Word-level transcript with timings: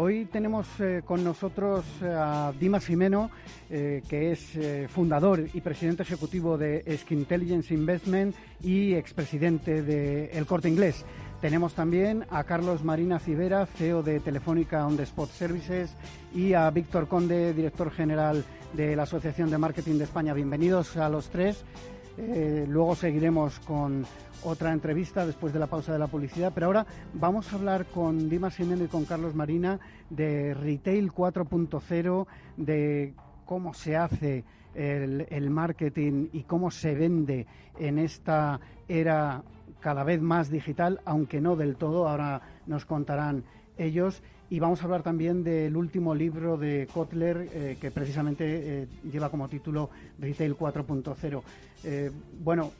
Hoy 0.00 0.26
tenemos 0.26 0.68
eh, 0.78 1.02
con 1.04 1.24
nosotros 1.24 1.84
eh, 2.00 2.06
a 2.06 2.52
Dimas 2.56 2.86
Jimeno, 2.86 3.32
eh, 3.68 4.00
que 4.08 4.30
es 4.30 4.56
fundador 4.88 5.44
y 5.52 5.60
presidente 5.60 6.04
ejecutivo 6.04 6.56
de 6.56 6.84
Skin 6.98 7.18
Intelligence 7.18 7.74
Investment 7.74 8.36
y 8.62 8.94
expresidente 8.94 9.82
de 9.82 10.26
El 10.26 10.46
Corte 10.46 10.68
Inglés. 10.68 11.04
Tenemos 11.40 11.74
también 11.74 12.24
a 12.30 12.44
Carlos 12.44 12.84
Marina 12.84 13.18
Civera, 13.18 13.66
CEO 13.66 14.04
de 14.04 14.20
Telefónica 14.20 14.86
On 14.86 14.96
the 14.96 15.02
Spot 15.02 15.30
Services, 15.30 15.96
y 16.32 16.52
a 16.52 16.70
Víctor 16.70 17.08
Conde, 17.08 17.52
director 17.52 17.90
general 17.90 18.44
de 18.74 18.94
la 18.94 19.02
Asociación 19.02 19.50
de 19.50 19.58
Marketing 19.58 19.98
de 19.98 20.04
España. 20.04 20.32
Bienvenidos 20.32 20.96
a 20.96 21.08
los 21.08 21.28
tres. 21.28 21.64
Luego 22.66 22.94
seguiremos 22.94 23.60
con 23.60 24.04
otra 24.44 24.72
entrevista 24.72 25.26
después 25.26 25.52
de 25.52 25.58
la 25.58 25.66
pausa 25.66 25.92
de 25.92 25.98
la 25.98 26.06
publicidad, 26.06 26.52
pero 26.54 26.66
ahora 26.66 26.86
vamos 27.14 27.52
a 27.52 27.56
hablar 27.56 27.86
con 27.86 28.28
Dimas 28.28 28.56
Jiménez 28.56 28.86
y 28.86 28.90
con 28.90 29.04
Carlos 29.04 29.34
Marina 29.34 29.78
de 30.10 30.54
Retail 30.54 31.12
4.0, 31.12 32.26
de 32.56 33.14
cómo 33.44 33.74
se 33.74 33.96
hace 33.96 34.44
el, 34.74 35.50
marketing 35.50 36.28
y 36.32 36.42
cómo 36.42 36.70
se 36.70 36.94
vende 36.94 37.46
en 37.78 37.98
esta 37.98 38.60
era 38.86 39.42
cada 39.80 40.04
vez 40.04 40.20
más 40.20 40.50
digital, 40.50 41.00
aunque 41.04 41.40
no 41.40 41.56
del 41.56 41.76
todo, 41.76 42.08
ahora 42.08 42.42
nos 42.66 42.84
contarán 42.84 43.44
ellos. 43.76 44.22
Y 44.50 44.60
vamos 44.60 44.80
a 44.80 44.84
hablar 44.84 45.02
también 45.02 45.44
del 45.44 45.76
último 45.76 46.14
libro 46.14 46.56
de 46.56 46.88
Kotler, 46.92 47.48
eh, 47.52 47.76
que 47.78 47.90
precisamente 47.90 48.44
eh, 48.82 48.88
lleva 49.10 49.30
como 49.30 49.46
título 49.48 49.90
Retail 50.18 50.56
4.0. 50.56 51.42
Eh, 51.84 52.10
bueno, 52.40 52.72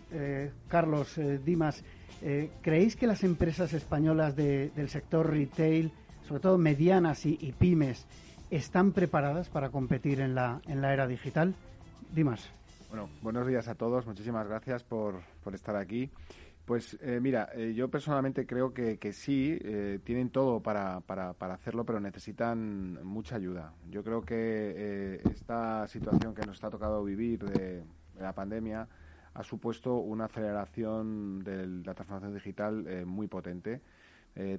Carlos, 0.68 1.18
Dimas, 1.44 1.82
¿creéis 2.62 2.96
que 2.96 3.06
las 3.06 3.24
empresas 3.24 3.72
españolas 3.72 4.36
del 4.36 4.88
sector 4.88 5.30
retail, 5.30 5.92
sobre 6.26 6.40
todo 6.40 6.58
medianas 6.58 7.24
y, 7.26 7.54
pymes, 7.58 8.06
están 8.50 8.92
preparadas 8.92 9.48
para 9.48 9.70
competir 9.70 10.20
en 10.20 10.34
la, 10.34 10.60
en 10.66 10.80
la 10.80 10.92
era 10.92 11.06
digital? 11.06 11.54
Dimas. 12.14 12.50
Bueno, 12.90 13.10
buenos 13.22 13.46
días 13.46 13.68
a 13.68 13.74
todos. 13.74 14.06
Muchísimas 14.06 14.48
gracias 14.48 14.82
por, 14.82 15.20
por 15.44 15.54
estar 15.54 15.76
aquí. 15.76 16.10
Pues 16.68 16.98
eh, 17.00 17.18
mira, 17.18 17.48
eh, 17.54 17.72
yo 17.74 17.88
personalmente 17.88 18.46
creo 18.46 18.74
que, 18.74 18.98
sí, 19.14 19.58
eh, 19.58 20.00
tienen 20.04 20.28
todo 20.28 20.60
para, 20.60 21.00
para, 21.00 21.32
para, 21.32 21.54
hacerlo, 21.54 21.86
pero 21.86 21.98
necesitan 21.98 23.02
mucha 23.06 23.36
ayuda. 23.36 23.72
Yo 23.88 24.04
creo 24.04 24.20
que 24.20 25.22
esta 25.30 25.88
situación 25.88 26.34
que 26.34 26.44
nos 26.44 26.62
ha 26.62 26.68
tocado 26.68 27.02
vivir 27.02 27.42
de, 27.42 27.84
la 28.22 28.34
pandemia 28.34 28.88
ha 29.34 29.42
supuesto 29.42 29.96
una 29.96 30.24
aceleración 30.24 31.40
de 31.44 31.66
la 31.66 31.94
transformación 31.94 32.34
digital 32.34 33.04
muy 33.06 33.28
potente. 33.28 33.82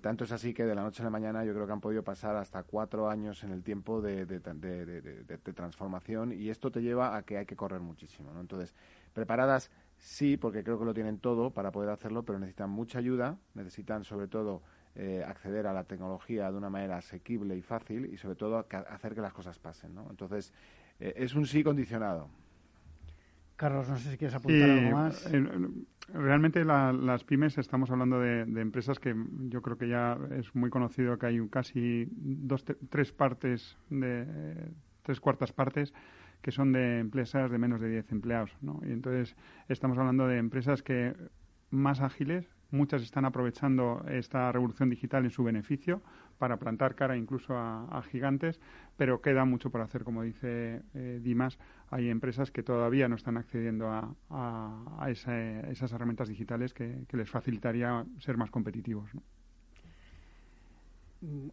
tanto 0.02 0.24
es 0.24 0.32
así 0.32 0.54
que 0.54 0.64
de 0.64 0.76
la 0.76 0.84
noche 0.84 1.02
a 1.02 1.06
la 1.06 1.10
mañana 1.10 1.44
yo 1.44 1.54
creo 1.54 1.66
que 1.66 1.74
han 1.74 1.82
podido 1.82 2.04
pasar 2.04 2.36
hasta 2.36 2.64
cuatro 2.64 3.10
años 3.10 3.44
en 3.44 3.52
el 3.52 3.64
tiempo 3.64 4.02
de, 4.02 4.26
de, 4.26 5.38
transformación 5.54 6.32
y 6.32 6.50
esto 6.50 6.72
te 6.72 6.82
lleva 6.82 7.18
a 7.18 7.24
que 7.24 7.38
hay 7.38 7.46
que 7.46 7.56
correr 7.56 7.82
muchísimo. 7.82 8.32
¿no? 8.32 8.40
Entonces, 8.40 8.74
preparadas 9.14 9.69
Sí, 10.00 10.38
porque 10.38 10.64
creo 10.64 10.80
que 10.80 10.86
lo 10.86 10.94
tienen 10.94 11.19
todo 11.19 11.52
para 11.52 11.72
poder 11.72 11.90
hacerlo, 11.90 12.24
pero 12.24 12.40
necesitan 12.40 12.69
mucha 12.69 13.00
ayuda, 13.00 13.38
necesitan 13.53 14.06
sobre 14.06 14.28
todo 14.28 14.64
eh, 14.96 15.24
acceder 15.28 15.68
a 15.68 15.74
la 15.74 15.84
tecnología 15.84 16.50
de 16.50 16.58
una 16.58 16.69
manera 16.69 16.98
asequible 16.98 17.56
y 17.58 17.62
fácil 17.62 18.06
y 18.06 18.18
sobre 18.18 18.36
todo 18.36 18.66
hacer 18.69 19.14
que 19.14 19.22
las 19.22 19.34
cosas 19.34 19.59
pasen. 19.59 19.94
¿no? 19.94 20.08
Entonces, 20.09 20.53
eh, 21.00 21.14
es 21.18 21.36
un 21.36 21.46
sí 21.46 21.64
condicionado. 21.64 22.30
Carlos, 23.59 23.90
no 23.90 23.97
sé 23.97 24.12
si 24.12 24.18
quieres 24.18 24.36
apuntar 24.36 24.70
algo 24.70 24.92
más. 24.92 25.25
Eh, 25.34 25.44
realmente 26.14 26.64
las 26.64 27.25
pymes 27.25 27.58
estamos 27.58 27.92
hablando 27.92 28.18
de, 28.18 28.44
empresas 28.62 29.00
que 29.00 29.14
yo 29.50 29.62
creo 29.62 29.78
que 29.78 29.90
ya 29.90 30.18
es 30.31 30.56
muy 30.56 30.70
conocido 30.70 31.20
que 31.20 31.25
hay 31.25 31.46
casi 31.50 32.08
dos, 32.09 32.64
tres 32.90 33.12
partes 33.12 33.78
de 33.90 34.25
tres 35.03 35.19
cuartas 35.19 35.52
partes 35.52 35.94
que 36.42 36.52
son 36.52 36.72
de 36.72 37.00
empresas 37.00 37.52
de 37.52 37.58
menos 37.58 37.81
de 37.81 37.90
10 37.90 38.14
empleados. 38.14 38.56
¿no? 38.62 38.80
Y 38.81 38.94
entonces 38.94 39.36
estamos 39.68 39.98
hablando 39.98 40.25
de 40.25 40.38
empresas 40.38 40.81
que 40.81 41.14
más 41.69 42.00
ágiles, 42.00 42.48
muchas 42.72 43.02
están 43.02 43.25
aprovechando 43.25 44.06
esta 44.09 44.53
revolución 44.53 44.90
digital 44.90 45.25
en 45.25 45.31
su 45.31 45.44
beneficio 45.44 46.02
para 46.39 46.57
plantar 46.57 46.95
cara 46.95 47.16
incluso 47.17 47.55
a, 47.55 48.01
gigantes, 48.09 48.59
pero 48.97 49.22
queda 49.22 49.45
mucho 49.45 49.69
por 49.69 49.81
hacer, 49.81 50.03
como 50.03 50.23
dice 50.23 50.81
eh, 50.95 51.19
Dimas. 51.22 51.59
Hay 51.91 52.09
empresas 52.09 52.50
que 52.50 52.63
todavía 52.63 53.07
no 53.07 53.16
están 53.16 53.38
accediendo 53.38 53.89
a, 53.91 55.07
esas 55.09 55.91
herramientas 55.91 56.29
digitales 56.29 56.73
que, 56.73 57.05
les 57.11 57.29
facilitaría 57.29 58.05
ser 58.19 58.38
más 58.38 58.50
competitivos. 58.50 59.11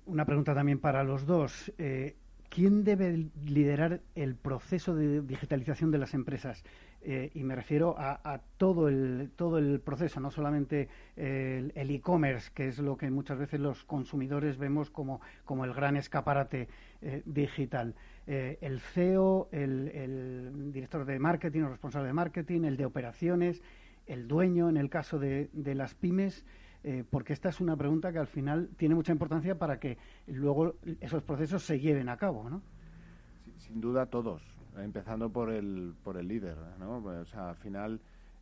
Una 0.07 0.25
pregunta 0.25 0.55
también 0.55 0.79
para 0.79 1.03
los 1.03 1.27
dos. 1.27 1.73
Eh, 1.77 2.17
¿quién 2.49 2.85
debe 2.85 3.29
liderar 3.45 4.01
el 4.15 4.35
proceso 4.37 4.95
de 4.95 5.23
digitalización 5.23 5.91
de 5.91 5.99
las 5.99 6.15
empresas? 6.15 6.63
Eh, 7.09 7.31
y 7.35 7.45
me 7.45 7.55
refiero 7.55 7.95
a, 7.97 8.41
todo, 8.57 8.89
el, 8.89 9.31
todo 9.37 9.59
el 9.59 9.79
proceso, 9.79 10.19
no 10.19 10.33
solamente 10.33 10.89
el 11.15 11.91
e-commerce, 11.91 12.51
que 12.53 12.67
es 12.67 12.81
lo 12.81 12.97
que 12.97 13.09
muchas 13.11 13.39
veces 13.39 13.61
los 13.61 13.85
consumidores 13.85 14.59
vemos 14.59 14.91
como, 14.91 15.21
como 15.45 15.65
el 15.65 15.73
gran 15.73 15.97
escaparate 15.97 16.69
eh, 17.03 17.23
digital. 17.25 17.95
Eh, 18.27 18.59
el 18.61 18.81
CEO, 18.81 19.49
el, 19.53 20.73
director 20.73 21.05
de 21.05 21.19
marketing 21.21 21.63
o 21.63 21.69
responsable 21.69 22.09
de 22.09 22.13
marketing, 22.13 22.65
el 22.65 22.77
de 22.77 22.85
operaciones, 22.85 23.63
el 24.07 24.27
dueño, 24.27 24.69
en 24.69 24.77
el 24.77 24.91
caso 24.91 25.21
de, 25.21 25.49
de 25.53 25.75
las 25.77 25.95
pymes. 25.95 26.45
Eh, 26.83 27.05
porque 27.09 27.33
esta 27.33 27.49
es 27.49 27.61
una 27.61 27.77
pregunta 27.77 28.13
que 28.13 28.19
al 28.19 28.27
final 28.27 28.71
tiene 28.77 28.95
mucha 28.95 29.13
importancia 29.13 29.59
para 29.59 29.79
que 29.79 29.99
luego 30.27 30.75
esos 31.01 31.23
procesos 31.23 31.63
se 31.63 31.81
lleven 31.81 32.09
a 32.09 32.17
cabo, 32.17 32.49
¿no? 32.49 32.63
Sin 33.59 33.81
duda 33.81 34.07
todos, 34.07 34.43
empezando 34.83 35.31
por 35.31 35.51
el, 35.51 35.95
por 36.03 36.17
el 36.17 36.29
líder, 36.29 36.57
¿no? 36.79 36.99
O 36.99 37.25
sea, 37.25 37.51
al 37.51 37.57
final 37.57 38.01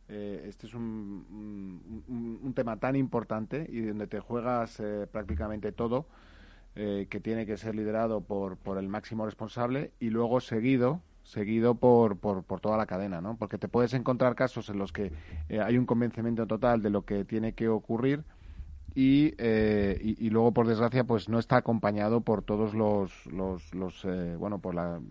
eh, 0.09 0.45
este 0.47 0.67
es 0.67 0.73
un, 0.73 2.41
un, 2.43 2.53
tema 2.53 2.77
tan 2.77 2.95
importante 2.95 3.67
y 3.69 3.81
donde 3.81 4.07
te 4.07 4.19
juegas 4.19 4.79
eh, 4.79 5.07
prácticamente 5.11 5.71
todo, 5.71 6.05
que 6.75 7.21
tiene 7.23 7.45
que 7.45 7.55
ser 7.55 7.73
liderado 7.73 8.19
por, 8.19 8.57
por 8.57 8.77
el 8.77 8.89
máximo 8.89 9.25
responsable 9.25 9.91
y 10.01 10.09
luego 10.09 10.41
seguido 10.41 10.99
seguido 11.23 11.75
por, 11.75 12.17
por, 12.17 12.43
por, 12.43 12.59
toda 12.59 12.75
la 12.75 12.85
cadena, 12.85 13.21
¿no? 13.21 13.37
Porque 13.37 13.57
te 13.57 13.69
puedes 13.69 13.93
encontrar 13.93 14.35
casos 14.35 14.69
en 14.69 14.77
los 14.77 14.91
que 14.91 15.13
hay 15.49 15.77
un 15.77 15.85
convencimiento 15.85 16.45
total 16.47 16.81
de 16.81 16.89
lo 16.89 17.03
que 17.03 17.23
tiene 17.23 17.53
que 17.53 17.69
ocurrir, 17.69 18.25
eh, 18.97 19.99
y, 20.01 20.25
y, 20.25 20.29
luego 20.29 20.53
por 20.53 20.67
desgracia 20.67 21.03
pues 21.03 21.27
no 21.27 21.37
está 21.37 21.57
acompañado 21.57 22.21
por 22.21 22.43
todos 22.43 22.73
los, 22.73 23.25
los, 23.25 23.75
los 23.75 24.05
eh, 24.05 24.37
bueno 24.37 24.59
por 24.59 24.73
la, 24.73 25.01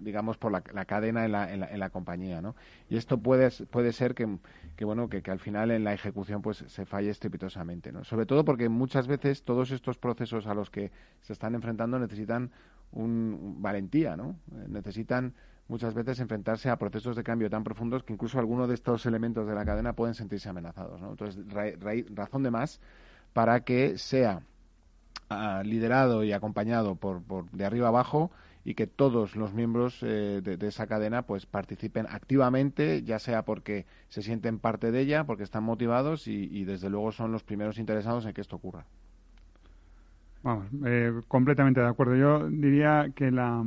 digamos 0.00 0.38
por 0.38 0.50
la, 0.50 0.60
cadena 0.62 1.24
en 1.24 1.30
la, 1.30 1.52
en 1.52 1.78
la, 1.78 1.90
compañía 1.90 2.42
no 2.42 2.56
y 2.90 2.96
esto 2.96 3.18
puede 3.18 3.48
puede 3.66 3.92
ser 3.92 4.16
que, 4.16 4.38
que 4.74 4.84
bueno 4.84 5.08
que, 5.08 5.22
que, 5.22 5.30
al 5.30 5.38
final 5.38 5.70
en 5.70 5.84
la 5.84 5.94
ejecución 5.94 6.42
pues 6.42 6.64
se 6.66 6.84
falle 6.84 7.10
estrepitosamente 7.10 7.92
no 7.92 8.02
sobre 8.02 8.26
todo 8.26 8.44
porque 8.44 8.68
muchas 8.68 9.06
veces 9.06 9.44
todos 9.44 9.70
estos 9.70 9.98
procesos 9.98 10.48
a 10.48 10.54
los 10.54 10.68
que 10.68 10.90
se 11.20 11.32
están 11.32 11.54
enfrentando 11.54 12.00
necesitan 12.00 12.50
un, 12.90 13.58
valentía 13.60 14.16
no 14.16 14.30
eh, 14.50 14.66
necesitan 14.68 15.32
muchas 15.68 15.94
veces 15.94 16.18
enfrentarse 16.18 16.70
a 16.70 16.76
procesos 16.76 17.14
de 17.14 17.22
cambio 17.22 17.48
tan 17.48 17.62
profundos 17.62 18.02
que 18.02 18.12
incluso 18.12 18.40
algunos 18.40 18.66
de 18.66 18.74
estos 18.74 19.06
elementos 19.06 19.46
de 19.46 19.54
la 19.54 19.64
cadena 19.64 19.92
pueden 19.92 20.14
sentirse 20.14 20.48
amenazados 20.48 21.00
¿no? 21.00 21.10
entonces 21.10 21.38
razón 22.16 22.42
de 22.42 22.50
más 22.50 22.80
para 23.32 23.60
que 23.60 23.98
sea 23.98 24.42
ah, 25.30 25.62
liderado 25.64 26.24
y 26.24 26.32
acompañado 26.32 26.96
por, 26.96 27.22
por, 27.22 27.50
de 27.50 27.64
arriba 27.64 27.88
abajo 27.88 28.30
y 28.64 28.74
que 28.74 28.86
todos 28.86 29.34
los 29.34 29.52
miembros 29.52 29.98
eh, 30.02 30.40
de, 30.42 30.66
esa 30.66 30.86
cadena 30.86 31.22
pues 31.22 31.46
participen 31.46 32.06
activamente, 32.08 33.02
ya 33.02 33.18
sea 33.18 33.44
porque 33.44 33.86
se 34.08 34.22
sienten 34.22 34.58
parte 34.58 34.92
de 34.92 35.00
ella, 35.00 35.24
porque 35.24 35.42
están 35.42 35.64
motivados 35.64 36.28
y, 36.28 36.64
desde 36.64 36.88
luego 36.88 37.10
son 37.12 37.32
los 37.32 37.42
primeros 37.42 37.78
interesados 37.78 38.24
en 38.24 38.32
que 38.32 38.40
esto 38.40 38.56
ocurra. 38.56 38.84
Vamos, 40.42 40.66
eh, 40.86 41.12
completamente 41.28 41.80
de 41.80 41.88
acuerdo. 41.88 42.16
Yo 42.16 42.48
diría 42.48 43.10
que 43.14 43.30
la, 43.30 43.64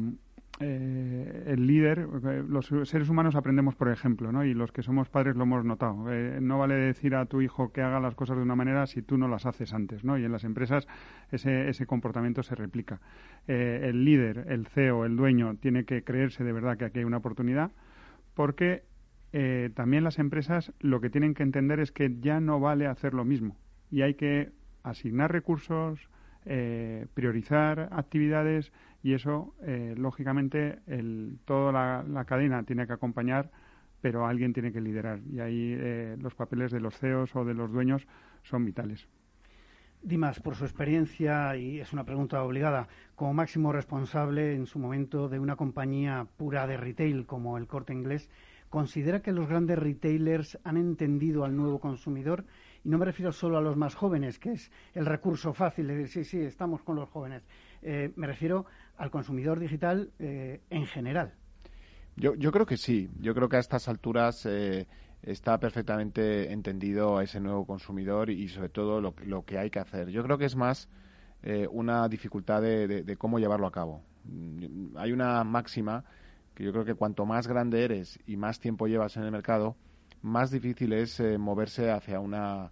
eh, 0.59 1.43
el 1.47 1.67
líder, 1.67 2.07
eh, 2.25 2.43
los 2.47 2.71
seres 2.83 3.09
humanos 3.09 3.35
aprendemos 3.35 3.75
por 3.75 3.89
ejemplo, 3.89 4.31
¿no? 4.31 4.45
Y 4.45 4.53
los 4.53 4.71
que 4.71 4.81
somos 4.81 5.09
padres 5.09 5.35
lo 5.35 5.43
hemos 5.43 5.65
notado. 5.65 6.11
Eh, 6.13 6.39
no 6.41 6.59
vale 6.59 6.75
decir 6.75 7.15
a 7.15 7.25
tu 7.25 7.41
hijo 7.41 7.71
que 7.71 7.81
haga 7.81 7.99
las 7.99 8.15
cosas 8.15 8.37
de 8.37 8.43
una 8.43 8.55
manera 8.55 8.85
si 8.87 9.01
tú 9.01 9.17
no 9.17 9.27
las 9.27 9.45
haces 9.45 9.73
antes, 9.73 10.03
¿no? 10.03 10.17
Y 10.17 10.23
en 10.23 10.31
las 10.31 10.43
empresas 10.43 10.87
ese, 11.31 11.69
ese 11.69 11.85
comportamiento 11.85 12.43
se 12.43 12.55
replica. 12.55 12.99
el 13.47 14.05
líder, 14.05 14.45
el 14.49 14.65
CEO, 14.67 15.05
el 15.05 15.15
dueño, 15.15 15.55
tiene 15.55 15.85
que 15.85 16.03
creerse 16.03 16.43
de 16.43 16.53
verdad 16.53 16.77
que 16.77 16.85
aquí 16.85 16.99
hay 16.99 17.05
una 17.05 17.17
oportunidad 17.17 17.71
porque 18.35 18.83
eh, 19.37 19.69
también 19.75 20.05
las 20.05 20.17
empresas 20.17 20.71
lo 20.79 21.01
que 21.01 21.09
tienen 21.09 21.33
que 21.33 21.43
entender 21.43 21.81
es 21.81 21.91
que 21.91 22.15
ya 22.21 22.39
no 22.39 22.61
vale 22.61 22.87
hacer 22.87 23.13
lo 23.13 23.25
mismo 23.25 23.57
y 23.91 24.01
hay 24.01 24.13
que 24.13 24.51
asignar 24.81 25.29
recursos, 25.29 26.09
eh, 26.45 27.07
priorizar 27.13 27.89
actividades 27.91 28.71
y 29.03 29.13
eso, 29.13 29.55
eh, 29.63 29.93
lógicamente, 29.97 30.79
el, 30.87 31.37
toda 31.45 31.71
la, 31.71 32.25
cadena 32.25 32.63
tiene 32.63 32.87
que 32.87 32.93
acompañar, 32.93 33.51
pero 34.01 34.25
alguien 34.25 34.53
tiene 34.53 34.71
que 34.71 34.81
liderar 34.81 35.19
y 35.31 35.39
ahí 35.39 35.75
los 36.19 36.35
papeles 36.35 36.71
de 36.71 36.79
los 36.79 36.97
CEOs 36.97 37.35
o 37.35 37.45
de 37.45 37.53
los 37.53 37.71
dueños 37.71 38.07
son 38.43 38.65
vitales. 38.65 39.07
Dimas, 40.05 40.39
por 40.39 40.55
su 40.55 40.65
experiencia, 40.65 41.57
y 41.57 41.79
es 41.79 41.91
una 41.91 42.03
pregunta 42.03 42.43
obligada, 42.43 42.87
como 43.15 43.33
máximo 43.33 43.71
responsable 43.71 44.53
en 44.53 44.67
su 44.67 44.77
momento 44.77 45.29
de 45.29 45.39
una 45.39 45.55
compañía 45.55 46.27
pura 46.37 46.67
de 46.67 46.77
retail 46.77 47.25
como 47.25 47.57
el 47.57 47.65
Corte 47.65 47.93
Inglés, 47.93 48.29
¿considera 48.69 49.23
que 49.23 49.31
los 49.31 49.49
grandes 49.49 49.79
retailers 49.79 50.59
han 50.63 50.77
entendido 50.77 51.43
al 51.43 51.55
nuevo 51.55 51.79
consumidor? 51.79 52.45
Y 52.85 52.89
no 52.89 52.99
me 52.99 53.05
refiero 53.05 53.31
solo 53.31 53.57
a 53.57 53.61
los 53.61 53.75
más 53.75 53.95
jóvenes, 53.95 54.37
que 54.37 54.51
es 54.51 54.71
el 54.93 55.07
recurso 55.07 55.53
fácil 55.53 55.87
de 55.87 55.95
decir, 55.95 56.23
sí, 56.23 56.37
sí, 56.37 56.45
estamos 56.45 56.83
con 56.83 56.95
los 56.95 57.09
jóvenes. 57.09 57.41
Eh, 57.81 58.13
me 58.15 58.27
refiero 58.27 58.67
al 58.97 59.09
consumidor 59.09 59.59
digital 59.59 60.11
eh, 60.19 60.61
en 60.69 60.85
general. 60.85 61.33
Yo, 62.15 62.51
creo 62.51 62.67
que 62.67 62.77
sí. 62.77 63.09
Yo 63.19 63.33
creo 63.33 63.49
que 63.49 63.57
a 63.57 63.59
estas 63.59 63.89
alturas 63.89 64.45
eh, 64.45 64.87
está 65.23 65.59
perfectamente 65.59 66.53
entendido 66.53 67.17
a 67.17 67.23
ese 67.23 67.39
nuevo 67.39 67.65
consumidor 67.65 68.29
y, 68.29 68.47
sobre 68.49 68.69
todo 68.69 69.01
lo, 69.01 69.45
que 69.45 69.57
hay 69.57 69.71
que 69.71 69.79
hacer. 69.79 70.09
Yo 70.09 70.21
creo 70.23 70.37
que 70.37 70.45
es 70.45 70.55
más 70.55 70.87
eh, 71.41 71.67
una 71.71 72.07
dificultad 72.07 72.61
de, 72.61 73.15
cómo 73.17 73.39
llevarlo 73.39 73.65
a 73.65 73.71
cabo. 73.71 74.03
Mm, 74.25 74.95
hay 74.95 75.11
una 75.11 75.43
máxima 75.43 76.05
que 76.53 76.63
yo 76.63 76.71
creo 76.71 76.85
que 76.85 76.93
cuanto 76.93 77.25
más 77.25 77.47
grande 77.47 77.83
eres 77.83 78.19
y 78.27 78.37
más 78.37 78.59
tiempo 78.59 78.85
llevas 78.85 79.17
en 79.17 79.23
el 79.23 79.31
mercado, 79.31 79.75
más 80.21 80.51
difícil 80.51 80.93
es 80.93 81.21
moverse 81.37 81.91
hacia 81.91 82.19
una 82.19 82.71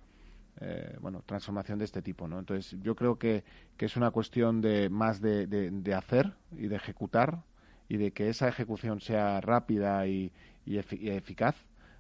eh, 0.64 0.98
bueno 1.02 1.22
transformación 1.26 1.80
de 1.80 1.86
este 1.86 2.02
tipo, 2.02 2.28
¿no? 2.28 2.40
Entonces 2.40 2.80
yo 2.82 2.96
creo 2.96 3.18
que, 3.18 3.44
que 3.78 3.86
es 3.86 3.96
una 3.98 4.12
cuestión 4.12 4.62
de 4.62 4.90
más 4.90 5.22
de, 5.22 5.48
de, 5.48 5.94
hacer 5.94 6.34
y 6.52 6.68
de 6.68 6.76
ejecutar 6.76 7.44
y 7.90 7.98
de 7.98 8.12
que 8.12 8.30
esa 8.30 8.48
ejecución 8.48 9.02
sea 9.02 9.42
rápida 9.42 10.08
y, 10.08 10.32
y 10.66 10.78
eficaz 10.78 11.56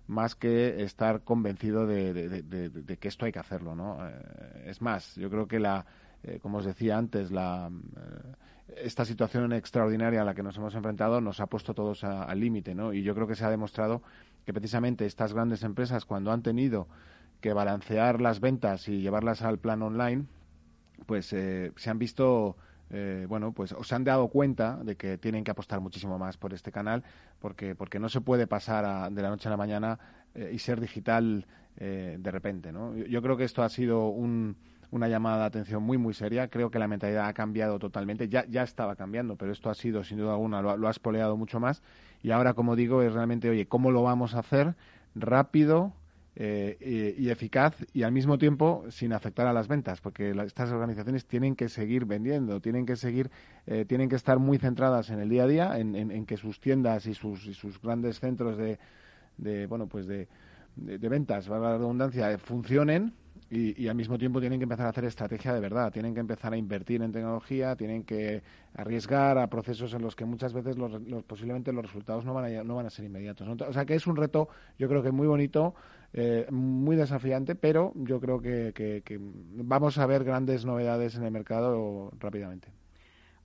más 0.08 0.36
que 0.36 0.84
estar 0.84 1.22
convencido 1.22 1.88
de, 1.88 2.98
que 3.00 3.08
esto 3.08 3.26
hay 3.26 3.32
que 3.32 3.40
hacerlo, 3.40 3.76
¿no? 3.76 3.98
Eh, 4.08 4.66
es 4.68 4.82
más, 4.82 5.16
yo 5.16 5.30
creo 5.30 5.48
que 5.48 5.60
la, 5.60 5.86
eh, 6.24 6.40
como 6.42 6.58
os 6.58 6.66
decía 6.66 6.98
antes, 6.98 7.32
la, 7.32 7.70
eh, 7.70 8.82
esta 8.84 9.06
situación 9.06 9.54
extraordinaria 9.54 10.22
a 10.22 10.26
la 10.26 10.34
que 10.34 10.44
nos 10.44 10.58
hemos 10.58 10.76
enfrentado 10.76 11.22
nos 11.22 11.40
ha 11.40 11.48
puesto 11.48 11.74
todos 11.74 12.04
al 12.04 12.40
límite, 12.40 12.76
¿no? 12.76 12.94
Y 12.94 13.04
yo 13.04 13.16
creo 13.16 13.28
que 13.28 13.36
se 13.36 13.46
ha 13.46 13.50
demostrado 13.50 14.02
que 14.46 14.54
precisamente 14.54 15.06
estas 15.06 15.34
grandes 15.34 15.64
empresas, 15.64 16.06
cuando 16.06 16.32
han 16.32 16.42
tenido 16.42 16.88
que 17.44 17.54
balancear 17.54 18.22
las 18.22 18.40
ventas 18.40 18.88
y 18.88 19.02
llevarlas 19.02 19.44
al 19.44 19.60
plan 19.60 19.84
online, 19.84 20.26
pues 21.06 21.28
se 21.28 21.90
han 21.90 22.00
visto 22.00 22.56
eh, 22.96 23.26
bueno, 23.28 23.54
pues 23.54 23.72
os 23.72 23.92
han 23.92 24.04
dado 24.04 24.28
cuenta 24.28 24.78
de 24.84 24.96
que 24.96 25.18
tienen 25.18 25.44
que 25.44 25.50
apostar 25.50 25.82
muchísimo 25.82 26.20
más 26.20 26.38
por 26.38 26.54
este 26.54 26.72
canal, 26.72 27.04
porque, 27.40 27.74
porque 27.74 28.00
no 28.00 28.08
se 28.08 28.22
puede 28.22 28.46
pasar 28.46 29.12
de 29.12 29.22
la 29.22 29.30
noche 29.30 29.48
a 29.48 29.52
la 29.52 29.58
mañana 29.58 29.98
eh, 30.36 30.52
y 30.54 30.60
ser 30.60 30.80
digital 30.80 31.48
eh, 31.78 32.18
de 32.20 32.32
repente, 32.32 32.72
¿no? 32.72 32.96
Yo, 32.96 33.22
creo 33.24 33.36
que 33.36 33.46
esto 33.46 33.64
ha 33.64 33.70
sido 33.70 34.10
una 34.10 35.08
llamada 35.08 35.40
de 35.40 35.46
atención 35.46 35.82
muy, 35.82 35.98
muy 35.98 36.14
seria. 36.14 36.50
Creo 36.50 36.70
que 36.70 36.78
la 36.78 36.88
mentalidad 36.88 37.28
ha 37.28 37.34
cambiado 37.34 37.80
totalmente. 37.80 38.30
Ya, 38.30 38.46
ya 38.48 38.62
estaba 38.62 38.96
cambiando, 38.96 39.38
pero 39.38 39.52
esto 39.52 39.72
ha 39.72 39.74
sido, 39.74 40.04
sin 40.04 40.20
duda 40.20 40.34
alguna, 40.34 40.62
lo, 40.62 40.78
lo 40.78 40.88
ha 40.88 40.92
espoleado 40.92 41.36
mucho 41.36 41.60
más. 41.60 41.82
Y 42.22 42.30
ahora, 42.30 42.54
como 42.54 42.76
digo, 42.76 43.02
es 43.02 43.12
realmente, 43.12 43.50
oye, 43.50 43.66
¿cómo 43.66 43.90
lo 43.90 44.04
vamos 44.04 44.36
a 44.36 44.40
hacer? 44.40 44.76
Rápido, 45.16 45.94
eh, 46.36 47.16
y, 47.18 47.30
eficaz 47.30 47.76
y 47.94 48.02
al 48.02 48.12
mismo 48.12 48.40
tiempo 48.40 48.86
sin 48.90 49.14
afectar 49.14 49.46
a 49.46 49.54
las 49.54 49.68
ventas, 49.68 50.02
porque 50.02 50.32
estas 50.46 50.72
organizaciones 50.72 51.26
tienen 51.28 51.56
que 51.56 51.70
seguir 51.70 52.06
vendiendo, 52.06 52.60
tienen 52.60 52.88
que 52.88 52.96
seguir, 52.96 53.30
eh, 53.68 53.86
tienen 53.86 54.10
que 54.10 54.16
estar 54.16 54.40
muy 54.40 54.58
centradas 54.58 55.12
en 55.12 55.20
el 55.20 55.30
día 55.30 55.44
a 55.44 55.48
día, 55.48 55.80
en, 55.80 56.26
que 56.26 56.38
sus 56.38 56.60
tiendas 56.60 57.06
y 57.06 57.14
sus, 57.14 57.44
sus 57.56 57.80
grandes 57.80 58.20
centros 58.20 58.58
de, 58.58 58.80
de 59.38 59.68
bueno, 59.68 59.88
pues 59.88 60.08
de, 60.08 60.28
de, 60.76 61.10
ventas, 61.10 61.48
valga 61.48 61.70
la 61.70 61.78
redundancia, 61.78 62.36
funcionen 62.40 63.14
y, 63.50 63.88
al 63.88 63.96
mismo 63.96 64.18
tiempo 64.18 64.40
tienen 64.40 64.60
que 64.60 64.64
empezar 64.64 64.88
a 64.88 64.90
hacer 64.90 65.06
estrategia 65.06 65.54
de 65.54 65.60
verdad, 65.60 65.92
tienen 65.92 66.16
que 66.16 66.20
empezar 66.20 66.54
a 66.54 66.58
invertir 66.58 67.04
en 67.04 67.12
tecnología, 67.12 67.76
tienen 67.76 68.04
que 68.04 68.42
arriesgar 68.74 69.38
a 69.38 69.48
procesos 69.48 69.94
en 69.94 70.02
los 70.02 70.16
que 70.16 70.26
muchas 70.26 70.54
veces 70.54 70.76
los, 70.76 71.00
posiblemente 71.28 71.72
los 71.72 71.86
resultados 71.86 72.26
no 72.26 72.34
van 72.34 72.46
a, 72.46 72.64
no 72.64 72.76
van 72.76 72.88
a 72.88 72.90
ser 72.90 73.06
inmediatos. 73.06 73.48
O 73.48 73.74
sea 73.74 73.86
que 73.86 73.94
es 73.94 74.08
un 74.08 74.16
reto, 74.16 74.50
yo 74.80 74.90
creo 74.90 75.04
que 75.04 75.12
muy 75.12 75.28
bonito, 75.28 75.76
eh, 76.14 76.46
muy 76.52 76.96
desafiante, 76.96 77.56
pero 77.56 77.92
yo 77.96 78.20
creo 78.20 78.40
que, 78.40 79.02
vamos 79.56 79.98
a 79.98 80.06
ver 80.06 80.24
grandes 80.24 80.64
novedades 80.64 81.16
en 81.16 81.24
el 81.24 81.32
mercado 81.32 82.12
rápidamente. 82.20 82.68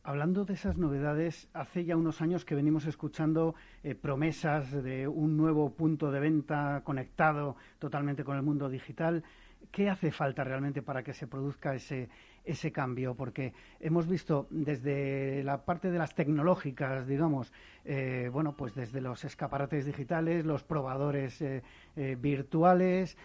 Hablando 0.02 0.44
de 0.44 0.54
esas 0.54 0.76
novedades, 0.78 1.48
hace 1.52 1.84
ya 1.84 1.96
unos 1.96 2.22
años 2.22 2.44
que 2.44 2.54
venimos 2.54 2.86
escuchando 2.86 3.54
eh, 3.82 3.94
promesas 3.94 4.70
de 4.82 5.08
un 5.08 5.36
nuevo 5.36 5.70
punto 5.74 6.10
de 6.10 6.20
venta 6.20 6.82
conectado 6.84 7.56
totalmente 7.78 8.24
con 8.24 8.36
el 8.36 8.42
mundo 8.42 8.68
digital. 8.68 9.24
¿Qué 9.72 9.90
hace 9.90 10.10
falta 10.10 10.44
realmente 10.44 10.82
para 10.82 11.02
que 11.02 11.12
se 11.12 11.26
produzca 11.26 11.74
ese, 11.74 12.08
ese 12.48 12.72
cambio? 12.72 13.14
Porque 13.14 13.52
hemos 13.80 14.08
visto 14.08 14.46
desde 14.50 15.42
la 15.44 15.64
parte 15.64 15.90
de 15.90 15.98
las 15.98 16.14
tecnológicas, 16.14 17.06
digamos, 17.06 17.52
eh, 17.84 18.30
bueno, 18.32 18.56
pues 18.56 18.74
desde 18.74 19.00
los 19.00 19.24
escaparates 19.24 19.86
digitales, 19.86 20.44
los 20.44 20.64
probadores 20.64 21.40
eh, 21.42 21.62
eh, 21.96 22.16
virtuales, 22.20 23.16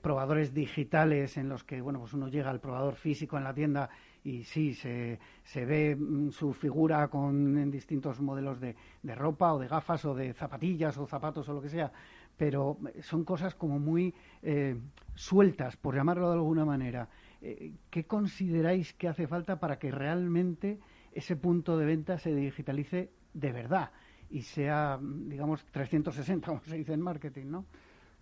probadores 0.00 0.52
digitales 0.52 1.36
en 1.36 1.48
los 1.48 1.64
que, 1.64 1.80
bueno, 1.80 2.00
pues 2.00 2.12
uno 2.14 2.28
llega 2.28 2.50
al 2.50 2.60
probador 2.60 2.96
físico 2.96 3.38
en 3.38 3.44
la 3.44 3.54
tienda 3.54 3.88
y 4.24 4.44
sí, 4.44 4.74
se, 4.74 5.18
se 5.42 5.64
ve 5.64 5.96
mm, 5.96 6.30
su 6.30 6.52
figura 6.52 7.08
con 7.08 7.58
en 7.58 7.70
distintos 7.70 8.20
modelos 8.20 8.60
de, 8.60 8.76
de 9.02 9.14
ropa 9.14 9.52
o 9.52 9.58
de 9.58 9.66
gafas 9.66 10.04
o 10.04 10.14
de 10.14 10.32
zapatillas 10.32 10.96
o 10.98 11.06
zapatos 11.06 11.48
o 11.48 11.54
lo 11.54 11.62
que 11.62 11.68
sea 11.68 11.92
pero 12.36 12.78
son 13.02 13.24
cosas 13.24 13.54
como 13.54 13.78
muy 13.78 14.14
eh, 14.42 14.76
sueltas, 15.14 15.76
por 15.76 15.94
llamarlo 15.94 16.28
de 16.28 16.34
alguna 16.34 16.64
manera. 16.64 17.08
Eh, 17.42 17.72
¿Qué 17.90 18.04
consideráis 18.04 18.94
que 18.94 19.08
hace 19.08 19.26
falta 19.26 19.58
para 19.58 19.78
que 19.78 19.90
realmente 19.90 20.78
ese 21.12 21.36
punto 21.36 21.76
de 21.76 21.86
venta 21.86 22.18
se 22.18 22.34
digitalice 22.34 23.10
de 23.34 23.52
verdad 23.52 23.90
y 24.30 24.42
sea, 24.42 24.98
digamos, 25.02 25.64
360, 25.66 26.46
como 26.46 26.62
se 26.62 26.76
dice 26.76 26.94
en 26.94 27.02
marketing, 27.02 27.46
¿no? 27.50 27.66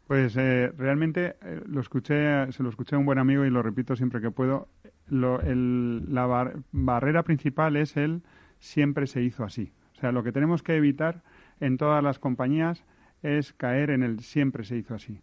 Pues 0.06 0.36
eh, 0.36 0.72
realmente 0.76 1.36
lo 1.66 1.80
escuché, 1.80 2.50
se 2.50 2.64
lo 2.64 2.68
escuché 2.68 2.96
a 2.96 2.98
un 2.98 3.06
buen 3.06 3.18
amigo 3.18 3.44
y 3.44 3.50
lo 3.50 3.62
repito 3.62 3.94
siempre 3.94 4.20
que 4.20 4.32
puedo. 4.32 4.66
la 5.08 6.56
barrera 6.72 7.22
principal 7.22 7.76
es 7.76 7.96
el 7.96 8.22
siempre 8.58 9.06
se 9.06 9.22
hizo 9.22 9.44
así. 9.44 9.72
O 9.92 10.00
sea, 10.00 10.10
lo 10.12 10.24
que 10.24 10.32
tenemos 10.32 10.62
que 10.62 10.76
evitar 10.76 11.22
en 11.60 11.76
todas 11.76 12.02
las 12.02 12.18
compañías 12.18 12.84
es 13.22 13.52
caer 13.52 13.90
en 13.90 14.02
el 14.02 14.20
siempre 14.20 14.64
se 14.64 14.76
hizo 14.76 14.94
así. 14.94 15.20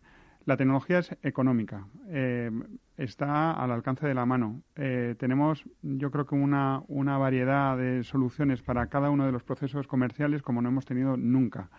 La 0.47 0.55
tecnología 0.55 0.99
es 0.99 1.13
económica, 1.23 1.87
eh, 2.07 2.49
está 2.95 3.51
al 3.51 3.69
alcance 3.69 4.07
de 4.07 4.13
la 4.13 4.25
mano. 4.25 4.61
Eh, 4.77 5.15
tenemos, 5.19 5.65
yo 5.81 6.09
creo 6.09 6.25
que 6.25 6.35
una, 6.35 6.83
una 6.87 7.17
variedad 7.17 7.77
de 7.77 8.05
soluciones 8.05 8.61
para 8.61 8.87
cada 8.87 9.09
uno 9.09 9.25
de 9.25 9.33
los 9.33 9.43
procesos 9.43 9.87
comerciales 9.87 10.41
como 10.41 10.61
no 10.61 10.69
hemos 10.69 10.85
tenido 10.85 11.17
nunca. 11.17 11.69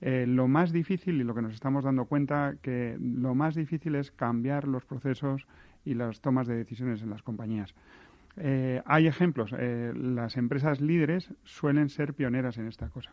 Eh, 0.00 0.26
lo 0.28 0.46
más 0.46 0.70
difícil 0.70 1.20
y 1.20 1.24
lo 1.24 1.34
que 1.34 1.42
nos 1.42 1.54
estamos 1.54 1.82
dando 1.82 2.04
cuenta 2.04 2.54
que 2.62 2.96
lo 3.00 3.34
más 3.34 3.56
difícil 3.56 3.96
es 3.96 4.12
cambiar 4.12 4.68
los 4.68 4.84
procesos 4.84 5.48
y 5.84 5.94
las 5.94 6.20
tomas 6.20 6.46
de 6.46 6.54
decisiones 6.54 7.02
en 7.02 7.10
las 7.10 7.24
compañías. 7.24 7.74
hay 8.36 9.08
ejemplos. 9.08 9.52
las 9.52 10.36
empresas 10.36 10.80
líderes 10.80 11.34
suelen 11.42 11.88
ser 11.88 12.14
pioneras 12.14 12.58
en 12.58 12.68
esta 12.68 12.88
cosa. 12.90 13.12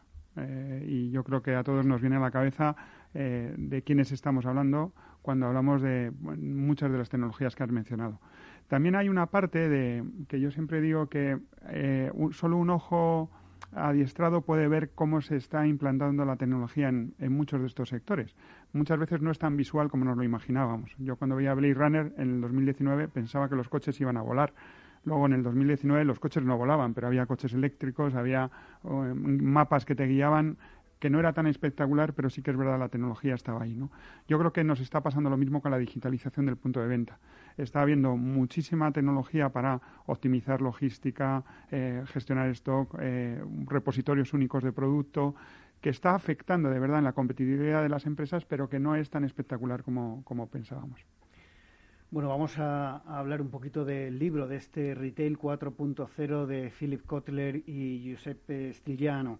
Y 0.86 1.10
yo 1.10 1.24
creo 1.24 1.41
que 1.41 1.55
a 1.55 1.63
todos 1.63 1.86
nos 1.86 2.01
viene 2.01 2.17
a 2.17 2.20
la 2.20 2.31
cabeza 2.31 2.75
eh, 3.13 3.53
de 3.58 3.82
quiénes 3.82 4.12
estamos 4.12 4.46
hablando 4.46 4.94
cuando 5.22 5.48
hablamos 5.48 5.82
de 5.82 6.12
muchas 6.22 6.91
de 6.91 6.98
las 6.98 7.10
tecnologías 7.10 7.56
que 7.56 7.63
has 7.63 7.72
mencionado. 7.72 8.20
También 8.68 8.96
hay 8.96 9.10
una 9.10 9.27
parte 9.27 9.70
de 9.70 10.03
que 10.27 10.39
yo 10.39 10.51
siempre 10.51 10.82
digo 10.82 11.08
que 11.08 11.38
eh, 11.70 12.12
solo 12.32 12.58
un 12.58 12.70
ojo 12.70 13.30
adiestrado 13.74 14.41
puede 14.41 14.68
ver 14.68 14.91
cómo 14.96 15.22
se 15.22 15.36
está 15.36 15.68
implantando 15.68 16.25
la 16.25 16.36
tecnología 16.36 16.89
en, 16.89 17.13
en, 17.20 17.32
muchos 17.34 17.62
de 17.62 17.68
estos 17.68 17.89
sectores. 17.89 18.36
Muchas 18.74 18.98
veces 18.98 19.22
no 19.22 19.32
es 19.32 19.39
tan 19.39 19.56
visual 19.56 19.89
como 19.89 20.06
nos 20.06 20.18
lo 20.18 20.24
imaginábamos. 20.24 20.96
Yo 20.98 21.15
cuando 21.15 21.36
veía 21.36 21.53
Blade 21.53 21.74
Runner 21.74 22.13
en 22.18 22.36
el 22.36 22.41
2019 22.41 23.08
pensaba 23.08 23.48
que 23.50 23.56
los 23.56 23.70
coches 23.70 24.00
iban 24.01 24.18
a 24.18 24.22
volar 24.22 24.53
Luego 25.03 25.25
en 25.25 25.34
el 25.34 25.44
2019 25.44 26.06
los 26.06 26.20
coches 26.20 26.44
no 26.44 26.58
volaban, 26.58 26.94
pero 26.94 27.08
había 27.08 27.25
coches 27.25 27.53
eléctricos, 27.53 28.13
había 28.13 28.51
mapas 28.84 29.86
que 29.86 29.96
te 29.96 30.06
guiaban 30.06 30.58
que 31.01 31.10
no 31.10 31.20
era 31.20 31.34
tan 31.34 31.48
espectacular, 31.48 32.13
pero 32.13 32.29
sí 32.29 32.43
que 32.43 32.51
es 32.51 32.58
verdad 32.58 32.77
la 32.77 32.88
tecnología 32.88 33.34
estaba 33.34 33.63
ahí. 33.63 33.75
¿no? 33.75 33.89
Yo 34.27 34.38
creo 34.38 34.53
que 34.53 34.63
nos 34.63 34.79
está 34.79 35.01
pasando 35.01 35.31
lo 35.31 35.36
mismo 35.36 35.60
con 35.60 35.72
la 35.72 35.79
digitalización 35.79 36.46
del 36.46 36.58
punto 36.58 36.79
de 36.79 36.88
venta. 36.88 37.17
Está 37.58 37.81
habiendo 37.81 38.15
muchísima 38.15 38.91
tecnología 38.91 39.50
para 39.50 39.81
optimizar 40.05 40.62
logística, 40.62 41.43
eh, 41.72 42.03
gestionar 42.05 42.50
stock, 42.51 42.96
eh, 43.01 43.43
repositorios 43.65 44.31
únicos 44.34 44.63
de 44.63 44.72
producto, 44.72 45.34
que 45.81 45.89
está 45.89 46.13
afectando 46.13 46.70
de 46.70 46.79
verdad 46.79 47.00
en 47.00 47.05
la 47.05 47.13
competitividad 47.13 47.81
de 47.81 47.89
las 47.89 48.05
empresas, 48.05 48.46
pero 48.46 48.70
que 48.70 48.79
no 48.79 48.96
es 48.96 49.10
tan 49.10 49.24
espectacular 49.24 49.81
como, 49.81 50.24
como 50.24 50.48
pensábamos. 50.50 51.03
Bueno, 52.12 52.29
vamos 52.29 52.60
a, 52.60 52.98
hablar 52.98 53.41
un 53.41 53.50
poquito 53.50 53.86
del 53.86 54.20
libro, 54.20 54.48
de 54.48 54.58
este 54.58 54.93
Retail 54.93 55.39
4.0 55.39 56.46
de 56.46 56.70
Philip 56.70 57.03
Kotler 57.08 57.63
y 57.65 58.01
Giuseppe 58.03 58.72
Stigliano. 58.74 59.39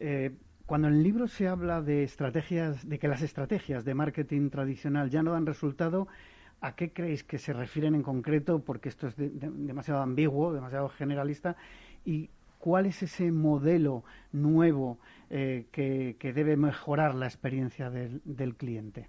Eh, 0.00 0.32
cuando 0.68 0.88
en 0.88 0.96
el 0.96 1.02
libro 1.02 1.28
se 1.28 1.48
habla 1.48 1.80
de 1.80 2.02
estrategias, 2.02 2.86
de 2.86 2.98
que 2.98 3.08
las 3.08 3.22
estrategias 3.22 3.86
de 3.86 3.94
marketing 3.94 4.50
tradicional 4.50 5.08
ya 5.08 5.22
no 5.22 5.32
dan 5.32 5.46
resultado, 5.46 6.08
¿a 6.60 6.76
qué 6.76 6.92
creéis 6.92 7.24
que 7.24 7.38
se 7.38 7.54
refieren 7.54 7.94
en 7.94 8.02
concreto? 8.02 8.58
Porque 8.58 8.90
esto 8.90 9.06
es 9.06 9.14
demasiado 9.16 10.02
ambiguo, 10.02 10.52
demasiado 10.52 10.90
generalista. 10.90 11.56
¿Y 12.04 12.28
cuál 12.58 12.84
es 12.84 13.02
ese 13.02 13.32
modelo 13.32 14.04
nuevo 14.30 14.98
eh, 15.30 15.64
que, 15.72 16.14
debe 16.34 16.58
mejorar 16.58 17.14
la 17.14 17.24
experiencia 17.24 17.88
del, 17.88 18.54
cliente? 18.54 19.08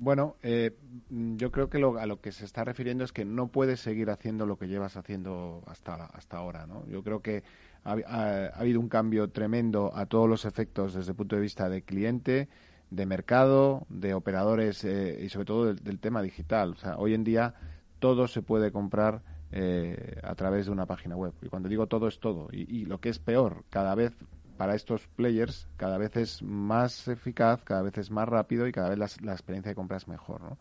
Bueno, 0.00 0.36
eh, 0.44 0.76
yo 1.10 1.50
creo 1.50 1.68
que 1.68 1.78
a 1.78 2.06
lo 2.06 2.20
que 2.20 2.30
se 2.30 2.44
está 2.44 2.64
refiriendo 2.64 3.02
es 3.02 3.12
que 3.12 3.24
no 3.24 3.48
puedes 3.48 3.80
seguir 3.80 4.10
haciendo 4.10 4.46
lo 4.46 4.56
que 4.56 4.68
llevas 4.68 4.96
haciendo 4.96 5.64
hasta, 5.66 5.94
hasta 5.94 6.36
ahora. 6.36 6.68
¿no? 6.68 6.86
Yo 6.86 7.02
creo 7.02 7.20
que 7.20 7.42
ha, 7.82 8.50
habido 8.54 8.78
un 8.78 8.88
cambio 8.88 9.28
tremendo 9.30 9.90
a 9.94 10.06
todos 10.06 10.28
los 10.28 10.44
efectos 10.44 10.94
desde 10.94 11.10
el 11.10 11.16
punto 11.16 11.34
de 11.34 11.42
vista 11.42 11.68
de 11.68 11.82
cliente, 11.82 12.48
de 12.90 13.06
mercado, 13.06 13.86
de 13.88 14.14
operadores 14.14 14.84
eh, 14.84 15.18
y 15.20 15.28
sobre 15.30 15.46
todo 15.46 15.74
del, 15.74 15.98
tema 15.98 16.22
digital. 16.22 16.70
O 16.70 16.76
sea, 16.76 16.96
hoy 16.96 17.14
en 17.14 17.24
día 17.24 17.54
todo 17.98 18.28
se 18.28 18.40
puede 18.40 18.70
comprar 18.70 19.22
eh, 19.50 20.20
a 20.22 20.36
través 20.36 20.66
de 20.66 20.72
una 20.72 20.86
página 20.86 21.16
web. 21.16 21.32
Y 21.42 21.48
cuando 21.48 21.68
digo 21.68 21.88
todo 21.88 22.06
es 22.06 22.20
todo. 22.20 22.48
Y, 22.52 22.84
lo 22.84 23.00
que 23.00 23.08
es 23.08 23.18
peor, 23.18 23.64
cada 23.68 23.96
vez 23.96 24.12
para 24.58 24.74
estos 24.74 25.06
players, 25.16 25.68
cada 25.76 25.96
vez 25.96 26.16
es 26.16 26.42
más 26.42 27.06
eficaz, 27.08 27.62
cada 27.62 27.80
vez 27.82 27.96
es 27.96 28.10
más 28.10 28.28
rápido 28.28 28.66
y 28.66 28.72
cada 28.72 28.90
vez 28.90 29.22
la, 29.22 29.32
experiencia 29.32 29.70
de 29.70 29.76
compra 29.76 29.96
es 29.96 30.08
mejor. 30.08 30.42
¿no? 30.42 30.58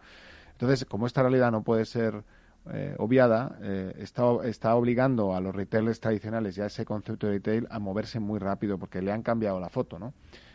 Entonces, 0.52 0.86
como 0.86 1.08
esta 1.08 1.24
realidad 1.24 1.52
no 1.52 1.64
puede 1.64 1.84
ser 1.84 2.24
eh, 2.72 2.96
obviada, 3.00 3.58
eh, 3.62 3.94
está, 3.98 4.24
está 4.44 4.76
obligando 4.76 5.36
a 5.36 5.42
los 5.42 5.56
retailers 5.56 6.00
tradicionales 6.00 6.58
y 6.58 6.62
a 6.62 6.68
ese 6.68 6.86
concepto 6.86 7.26
de 7.26 7.34
retail 7.34 7.68
a 7.72 7.80
moverse 7.80 8.20
muy 8.20 8.40
rápido 8.40 8.78
porque 8.78 9.02
le 9.02 9.12
han 9.12 9.24
cambiado 9.24 9.60
la 9.60 9.70
foto, 9.70 9.98
¿no? 9.98 10.14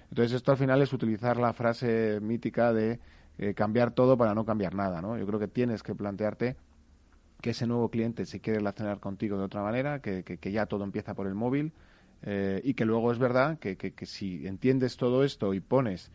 Entonces 0.08 0.32
esto 0.34 0.52
al 0.52 0.58
final 0.58 0.80
es 0.80 0.92
utilizar 0.92 1.36
la 1.38 1.52
frase 1.52 2.20
mítica 2.20 2.72
de 2.72 3.00
eh, 3.38 3.54
cambiar 3.54 3.92
todo 3.92 4.16
para 4.16 4.34
no 4.34 4.44
cambiar 4.44 4.74
nada, 4.74 5.02
¿no? 5.02 5.18
Yo 5.18 5.26
creo 5.26 5.40
que 5.40 5.48
tienes 5.48 5.82
que 5.82 5.94
plantearte 5.94 6.56
que 7.40 7.50
ese 7.50 7.66
nuevo 7.66 7.88
cliente 7.88 8.24
se 8.24 8.38
quiere 8.38 8.58
relacionar 8.60 9.00
contigo 9.00 9.36
de 9.36 9.44
otra 9.44 9.62
manera, 9.62 10.00
que, 10.00 10.22
que, 10.22 10.52
ya 10.52 10.66
todo 10.66 10.84
empieza 10.84 11.14
por 11.14 11.26
el 11.26 11.34
móvil 11.34 11.72
y 12.24 12.74
que 12.74 12.84
luego 12.84 13.10
es 13.10 13.18
verdad 13.18 13.58
que, 13.58 13.76
que 13.76 14.06
si 14.06 14.46
entiendes 14.46 14.96
todo 14.96 15.24
esto 15.24 15.54
y 15.54 15.60
pones 15.60 16.12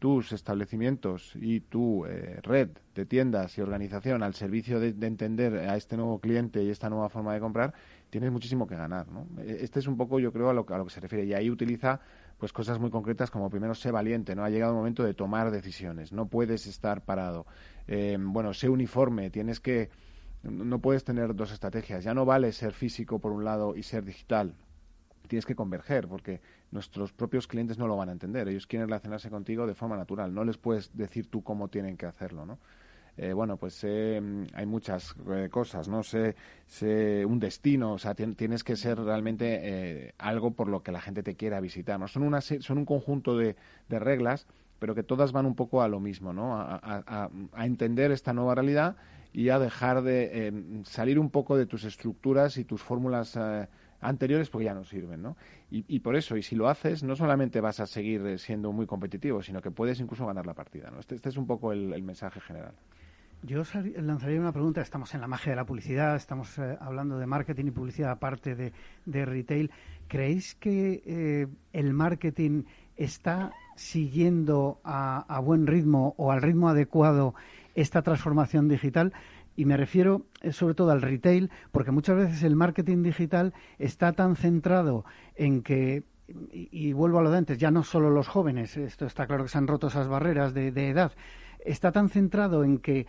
tus 0.00 0.32
establecimientos 0.32 1.34
y 1.36 1.60
tu 1.60 2.06
eh, 2.06 2.40
red 2.42 2.70
de 2.94 3.04
tiendas 3.04 3.56
y 3.58 3.60
organización 3.60 4.22
al 4.22 4.34
servicio 4.34 4.80
de, 4.80 4.88
entender 5.06 5.54
a 5.68 5.76
este 5.76 5.96
nuevo 5.98 6.18
cliente 6.18 6.62
y 6.62 6.70
esta 6.70 6.88
nueva 6.88 7.10
forma 7.10 7.34
de 7.34 7.40
comprar, 7.40 7.74
tienes 8.08 8.32
muchísimo 8.32 8.66
que 8.66 8.76
ganar. 8.76 9.08
¿no? 9.08 9.26
E, 9.42 9.58
este 9.62 9.78
es 9.78 9.86
un 9.86 9.98
poco, 9.98 10.18
yo 10.18 10.32
creo, 10.32 10.48
a 10.48 10.54
lo, 10.54 10.64
a 10.66 10.78
lo 10.78 10.86
que 10.86 10.90
se 10.90 11.00
refiere. 11.00 11.26
Y 11.26 11.34
ahí 11.34 11.50
utiliza 11.50 12.00
pues 12.38 12.50
cosas 12.50 12.78
muy 12.80 12.90
concretas 12.90 13.30
como 13.30 13.50
primero 13.50 13.74
sé 13.74 13.90
valiente, 13.90 14.34
¿no? 14.34 14.42
Ha 14.42 14.48
llegado 14.48 14.72
el 14.72 14.78
momento 14.78 15.04
de 15.04 15.12
tomar 15.12 15.50
decisiones, 15.50 16.10
no 16.12 16.28
puedes 16.28 16.66
estar 16.66 17.04
parado. 17.04 17.44
Eh, 17.86 18.16
bueno, 18.18 18.54
sé 18.54 18.70
uniforme, 18.70 19.28
tienes 19.28 19.60
que 19.60 19.90
no 20.42 20.78
puedes 20.78 21.04
tener 21.04 21.34
dos 21.34 21.52
estrategias. 21.52 22.02
Ya 22.02 22.14
no 22.14 22.24
vale 22.24 22.52
ser 22.52 22.72
físico 22.72 23.18
por 23.18 23.32
un 23.32 23.44
lado 23.44 23.76
y 23.76 23.82
ser 23.82 24.06
digital. 24.06 24.54
Tienes 25.30 25.46
que 25.46 25.54
converger, 25.54 26.08
porque 26.08 26.40
nuestros 26.72 27.12
propios 27.12 27.46
clientes 27.46 27.78
no 27.78 27.86
lo 27.86 27.96
van 27.96 28.08
a 28.08 28.12
entender. 28.12 28.48
Ellos 28.48 28.66
quieren 28.66 28.88
relacionarse 28.88 29.30
contigo 29.30 29.64
de 29.64 29.76
forma 29.76 29.96
natural. 29.96 30.34
No 30.34 30.42
les 30.42 30.58
puedes 30.58 30.90
decir 30.96 31.30
tú 31.30 31.44
cómo 31.44 31.68
tienen 31.68 31.96
que 31.96 32.06
hacerlo, 32.06 32.44
¿no? 32.44 32.58
Eh, 33.16 33.32
bueno, 33.32 33.56
pues 33.56 33.84
mm, 33.84 34.46
hay 34.54 34.66
muchas 34.66 35.14
eh, 35.30 35.48
cosas, 35.48 35.86
¿no? 35.86 36.02
Sé, 36.02 36.34
sé, 36.66 37.24
un 37.24 37.38
destino, 37.38 37.92
o 37.92 37.98
sea, 37.98 38.16
tienes 38.16 38.64
que 38.64 38.74
ser 38.74 38.98
realmente 38.98 39.60
eh, 39.62 40.14
algo 40.18 40.50
por 40.50 40.66
lo 40.66 40.82
que 40.82 40.90
la 40.90 41.00
gente 41.00 41.22
te 41.22 41.36
quiera 41.36 41.60
visitar, 41.60 42.00
¿no? 42.00 42.08
Son, 42.08 42.24
una, 42.24 42.40
son 42.40 42.78
un 42.78 42.84
conjunto 42.84 43.36
de, 43.38 43.54
de 43.88 43.98
reglas, 44.00 44.48
pero 44.80 44.96
que 44.96 45.04
todas 45.04 45.30
van 45.30 45.46
un 45.46 45.54
poco 45.54 45.80
a 45.80 45.86
lo 45.86 46.00
mismo, 46.00 46.32
¿no? 46.32 46.56
A, 46.56 47.30
a 47.52 47.66
entender 47.66 48.10
esta 48.10 48.32
nueva 48.32 48.56
realidad 48.56 48.96
y 49.32 49.50
a 49.50 49.60
dejar 49.60 50.02
de 50.02 50.82
salir 50.86 51.20
un 51.20 51.30
poco 51.30 51.56
de 51.56 51.66
tus 51.66 51.84
estructuras 51.84 52.56
y 52.56 52.64
tus 52.64 52.82
fórmulas 52.82 53.38
anteriores 54.00 54.50
porque 54.50 54.64
ya 54.66 54.74
no 54.74 54.84
sirven, 54.84 55.22
¿no? 55.22 55.36
Y, 55.70 56.00
por 56.00 56.16
eso, 56.16 56.36
y 56.36 56.42
si 56.42 56.56
lo 56.56 56.68
haces, 56.68 57.04
no 57.04 57.14
solamente 57.14 57.60
vas 57.60 57.78
a 57.78 57.86
seguir 57.86 58.26
eh, 58.26 58.38
siendo 58.38 58.72
muy 58.72 58.86
competitivo, 58.86 59.40
sino 59.40 59.62
que 59.62 59.70
puedes 59.70 60.00
incluso 60.00 60.26
ganar 60.26 60.46
la 60.46 60.54
partida, 60.54 60.90
¿no? 60.90 60.98
Este, 60.98 61.14
este 61.14 61.28
es 61.28 61.36
un 61.36 61.46
poco 61.46 61.72
el, 61.72 62.02
mensaje 62.02 62.40
general. 62.40 62.74
Yo 63.42 63.62
lanzaría 63.96 64.40
una 64.40 64.52
pregunta. 64.52 64.80
Estamos 64.80 65.14
en 65.14 65.20
la 65.20 65.28
magia 65.28 65.52
de 65.52 65.56
la 65.56 65.64
publicidad, 65.64 66.16
estamos 66.16 66.58
eh, 66.58 66.76
hablando 66.80 67.18
de 67.18 67.26
marketing 67.26 67.66
y 67.66 67.70
publicidad 67.70 68.10
aparte 68.10 68.54
de, 68.54 69.24
retail. 69.24 69.70
¿Creéis 70.08 70.56
que 70.56 71.02
eh, 71.06 71.46
el 71.72 71.94
marketing 71.94 72.64
está 72.96 73.52
siguiendo 73.76 74.80
a, 74.84 75.40
buen 75.42 75.66
ritmo 75.66 76.14
o 76.18 76.32
al 76.32 76.42
ritmo 76.42 76.68
adecuado 76.68 77.34
esta 77.74 78.02
transformación 78.02 78.68
digital? 78.68 79.12
Y 79.56 79.64
me 79.64 79.76
refiero 79.76 80.26
eh, 80.42 80.52
sobre 80.52 80.74
todo 80.74 80.90
al 80.90 81.02
retail, 81.02 81.50
porque 81.72 81.90
muchas 81.90 82.16
veces 82.16 82.42
el 82.42 82.56
marketing 82.56 83.02
digital 83.02 83.52
está 83.78 84.12
tan 84.12 84.36
centrado 84.36 85.04
en 85.36 85.62
que 85.62 86.04
y, 86.52 86.92
vuelvo 86.92 87.18
a 87.18 87.22
lo 87.22 87.30
de 87.30 87.38
antes, 87.38 87.58
ya 87.58 87.70
no 87.70 87.82
solo 87.82 88.10
los 88.10 88.28
jóvenes, 88.28 88.76
esto 88.76 89.06
está 89.06 89.26
claro 89.26 89.44
que 89.44 89.50
se 89.50 89.58
han 89.58 89.66
roto 89.66 89.88
esas 89.88 90.08
barreras 90.08 90.54
de, 90.54 90.68
edad, 90.88 91.12
está 91.64 91.92
tan 91.92 92.08
centrado 92.08 92.64
en 92.64 92.78
que 92.78 93.06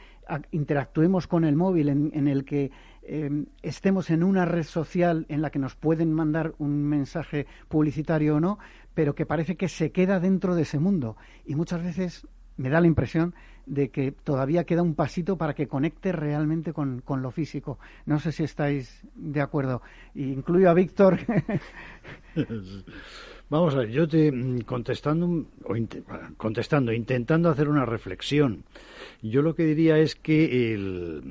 interactuemos 0.52 1.28
con 1.28 1.44
el 1.44 1.56
móvil, 1.56 1.90
en, 1.90 2.28
el 2.28 2.46
que 2.46 2.72
em, 3.04 3.46
estemos 3.62 4.10
en 4.10 4.24
una 4.24 4.46
red 4.46 4.64
social 4.64 5.26
en 5.30 5.42
la 5.42 5.52
que 5.52 5.60
nos 5.60 5.76
pueden 5.76 6.14
mandar 6.14 6.54
un 6.58 6.84
mensaje 6.84 7.48
publicitario 7.68 8.38
o 8.38 8.40
no, 8.40 8.60
pero 8.94 9.16
que 9.16 9.26
parece 9.26 9.56
que 9.56 9.70
se 9.70 9.92
queda 9.92 10.20
dentro 10.20 10.56
de 10.56 10.64
ese 10.64 10.80
mundo. 10.80 11.16
Y 11.46 11.56
muchas 11.56 11.84
veces 11.84 12.28
me 12.62 12.70
da 12.70 12.80
la 12.80 12.88
impresión 12.88 13.34
de 13.66 13.90
que 13.90 14.12
todavía 14.12 14.64
queda 14.66 14.82
un 14.82 14.96
pasito 14.96 15.38
para 15.38 15.54
que 15.54 15.68
conecte 15.68 16.12
realmente 16.12 16.74
con, 16.74 17.04
lo 17.08 17.32
físico. 17.32 17.80
No 18.06 18.20
sé 18.20 18.32
si 18.32 18.44
estáis 18.44 19.02
de 19.16 19.42
acuerdo. 19.42 19.82
Incluyo 20.16 20.70
a 20.70 20.74
Víctor. 20.74 21.20
Vamos 23.50 23.76
a 23.76 23.80
ver, 23.80 23.90
yo 23.90 24.08
te 24.08 24.32
mm, 24.32 24.62
contestando, 24.62 25.46
o 25.66 25.74
contestando, 26.38 26.94
intentando 26.94 27.50
hacer 27.50 27.68
una 27.68 27.86
reflexión. 27.86 28.64
Yo 29.22 29.42
lo 29.42 29.56
que 29.56 29.66
diría 29.66 29.98
es 29.98 30.16
que 30.16 31.22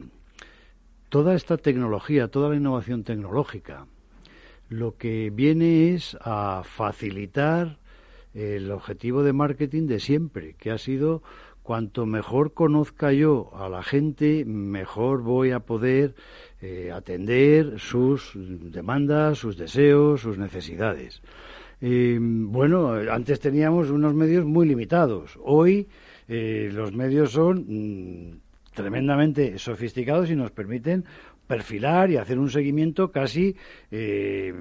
toda 1.08 1.34
esta 1.34 1.56
tecnología, 1.56 2.28
toda 2.28 2.50
la 2.50 2.56
innovación 2.56 3.04
tecnológica, 3.04 3.86
lo 4.68 4.96
que 4.96 5.30
viene 5.30 5.94
es 5.94 6.16
a 6.20 6.62
facilitar 6.64 7.79
el 8.34 8.70
objetivo 8.70 9.22
de 9.22 9.32
marketing 9.32 9.86
de 9.86 10.00
siempre, 10.00 10.54
que 10.58 10.70
ha 10.70 10.78
sido 10.78 11.22
cuanto 11.62 12.06
mejor 12.06 12.52
conozca 12.52 13.12
yo 13.12 13.50
a 13.54 13.68
la 13.68 13.82
gente, 13.82 14.44
mejor 14.44 15.22
voy 15.22 15.50
a 15.50 15.60
poder 15.60 16.14
eh, 16.60 16.90
atender 16.92 17.78
sus 17.78 18.32
demandas, 18.34 19.38
sus 19.38 19.56
deseos, 19.56 20.22
sus 20.22 20.38
necesidades. 20.38 21.22
bueno, 21.80 22.92
antes 23.10 23.40
teníamos 23.40 23.90
unos 23.90 24.14
medios 24.14 24.44
muy 24.44 24.66
limitados. 24.66 25.38
Hoy 25.42 25.88
eh, 26.28 26.70
los 26.72 26.92
medios 26.92 27.32
son 27.32 27.64
mm, 27.68 28.40
tremendamente 28.74 29.58
sofisticados 29.58 30.30
y 30.30 30.36
nos 30.36 30.50
permiten 30.50 31.04
perfilar 31.50 32.12
y 32.12 32.16
hacer 32.16 32.38
un 32.38 32.48
seguimiento 32.48 33.10
casi 33.10 33.56
eh, 33.90 34.54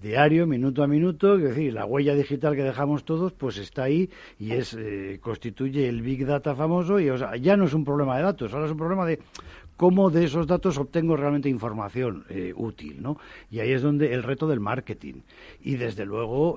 diario, 0.00 0.46
minuto 0.46 0.82
a 0.82 0.86
minuto, 0.86 1.36
es 1.36 1.42
decir, 1.42 1.74
la 1.74 1.84
huella 1.84 2.14
digital 2.14 2.56
que 2.56 2.62
dejamos 2.62 3.04
todos, 3.04 3.34
pues 3.34 3.58
está 3.58 3.82
ahí 3.82 4.08
y 4.38 4.52
es 4.52 4.72
eh, 4.72 5.18
constituye 5.20 5.86
el 5.86 6.00
big 6.00 6.24
data 6.24 6.54
famoso 6.54 6.98
y 6.98 7.10
ya 7.42 7.58
no 7.58 7.66
es 7.66 7.74
un 7.74 7.84
problema 7.84 8.16
de 8.16 8.22
datos, 8.22 8.54
ahora 8.54 8.64
es 8.64 8.72
un 8.72 8.78
problema 8.78 9.04
de 9.04 9.18
cómo 9.76 10.08
de 10.08 10.24
esos 10.24 10.46
datos 10.46 10.78
obtengo 10.78 11.14
realmente 11.14 11.50
información 11.50 12.24
eh, 12.30 12.54
útil, 12.56 13.02
¿no? 13.02 13.18
Y 13.50 13.58
ahí 13.60 13.72
es 13.72 13.82
donde 13.82 14.14
el 14.14 14.22
reto 14.22 14.48
del 14.48 14.60
marketing 14.60 15.16
y 15.60 15.76
desde 15.76 16.06
luego 16.06 16.56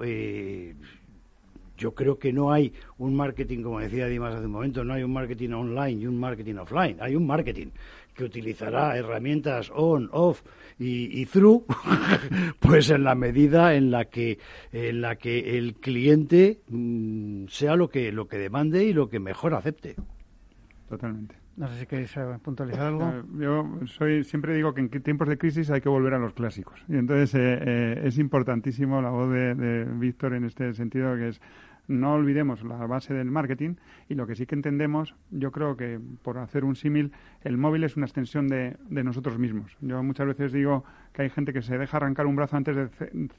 yo 1.83 1.93
creo 1.93 2.17
que 2.17 2.31
no 2.31 2.53
hay 2.53 2.71
un 2.97 3.13
marketing, 3.13 3.61
como 3.61 3.81
decía 3.81 4.07
Dimas 4.07 4.33
hace 4.33 4.45
un 4.45 4.53
momento, 4.53 4.85
no 4.85 4.93
hay 4.93 5.03
un 5.03 5.11
marketing 5.11 5.49
online 5.49 6.01
y 6.01 6.07
un 6.07 6.17
marketing 6.17 6.55
offline. 6.55 6.95
Hay 7.01 7.13
un 7.13 7.27
marketing 7.27 7.67
que 8.13 8.23
utilizará 8.23 8.95
herramientas 8.95 9.69
on, 9.75 10.07
off 10.13 10.41
y, 10.79 11.25
through, 11.25 11.65
pues 12.61 12.89
en 12.89 13.03
la 13.03 13.15
medida 13.15 13.75
en 13.75 13.91
la 13.91 14.05
que 14.05 14.39
en 14.71 15.01
la 15.01 15.17
que 15.17 15.57
el 15.57 15.75
cliente 15.75 16.61
mm, 16.69 17.47
sea 17.49 17.75
lo 17.75 17.89
que 17.89 18.13
lo 18.13 18.29
que 18.29 18.37
demande 18.37 18.85
y 18.85 18.93
lo 18.93 19.09
que 19.09 19.19
mejor 19.19 19.53
acepte. 19.53 19.95
Totalmente. 20.87 21.35
No 21.55 21.67
sé 21.67 21.81
si 21.81 21.85
queréis 21.85 22.15
eh, 22.17 22.39
puntualizar 22.41 22.87
algo. 22.87 23.09
Eh, 23.09 23.23
yo 23.39 23.79
soy, 23.85 24.23
siempre 24.23 24.55
digo 24.55 24.73
que 24.73 24.81
en 24.81 24.89
tiempos 24.89 25.27
de 25.27 25.37
crisis 25.37 25.69
hay 25.69 25.81
que 25.81 25.89
volver 25.89 26.13
a 26.13 26.17
los 26.17 26.33
clásicos. 26.33 26.83
Y 26.87 26.95
entonces 26.95 27.35
eh, 27.35 28.01
es 28.03 28.17
importantísimo 28.17 29.01
la 29.01 29.11
voz 29.11 29.31
de, 29.31 29.53
de 29.53 29.85
Víctor 29.85 30.33
en 30.33 30.45
este 30.45 30.73
sentido, 30.73 31.15
que 31.15 31.29
es 31.29 31.41
no 31.87 32.13
olvidemos 32.13 32.63
la 32.63 32.85
base 32.87 33.13
del 33.13 33.29
marketing 33.31 33.75
y 34.09 34.15
lo 34.15 34.27
que 34.27 34.35
sí 34.35 34.45
que 34.45 34.55
entendemos, 34.55 35.15
yo 35.31 35.51
creo 35.51 35.75
que 35.75 35.99
por 36.21 36.37
hacer 36.37 36.63
un 36.63 36.75
símil, 36.75 37.11
el 37.41 37.57
móvil 37.57 37.83
es 37.83 37.97
una 37.97 38.05
extensión 38.05 38.47
de, 38.47 38.77
de, 38.89 39.03
nosotros 39.03 39.37
mismos. 39.37 39.77
Yo 39.81 40.01
muchas 40.03 40.27
veces 40.27 40.51
digo 40.51 40.83
que 41.13 41.21
hay 41.21 41.29
gente 41.29 41.53
que 41.53 41.61
se 41.61 41.77
deja 41.77 41.97
arrancar 41.97 42.25
un 42.25 42.35
brazo 42.35 42.57
antes 42.57 42.75
de 42.75 42.89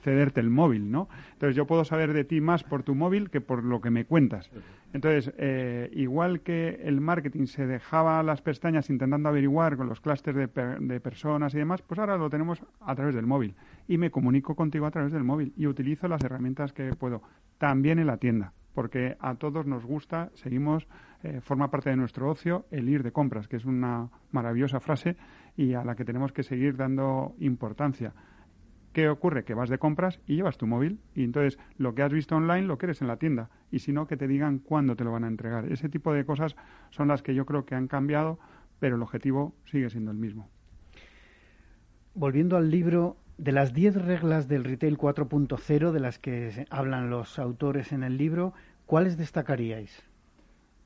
cederte 0.02 0.40
el 0.40 0.48
móvil, 0.48 0.90
¿no? 0.90 1.08
Entonces 1.32 1.56
yo 1.56 1.66
puedo 1.66 1.84
saber 1.84 2.12
de 2.12 2.24
ti 2.24 2.40
más 2.40 2.62
por 2.62 2.82
tu 2.82 2.94
móvil 2.94 3.30
que 3.30 3.40
por 3.40 3.64
lo 3.64 3.80
que 3.80 3.90
me 3.90 4.04
cuentas. 4.04 4.50
Entonces, 4.92 5.34
eh, 5.38 5.90
igual 5.92 6.40
que 6.40 6.80
el 6.84 7.00
marketing 7.00 7.46
se 7.46 7.66
dejaba 7.66 8.22
las 8.22 8.40
pestañas 8.42 8.90
intentando 8.90 9.28
averiguar 9.28 9.76
con 9.76 9.88
los 9.88 10.00
clústeres 10.00 10.48
de, 10.54 10.76
de 10.78 11.00
personas 11.00 11.52
y 11.54 11.58
demás, 11.58 11.82
pues 11.82 11.98
ahora 11.98 12.16
lo 12.16 12.30
tenemos 12.30 12.62
a 12.80 12.94
través 12.94 13.14
del 13.14 13.26
móvil 13.26 13.54
y 13.88 13.98
me 13.98 14.10
comunico 14.10 14.54
contigo 14.54 14.86
a 14.86 14.92
través 14.92 15.12
del 15.12 15.24
móvil 15.24 15.52
y 15.56 15.66
utilizo 15.66 16.06
las 16.06 16.22
herramientas 16.22 16.72
que 16.72 16.94
puedo, 16.94 17.22
también 17.58 17.98
en 17.98 18.06
la 18.06 18.18
tienda, 18.18 18.52
porque 18.72 19.16
a 19.18 19.34
todos 19.34 19.66
nos 19.66 19.84
gusta, 19.84 20.30
seguimos, 20.34 20.86
eh, 21.24 21.40
forma 21.40 21.70
parte 21.70 21.90
de 21.90 21.96
nuestro 21.96 22.30
ocio 22.30 22.66
el 22.70 22.88
ir 22.88 23.02
de 23.02 23.10
compras, 23.10 23.48
que 23.48 23.56
es 23.56 23.64
una 23.64 24.10
maravillosa 24.30 24.78
frase 24.78 25.16
y 25.56 25.74
a 25.74 25.84
la 25.84 25.94
que 25.94 26.04
tenemos 26.04 26.32
que 26.32 26.42
seguir 26.42 26.76
dando 26.76 27.34
importancia. 27.38 28.12
¿Qué 28.92 29.08
ocurre? 29.08 29.44
Que 29.44 29.54
vas 29.54 29.68
de 29.68 29.78
compras 29.78 30.20
y 30.26 30.36
llevas 30.36 30.56
tu 30.56 30.66
móvil 30.66 31.00
y 31.14 31.24
entonces 31.24 31.58
lo 31.78 31.94
que 31.94 32.02
has 32.02 32.12
visto 32.12 32.36
online 32.36 32.66
lo 32.66 32.78
quieres 32.78 33.02
en 33.02 33.08
la 33.08 33.16
tienda 33.16 33.50
y 33.70 33.80
si 33.80 33.92
no, 33.92 34.06
que 34.06 34.16
te 34.16 34.28
digan 34.28 34.60
cuándo 34.60 34.94
te 34.94 35.04
lo 35.04 35.12
van 35.12 35.24
a 35.24 35.28
entregar. 35.28 35.70
Ese 35.70 35.88
tipo 35.88 36.12
de 36.12 36.24
cosas 36.24 36.54
son 36.90 37.08
las 37.08 37.22
que 37.22 37.34
yo 37.34 37.44
creo 37.44 37.64
que 37.64 37.74
han 37.74 37.88
cambiado, 37.88 38.38
pero 38.78 38.96
el 38.96 39.02
objetivo 39.02 39.54
sigue 39.64 39.90
siendo 39.90 40.12
el 40.12 40.16
mismo. 40.16 40.48
Volviendo 42.14 42.56
al 42.56 42.70
libro, 42.70 43.16
de 43.38 43.52
las 43.52 43.72
10 43.72 44.04
reglas 44.04 44.48
del 44.48 44.64
Retail 44.64 44.96
4.0 44.96 45.90
de 45.90 46.00
las 46.00 46.18
que 46.18 46.66
hablan 46.70 47.10
los 47.10 47.38
autores 47.38 47.92
en 47.92 48.04
el 48.04 48.16
libro, 48.16 48.54
¿cuáles 48.86 49.16
destacaríais? 49.16 50.02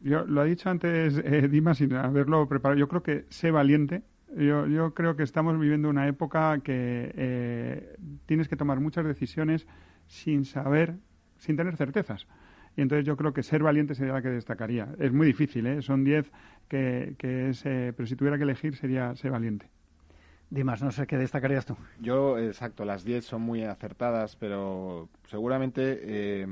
Yo, 0.01 0.25
lo 0.25 0.41
ha 0.41 0.45
dicho 0.45 0.71
antes 0.71 1.21
eh, 1.25 1.49
Dima 1.49 1.75
sin 1.75 1.93
haberlo 1.95 2.49
preparado. 2.49 2.79
Yo 2.79 2.89
creo 2.89 3.03
que 3.03 3.27
sé 3.29 3.51
valiente. 3.51 4.03
Yo, 4.37 4.67
yo 4.67 4.95
creo 4.95 5.17
que 5.17 5.23
estamos 5.23 5.59
viviendo 5.59 5.89
una 5.89 6.07
época 6.07 6.61
que 6.63 7.13
eh, 7.15 7.97
tienes 8.27 8.49
que 8.49 8.57
tomar 8.57 8.81
muchas 8.81 9.05
decisiones 9.05 9.67
sin 10.07 10.45
saber, 10.45 10.97
sin 11.39 11.57
tener 11.57 11.77
certezas. 11.77 12.27
Y 12.77 12.83
entonces 12.83 13.05
yo 13.05 13.17
creo 13.17 13.33
que 13.33 13.43
ser 13.43 13.63
valiente 13.63 13.95
sería 13.95 14.13
la 14.13 14.23
que 14.23 14.29
destacaría. 14.29 14.89
Es 14.99 15.13
muy 15.13 15.27
difícil, 15.27 15.67
¿eh? 15.67 15.83
son 15.83 16.05
10 16.05 16.31
que, 16.69 17.15
que 17.19 17.49
es, 17.49 17.65
eh, 17.67 17.93
pero 17.97 18.07
si 18.07 18.15
tuviera 18.15 18.37
que 18.37 18.45
elegir 18.45 18.77
sería 18.77 19.15
ser 19.17 19.33
valiente. 19.33 19.69
Dimas, 20.51 20.83
no 20.83 20.91
sé 20.91 21.07
qué 21.07 21.19
destacarías 21.19 21.67
tú. 21.67 21.77
Yo, 22.01 22.39
exacto, 22.39 22.85
las 22.85 23.05
10 23.05 23.25
son 23.25 23.43
muy 23.43 23.65
acertadas, 23.65 24.37
pero 24.37 25.09
seguramente 25.27 26.01
eh, 26.03 26.47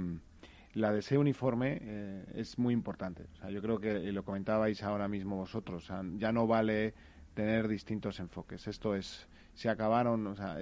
la 0.75 0.93
de 0.93 0.99
ese 0.99 1.17
uniforme 1.17 1.79
eh, 1.81 2.25
es 2.35 2.59
muy 2.59 2.75
importante. 2.75 3.25
O 3.33 3.37
sea, 3.37 3.51
yo 3.51 3.63
creo 3.63 3.81
que 3.81 4.13
lo 4.13 4.23
comentabais 4.23 4.83
ahora 4.83 5.09
mismo 5.09 5.37
vosotros. 5.37 5.91
ya 6.19 6.33
no 6.33 6.47
vale 6.47 6.93
tener 7.37 7.69
distintos 7.69 8.19
enfoques. 8.19 8.67
Esto 8.67 8.97
es, 8.97 9.29
se 9.55 9.69
acabaron, 9.69 10.27
o 10.27 10.35
sea, 10.35 10.59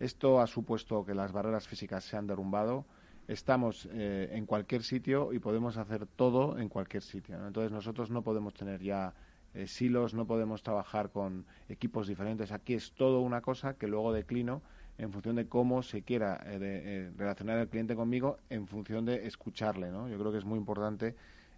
esto 0.00 0.40
ha 0.40 0.48
supuesto 0.48 1.04
que 1.04 1.14
las 1.14 1.30
barreras 1.30 1.68
físicas 1.68 2.02
se 2.02 2.16
han 2.16 2.26
derrumbado. 2.26 2.84
Estamos 3.28 3.88
eh, 3.92 4.30
en 4.32 4.46
cualquier 4.46 4.82
sitio 4.82 5.32
y 5.32 5.38
podemos 5.38 5.76
hacer 5.76 6.06
todo 6.06 6.58
en 6.58 6.68
cualquier 6.68 7.04
sitio. 7.04 7.46
Entonces 7.46 7.70
nosotros 7.70 8.10
no 8.10 8.22
podemos 8.22 8.54
tener 8.54 8.82
ya 8.82 9.14
eh, 9.54 9.66
silos, 9.66 10.14
no 10.14 10.26
podemos 10.26 10.62
trabajar 10.62 11.10
con 11.10 11.44
equipos 11.68 12.08
diferentes. 12.08 12.50
Aquí 12.50 12.74
es 12.74 12.92
todo 12.92 13.20
una 13.20 13.40
cosa 13.40 13.74
que 13.74 13.86
luego 13.86 14.12
declino 14.12 14.62
en 15.00 15.12
función 15.12 15.36
de 15.36 15.48
cómo 15.48 15.82
se 15.82 16.02
quiera 16.02 16.40
eh, 16.44 16.58
eh, 16.60 17.12
relacionar 17.16 17.58
el 17.58 17.68
cliente 17.68 17.96
conmigo, 17.96 18.38
en 18.48 18.66
función 18.66 19.04
de 19.04 19.26
escucharle. 19.26 19.90
¿no? 19.90 20.08
Yo 20.08 20.18
creo 20.18 20.30
que 20.32 20.38
es 20.38 20.44
muy 20.44 20.58
importante 20.58 21.14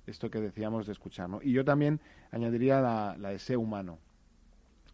esto 0.07 0.31
que 0.31 0.41
decíamos 0.41 0.87
de 0.87 0.93
escuchar. 0.93 1.29
¿no? 1.29 1.41
Y 1.43 1.53
yo 1.53 1.65
también 1.65 2.01
añadiría 2.31 2.81
la, 2.81 3.17
la 3.19 3.31
de 3.31 3.39
ser 3.39 3.59
humano. 3.59 3.99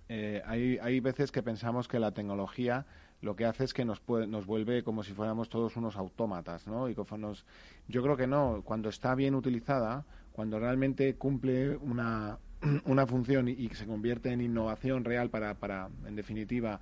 Hay, 0.09 0.79
hay 0.79 1.01
veces 1.01 1.31
que 1.31 1.43
pensamos 1.43 1.87
que 1.87 1.99
la 1.99 2.13
tecnología 2.13 2.87
lo 3.21 3.35
que 3.35 3.45
hace 3.45 3.65
es 3.65 3.75
que 3.75 3.85
nos, 3.85 4.01
nos 4.29 4.47
vuelve 4.47 4.83
como 4.83 5.03
si 5.03 5.13
fuéramos 5.13 5.49
todos 5.49 5.77
unos 5.77 5.97
autómatas, 5.97 6.67
¿no? 6.67 6.89
Y 6.89 6.97
nos, 7.19 7.45
yo 7.89 8.03
creo 8.03 8.17
que 8.17 8.27
no. 8.27 8.63
Cuando 8.65 8.89
está 8.89 9.15
bien 9.15 9.35
utilizada, 9.35 10.05
cuando 10.33 10.59
realmente 10.61 11.17
cumple 11.17 11.77
una, 11.77 12.39
una 12.85 13.07
función 13.07 13.49
y, 13.49 13.69
se 13.71 13.87
convierte 13.87 14.31
en 14.31 14.41
innovación 14.41 15.05
real 15.05 15.31
para, 15.31 15.55
para 15.55 15.89
en 16.07 16.15
definitiva, 16.15 16.81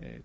eh, 0.00 0.22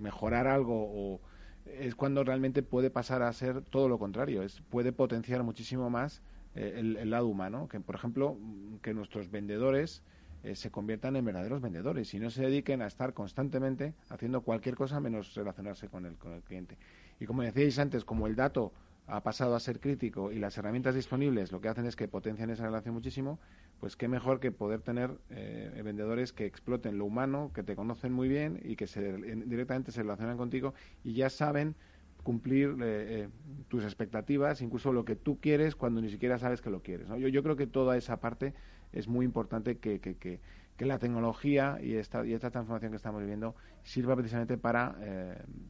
mejorar 0.00 0.46
algo 0.46 0.74
o 0.74 1.20
es 1.66 1.94
cuando 1.94 2.24
realmente 2.24 2.62
puede 2.62 2.88
pasar 2.88 3.22
a 3.22 3.32
ser 3.32 3.60
todo 3.60 3.88
lo 3.88 3.98
contrario, 3.98 4.42
es 4.42 4.62
puede 4.70 4.90
potenciar 4.90 5.42
muchísimo 5.42 5.90
más 5.90 6.22
eh, 6.54 6.74
el, 6.76 7.10
lado 7.10 7.26
humano, 7.26 7.68
que 7.68 7.78
por 7.78 7.94
ejemplo 7.94 8.38
que 8.80 8.94
nuestros 8.94 9.30
vendedores 9.30 10.02
eh, 10.48 10.56
se 10.56 10.70
conviertan 10.70 11.16
en 11.16 11.24
verdaderos 11.24 11.60
vendedores 11.60 12.12
y 12.14 12.18
no 12.18 12.30
se 12.30 12.42
dediquen 12.42 12.82
a 12.82 12.86
estar 12.86 13.12
constantemente 13.12 13.94
haciendo 14.08 14.40
cualquier 14.40 14.76
cosa 14.76 15.00
menos 15.00 15.34
relacionarse 15.34 15.88
con 15.88 16.06
el, 16.06 16.16
con 16.16 16.32
el 16.32 16.42
cliente. 16.42 16.78
Y 17.20 17.26
como 17.26 17.42
decíais 17.42 17.78
antes, 17.78 18.04
como 18.04 18.26
el 18.26 18.36
dato 18.36 18.72
ha 19.08 19.22
pasado 19.22 19.54
a 19.56 19.60
ser 19.60 19.80
crítico 19.80 20.32
y 20.32 20.38
las 20.38 20.58
herramientas 20.58 20.94
disponibles 20.94 21.50
lo 21.50 21.60
que 21.60 21.68
hacen 21.68 21.86
es 21.86 21.96
que 21.96 22.08
potencian 22.08 22.50
esa 22.50 22.64
relación 22.64 22.94
muchísimo, 22.94 23.38
pues 23.80 23.96
qué 23.96 24.06
mejor 24.06 24.38
que 24.38 24.52
poder 24.52 24.82
tener 24.82 25.10
eh, 25.30 25.80
vendedores 25.82 26.32
que 26.32 26.44
exploten 26.44 26.98
lo 26.98 27.06
humano, 27.06 27.50
que 27.54 27.62
te 27.62 27.74
conocen 27.74 28.12
muy 28.12 28.28
bien 28.28 28.60
y 28.62 28.76
que 28.76 28.86
se, 28.86 29.12
directamente 29.46 29.92
se 29.92 30.02
relacionan 30.02 30.36
contigo 30.36 30.74
y 31.04 31.14
ya 31.14 31.30
saben 31.30 31.74
cumplir 32.22 32.68
eh, 32.68 32.74
eh, 32.82 33.28
tus 33.68 33.84
expectativas, 33.84 34.60
incluso 34.60 34.92
lo 34.92 35.06
que 35.06 35.16
tú 35.16 35.38
quieres 35.40 35.74
cuando 35.74 36.02
ni 36.02 36.10
siquiera 36.10 36.38
sabes 36.38 36.60
que 36.60 36.68
lo 36.68 36.82
quieres. 36.82 37.08
Yo, 37.08 37.28
yo 37.28 37.42
creo 37.42 37.56
que 37.56 37.66
toda 37.66 37.96
esa 37.96 38.20
parte 38.20 38.52
es 38.92 39.08
muy 39.08 39.24
importante 39.24 39.78
que, 39.78 40.00
que, 40.00 40.16
que, 40.16 40.40
la 40.84 40.98
tecnología 40.98 41.78
y 41.82 41.94
esta, 41.94 42.24
y 42.24 42.34
esta 42.34 42.50
transformación 42.50 42.92
que 42.92 42.96
estamos 42.96 43.20
viviendo 43.20 43.54
sirva 43.82 44.14
precisamente 44.14 44.56
para 44.56 44.94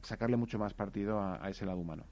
sacarle 0.02 0.36
mucho 0.36 0.58
más 0.58 0.74
partido 0.74 1.18
a, 1.18 1.48
ese 1.48 1.64
lado 1.64 1.78
humano. 1.78 2.04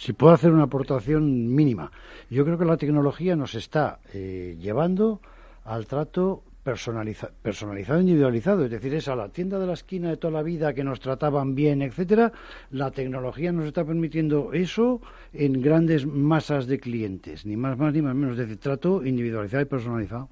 Si 0.00 0.12
puedo 0.14 0.32
hacer 0.32 0.50
una 0.50 0.64
aportación 0.64 1.54
mínima, 1.54 1.92
yo 2.30 2.44
creo 2.44 2.58
que 2.58 2.64
la 2.64 2.76
tecnología 2.76 3.36
nos 3.36 3.54
está 3.54 4.00
eh, 4.14 4.56
llevando 4.58 5.20
al 5.64 5.86
trato 5.86 6.42
personalizado, 6.62 7.32
personalizado, 7.42 8.00
individualizado, 8.00 8.64
es 8.64 8.70
decir, 8.70 8.94
es 8.94 9.08
a 9.08 9.16
la 9.16 9.28
tienda 9.30 9.58
de 9.58 9.66
la 9.66 9.72
esquina 9.72 10.10
de 10.10 10.16
toda 10.16 10.32
la 10.32 10.42
vida 10.42 10.74
que 10.74 10.84
nos 10.84 11.00
trataban 11.00 11.54
bien, 11.54 11.82
etcétera, 11.82 12.32
la 12.70 12.90
tecnología 12.90 13.52
nos 13.52 13.66
está 13.66 13.84
permitiendo 13.84 14.52
eso 14.52 15.00
en 15.32 15.60
grandes 15.62 16.06
masas 16.06 16.66
de 16.66 16.78
clientes, 16.78 17.46
ni 17.46 17.56
más 17.56 17.78
más 17.78 17.92
ni 17.94 18.02
más 18.02 18.14
menos, 18.14 18.32
es 18.32 18.46
decir, 18.46 18.58
trato 18.58 19.04
individualizado 19.04 19.62
y 19.62 19.66
personalizado. 19.66 20.28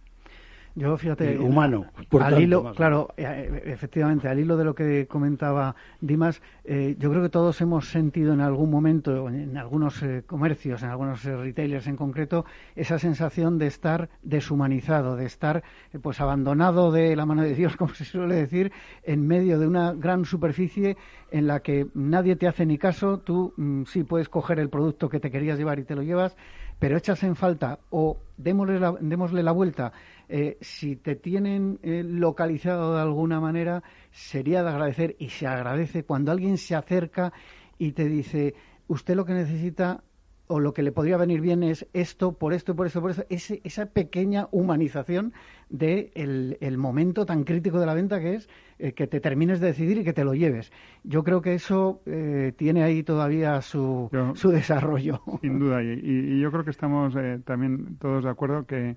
Yo, 0.79 0.97
fíjate, 0.97 1.33
eh, 1.33 1.39
humano. 1.41 1.87
al 2.21 2.41
hilo, 2.41 2.73
claro, 2.73 3.09
eh, 3.17 3.63
efectivamente, 3.67 4.29
al 4.29 4.39
hilo 4.39 4.57
de 4.57 4.65
lo 4.65 4.77
que 4.77 5.09
comentaba 5.09 5.75
Dimas, 6.01 6.41
eh, 6.65 6.95
yo 7.01 7.11
creo 7.11 7.21
que 7.21 7.31
todos 7.31 7.61
hemos 7.61 7.89
sentido 7.89 8.33
en 8.33 8.41
algún 8.41 8.71
momento, 8.71 9.29
en 9.29 9.57
algunos 9.57 10.05
comercios, 10.27 10.85
en 10.85 10.91
algunos 10.91 11.25
retailers 11.25 11.89
en 11.89 11.97
concreto, 11.97 12.45
esa 12.77 13.01
sensación 13.01 13.59
de 13.59 13.67
estar 13.67 14.09
deshumanizado, 14.23 15.17
de 15.17 15.27
estar 15.27 15.65
pues 16.01 16.21
abandonado 16.21 16.93
de 16.93 17.17
la 17.17 17.27
mano 17.27 17.43
de 17.43 17.55
Dios, 17.55 17.77
como 17.77 17.93
se 17.95 18.05
suele 18.05 18.37
decir, 18.37 18.71
en 19.03 19.27
medio 19.27 19.59
de 19.59 19.67
una 19.67 19.95
gran 19.95 20.27
superficie 20.27 20.97
en 21.33 21.49
la 21.49 21.59
que 21.59 21.89
nadie 21.95 22.37
te 22.37 22.47
hace 22.47 22.65
ni 22.67 22.79
caso, 22.79 23.19
tú 23.19 23.53
mm, 23.57 23.83
sí 23.87 24.05
puedes 24.05 24.29
coger 24.29 24.61
el 24.61 24.69
producto 24.69 25.09
que 25.09 25.19
te 25.19 25.33
querías 25.33 25.59
llevar 25.59 25.81
y 25.81 25.85
te 25.85 25.97
lo 25.97 26.03
llevas, 26.03 26.37
pero 26.79 26.97
echas 26.97 27.23
en 27.25 27.35
falta 27.35 27.81
o 27.91 28.19
démosle 28.37 28.79
la, 28.79 28.95
démosle 29.01 29.43
la 29.43 29.53
vuelta 29.53 29.93
eh, 30.29 30.59
si 30.61 30.97
te 30.97 31.17
tienen 31.17 31.79
eh, 31.83 32.03
localizado 32.05 32.95
de 32.95 33.03
alguna 33.03 33.41
manera, 33.41 33.83
sería 34.11 34.63
de 34.63 34.71
agradecer 34.71 35.17
y 35.19 35.31
se 35.31 35.47
agradece 35.47 36.05
cuando 36.05 36.33
alguien 36.33 36.59
se 36.59 36.75
acerca 36.75 37.33
y 37.79 37.93
te 37.93 38.09
dice, 38.09 38.55
usted 38.89 39.15
lo 39.15 39.25
que 39.25 39.35
necesita 39.35 40.03
o 40.49 40.61
lo 40.61 40.73
que 40.73 40.83
le 40.83 40.93
podría 40.93 41.17
venir 41.17 41.41
bien 41.41 41.63
es 41.63 41.87
esto, 41.93 42.33
por 42.33 42.53
esto, 42.53 42.75
por 42.75 42.87
esto, 42.87 43.01
por 43.01 43.11
eso, 43.11 43.25
esa 43.29 43.87
pequeña 43.87 44.49
humanización 44.51 45.33
del 45.69 46.11
de 46.11 46.59
el 46.61 46.79
momento 46.79 47.27
tan 47.27 47.45
crítico 47.45 47.79
de 47.79 47.87
la 47.87 47.95
venta 47.95 48.19
que 48.19 48.35
es 48.35 48.49
eh, 48.79 48.93
que 48.93 49.07
te 49.07 49.21
termines 49.21 49.61
de 49.61 49.69
decidir 49.69 49.99
y 49.99 50.05
que 50.05 50.15
te 50.15 50.25
lo 50.25 50.35
lleves. 50.35 50.73
Yo 51.05 51.23
creo 51.23 51.43
que 51.43 51.55
eso 51.55 52.01
eh, 52.07 52.53
tiene 52.57 52.83
ahí 52.83 53.03
todavía 53.03 53.61
su, 53.61 54.11
su 54.35 54.51
desarrollo. 54.51 55.21
Sin 55.43 55.59
duda, 55.59 55.83
y, 55.83 56.41
yo 56.41 56.51
creo 56.51 56.65
que 56.65 56.71
estamos 56.71 57.15
eh, 57.17 57.41
también 57.45 57.97
todos 57.99 58.25
de 58.25 58.31
acuerdo 58.31 58.67
que 58.67 58.97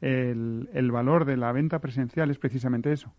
el, 0.00 0.68
el 0.72 0.90
valor 0.90 1.24
de 1.24 1.36
la 1.36 1.52
venta 1.52 1.80
presencial 1.80 2.30
es 2.30 2.38
precisamente 2.38 2.92
eso. 2.92 3.12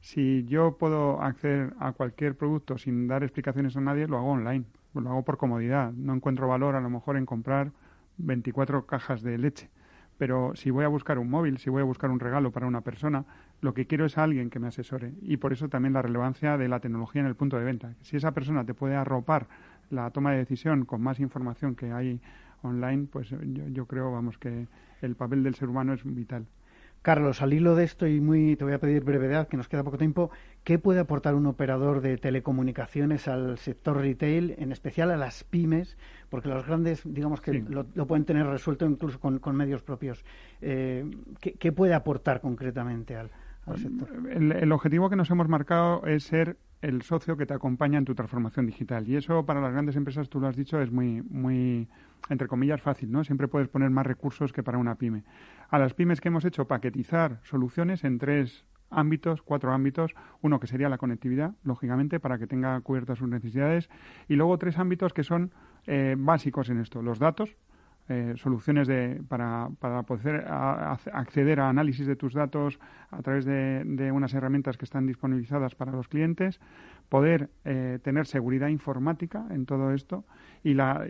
Si 0.00 0.44
yo 0.46 0.78
puedo 0.78 1.20
acceder 1.20 1.74
a 1.78 1.92
cualquier 1.92 2.36
producto 2.36 2.78
sin 2.78 3.06
dar 3.06 3.22
explicaciones 3.22 3.76
a 3.76 3.80
nadie, 3.80 4.06
lo 4.06 4.16
hago 4.18 4.30
online 4.30 4.64
lo 4.94 5.10
hago 5.10 5.22
por 5.22 5.36
comodidad. 5.36 5.92
No 5.92 6.14
encuentro 6.14 6.48
valor 6.48 6.74
a 6.74 6.80
lo 6.80 6.90
mejor 6.90 7.16
en 7.16 7.26
comprar 7.26 7.70
24 8.18 8.86
cajas 8.86 9.22
de 9.22 9.38
leche. 9.38 9.70
Pero 10.18 10.52
si 10.54 10.70
voy 10.70 10.84
a 10.84 10.88
buscar 10.88 11.18
un 11.18 11.30
móvil, 11.30 11.58
si 11.58 11.70
voy 11.70 11.80
a 11.80 11.84
buscar 11.84 12.10
un 12.10 12.20
regalo 12.20 12.50
para 12.50 12.66
una 12.66 12.82
persona, 12.82 13.24
lo 13.62 13.72
que 13.72 13.86
quiero 13.86 14.04
es 14.04 14.18
alguien 14.18 14.50
que 14.50 14.58
me 14.58 14.68
asesore. 14.68 15.14
Y 15.22 15.38
por 15.38 15.52
eso 15.52 15.68
también 15.68 15.94
la 15.94 16.02
relevancia 16.02 16.58
de 16.58 16.68
la 16.68 16.80
tecnología 16.80 17.20
en 17.20 17.26
el 17.26 17.36
punto 17.36 17.56
de 17.56 17.64
venta. 17.64 17.94
Si 18.02 18.16
esa 18.16 18.32
persona 18.32 18.64
te 18.64 18.74
puede 18.74 18.96
arropar 18.96 19.48
la 19.88 20.10
toma 20.10 20.32
de 20.32 20.38
decisión 20.38 20.84
con 20.84 21.00
más 21.00 21.20
información 21.20 21.74
que 21.74 21.92
hay 21.92 22.20
online, 22.62 23.06
pues 23.10 23.30
yo, 23.30 23.38
yo 23.40 23.86
creo, 23.86 24.12
vamos, 24.12 24.36
que 24.36 24.66
el 25.02 25.16
papel 25.16 25.42
del 25.42 25.54
ser 25.54 25.68
humano 25.68 25.92
es 25.92 26.02
vital. 26.04 26.46
Carlos, 27.02 27.40
al 27.40 27.54
hilo 27.54 27.74
de 27.76 27.84
esto 27.84 28.06
y 28.06 28.20
muy, 28.20 28.56
te 28.56 28.64
voy 28.64 28.74
a 28.74 28.78
pedir 28.78 29.02
brevedad, 29.02 29.48
que 29.48 29.56
nos 29.56 29.68
queda 29.68 29.82
poco 29.82 29.96
tiempo, 29.96 30.30
¿qué 30.64 30.78
puede 30.78 31.00
aportar 31.00 31.34
un 31.34 31.46
operador 31.46 32.02
de 32.02 32.18
telecomunicaciones 32.18 33.26
al 33.26 33.56
sector 33.56 33.96
retail, 33.96 34.54
en 34.58 34.70
especial 34.70 35.10
a 35.10 35.16
las 35.16 35.42
pymes? 35.44 35.96
Porque 36.28 36.50
los 36.50 36.66
grandes, 36.66 37.00
digamos 37.04 37.40
que 37.40 37.54
lo, 37.54 38.06
pueden 38.06 38.26
tener 38.26 38.46
resuelto 38.46 38.84
incluso 38.84 39.18
con, 39.18 39.56
medios 39.56 39.82
propios. 39.82 40.24
Eh, 40.60 41.10
¿qué, 41.40 41.72
puede 41.72 41.94
aportar 41.94 42.42
concretamente 42.42 43.16
al, 43.16 43.30
sector? 43.76 44.08
el, 44.30 44.70
objetivo 44.70 45.08
que 45.08 45.16
nos 45.16 45.30
hemos 45.30 45.48
marcado 45.48 46.04
es 46.06 46.24
ser 46.24 46.58
el 46.82 47.02
socio 47.02 47.36
que 47.36 47.46
te 47.46 47.54
acompaña 47.54 47.98
en 47.98 48.04
tu 48.04 48.14
transformación 48.14 48.66
digital. 48.66 49.08
Y 49.08 49.16
eso 49.16 49.44
para 49.44 49.60
las 49.60 49.72
grandes 49.72 49.96
empresas, 49.96 50.28
tú 50.28 50.40
lo 50.40 50.48
has 50.48 50.56
dicho, 50.56 50.80
es 50.80 50.90
muy, 50.90 51.22
muy, 51.22 51.88
entre 52.28 52.48
comillas, 52.48 52.80
fácil, 52.80 53.10
¿no? 53.10 53.22
Siempre 53.24 53.48
puedes 53.48 53.68
poner 53.68 53.90
más 53.90 54.06
recursos 54.06 54.52
que 54.52 54.62
para 54.62 54.78
una 54.78 54.94
pyme. 54.94 55.24
A 55.68 55.78
las 55.78 55.94
pymes 55.94 56.20
que 56.20 56.28
hemos 56.28 56.44
hecho 56.44 56.66
paquetizar 56.66 57.40
soluciones 57.44 58.04
en 58.04 58.18
tres 58.18 58.64
ámbitos, 58.90 59.42
cuatro 59.42 59.72
ámbitos. 59.72 60.14
Uno 60.40 60.58
que 60.60 60.66
sería 60.66 60.88
la 60.88 60.98
conectividad, 60.98 61.54
lógicamente, 61.62 62.20
para 62.20 62.38
que 62.38 62.46
tenga 62.46 62.80
cubiertas 62.80 63.18
sus 63.18 63.28
necesidades. 63.28 63.88
Y 64.28 64.34
luego 64.34 64.58
tres 64.58 64.78
ámbitos 64.78 65.12
que 65.12 65.22
son 65.22 65.52
eh, 65.86 66.16
básicos 66.18 66.68
en 66.70 66.80
esto. 66.80 67.02
Los 67.02 67.18
datos, 67.18 67.56
eh, 68.08 68.34
soluciones 68.36 68.88
de, 68.88 69.22
para, 69.28 69.68
para 69.78 70.02
poder 70.02 70.44
acceder 70.48 71.60
a 71.60 71.68
análisis 71.68 72.06
de 72.06 72.16
tus 72.16 72.34
datos 72.34 72.80
a 73.10 73.22
través 73.22 73.44
de, 73.44 74.10
unas 74.12 74.34
herramientas 74.34 74.76
que 74.76 74.84
están 74.84 75.06
disponibilizadas 75.06 75.74
para 75.74 75.92
los 75.92 76.08
clientes, 76.08 76.60
poder 77.08 77.50
eh, 77.64 77.98
tener 78.02 78.26
seguridad 78.26 78.68
informática 78.68 79.46
en 79.50 79.66
todo 79.66 79.92
esto 79.92 80.24
y 80.62 80.74
la 80.74 81.06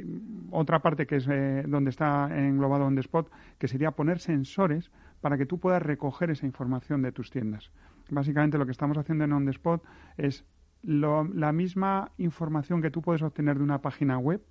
otra 0.50 0.80
parte 0.80 1.06
que 1.06 1.16
es 1.16 1.28
eh, 1.30 1.64
donde 1.66 1.90
está 1.90 2.28
englobado 2.36 2.84
on 2.84 2.94
the 2.94 3.00
spot, 3.00 3.30
que 3.58 3.68
sería 3.68 3.92
poner 3.92 4.18
sensores 4.18 4.90
para 5.20 5.38
que 5.38 5.46
tú 5.46 5.58
puedas 5.58 5.82
recoger 5.82 6.30
esa 6.30 6.46
información 6.46 7.02
de 7.02 7.12
tus 7.12 7.30
tiendas. 7.30 7.70
Básicamente 8.10 8.58
lo 8.58 8.66
que 8.66 8.72
estamos 8.72 8.98
haciendo 8.98 9.24
en 9.24 9.32
on 9.32 9.44
the 9.44 9.50
spot 9.52 9.82
es 10.16 10.44
la 10.82 11.52
misma 11.52 12.10
información 12.16 12.80
que 12.80 12.90
tú 12.90 13.02
puedes 13.02 13.22
obtener 13.22 13.58
de 13.58 13.64
una 13.64 13.82
página 13.82 14.18
web, 14.18 14.42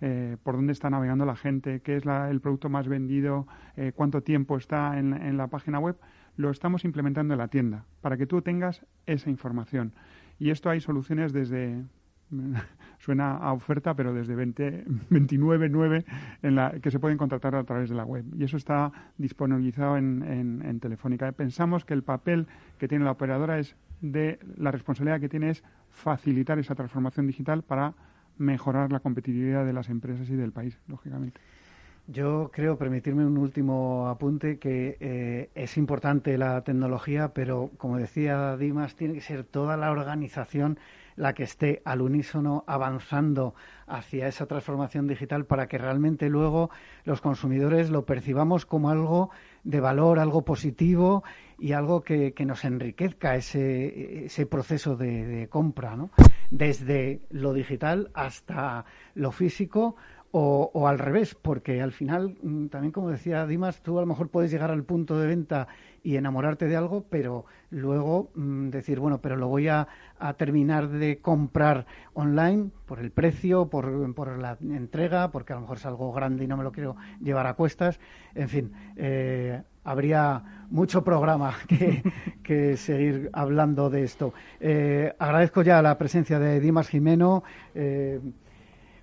eh, 0.00 0.36
por 0.42 0.56
dónde 0.56 0.72
está 0.72 0.90
navegando 0.90 1.24
la 1.24 1.36
gente, 1.36 1.80
qué 1.80 1.96
es 1.96 2.04
el 2.04 2.40
producto 2.40 2.68
más 2.68 2.86
vendido, 2.88 3.46
eh, 3.76 3.92
cuánto 3.94 4.22
tiempo 4.22 4.56
está 4.56 4.98
en, 4.98 5.36
la 5.36 5.46
página 5.46 5.78
web, 5.78 5.96
lo 6.36 6.50
estamos 6.50 6.84
implementando 6.84 7.34
en 7.34 7.38
la 7.38 7.48
tienda 7.48 7.84
para 8.02 8.16
que 8.16 8.26
tú 8.26 8.42
tengas 8.42 8.84
esa 9.06 9.30
información. 9.30 9.92
Y 10.38 10.50
esto 10.50 10.68
hay 10.68 10.80
soluciones 10.80 11.32
desde, 11.32 11.82
suena 12.98 13.36
a 13.36 13.52
oferta, 13.54 13.94
pero 13.94 14.12
desde 14.12 14.34
20, 14.34 14.84
29.9 15.10 16.04
en 16.42 16.54
la 16.54 16.72
que 16.80 16.90
se 16.90 16.98
pueden 16.98 17.16
contratar 17.16 17.54
a 17.54 17.64
través 17.64 17.88
de 17.88 17.96
la 17.96 18.04
web. 18.04 18.24
Y 18.36 18.44
eso 18.44 18.58
está 18.58 18.92
disponibilizado 19.16 19.96
en, 19.96 20.22
en, 20.62 20.80
Telefónica. 20.80 21.32
Pensamos 21.32 21.86
que 21.86 21.94
el 21.94 22.02
papel 22.02 22.46
que 22.78 22.86
tiene 22.86 23.06
la 23.06 23.12
operadora 23.12 23.58
es 23.58 23.76
de 24.02 24.38
la 24.58 24.70
responsabilidad 24.70 25.20
que 25.20 25.30
tiene 25.30 25.48
es 25.48 25.64
facilitar 25.90 26.58
esa 26.58 26.74
transformación 26.74 27.26
digital 27.26 27.62
para 27.62 27.94
mejorar 28.38 28.92
la 28.92 29.00
competitividad 29.00 29.64
de 29.64 29.72
las 29.72 29.88
empresas 29.88 30.28
y 30.28 30.36
del 30.36 30.52
país, 30.52 30.78
lógicamente. 30.88 31.40
Yo 32.08 32.50
creo, 32.52 32.78
permitirme 32.78 33.26
un 33.26 33.36
último 33.36 34.08
apunte, 34.08 34.58
que 34.58 34.96
eh, 35.00 35.50
es 35.56 35.76
importante 35.76 36.38
la 36.38 36.62
tecnología, 36.62 37.34
pero 37.34 37.70
como 37.78 37.98
decía 37.98 38.56
Dimas, 38.56 38.94
tiene 38.94 39.14
que 39.14 39.20
ser 39.20 39.42
toda 39.42 39.76
la 39.76 39.90
organización 39.90 40.78
la 41.16 41.32
que 41.32 41.42
esté 41.42 41.82
al 41.84 42.02
unísono 42.02 42.62
avanzando 42.66 43.54
hacia 43.86 44.28
esa 44.28 44.46
transformación 44.46 45.08
digital 45.08 45.46
para 45.46 45.66
que 45.66 45.78
realmente 45.78 46.28
luego 46.28 46.70
los 47.04 47.20
consumidores 47.20 47.90
lo 47.90 48.04
percibamos 48.04 48.66
como 48.66 48.90
algo 48.90 49.30
de 49.64 49.80
valor, 49.80 50.18
algo 50.18 50.44
positivo 50.44 51.24
y 51.58 51.72
algo 51.72 52.02
que, 52.02 52.34
nos 52.46 52.64
enriquezca 52.64 53.34
ese, 53.34 54.26
ese 54.26 54.46
proceso 54.46 54.96
de, 54.96 55.48
compra, 55.50 55.96
¿no? 55.96 56.10
Desde 56.50 57.20
lo 57.30 57.52
digital 57.52 58.10
hasta 58.14 58.84
lo 59.14 59.32
físico 59.32 59.96
o, 60.38 60.86
al 60.86 60.98
revés, 60.98 61.34
porque 61.34 61.80
al 61.80 61.92
final, 61.92 62.36
mm, 62.42 62.66
también 62.66 62.92
como 62.92 63.08
decía 63.08 63.46
Dimas, 63.46 63.82
tú 63.82 63.96
a 63.96 64.02
lo 64.02 64.06
mejor 64.06 64.28
puedes 64.28 64.50
llegar 64.50 64.70
al 64.70 64.84
punto 64.84 65.18
de 65.18 65.26
venta 65.26 65.66
y 66.02 66.16
enamorarte 66.16 66.66
de 66.66 66.76
algo, 66.76 67.06
pero 67.08 67.46
luego 67.70 68.30
mm, 68.34 68.68
decir, 68.68 69.00
bueno, 69.00 69.22
pero 69.22 69.36
lo 69.36 69.48
voy 69.48 69.68
a, 69.68 69.88
terminar 70.36 70.88
de 70.88 71.20
comprar 71.20 71.86
online 72.12 72.70
por 72.86 73.00
el 73.00 73.10
precio, 73.10 73.68
por, 73.68 74.14
por, 74.14 74.38
la 74.38 74.58
entrega, 74.60 75.30
porque 75.30 75.52
a 75.52 75.56
lo 75.56 75.62
mejor 75.62 75.78
es 75.78 75.86
algo 75.86 76.12
grande 76.12 76.44
y 76.44 76.46
no 76.46 76.56
me 76.56 76.64
lo 76.64 76.72
quiero 76.72 76.96
llevar 77.20 77.46
a 77.46 77.54
cuestas. 77.54 77.98
En 78.34 78.48
fin, 78.48 78.72
eh, 78.96 79.62
habría 79.86 80.42
mucho 80.68 81.02
programa 81.02 81.54
que, 82.42 82.76
seguir 82.76 83.30
hablando 83.32 83.88
de 83.88 84.02
esto. 84.02 84.34
Eh, 84.60 85.14
agradezco 85.18 85.62
ya 85.62 85.80
la 85.80 85.96
presencia 85.96 86.38
de 86.38 86.60
Dimas 86.60 86.88
Jimeno. 86.88 87.44
Eh, 87.74 88.20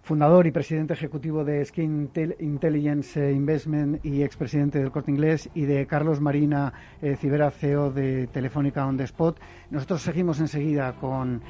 fundador 0.01 0.45
y 0.45 0.51
presidente 0.51 0.93
ejecutivo 0.93 1.45
de 1.45 1.63
Skin 1.63 2.11
Intelligence 2.39 3.31
Investment 3.31 4.05
y 4.05 4.21
expresidente 4.21 4.79
del 4.79 4.91
Corte 4.91 5.11
Inglés, 5.11 5.49
y 5.55 5.61
de 5.61 5.87
Carlos 5.87 6.19
Marina 6.19 6.73
eh, 7.01 7.15
Cibera, 7.15 7.49
CEO 7.51 7.89
de 7.89 8.27
Telefónica 8.27 8.85
On 8.85 8.97
The 8.97 9.05
Spot. 9.05 9.39
Nosotros 9.69 10.01
seguimos 10.01 10.41
enseguida 10.41 10.91
con 10.99 11.41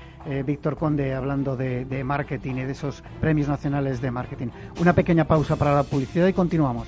Víctor 0.45 0.77
Conde 0.77 1.15
hablando 1.15 1.57
de 1.57 2.03
marketing 2.05 2.57
y 2.57 2.63
de 2.63 2.71
esos 2.73 3.03
premios 3.19 3.47
nacionales 3.47 4.01
de 4.01 4.11
marketing. 4.11 4.47
Una 4.79 4.93
pequeña 4.93 5.25
pausa 5.25 5.55
para 5.55 5.73
la 5.73 5.83
publicidad 5.83 6.27
y 6.27 6.33
continuamos. 6.33 6.87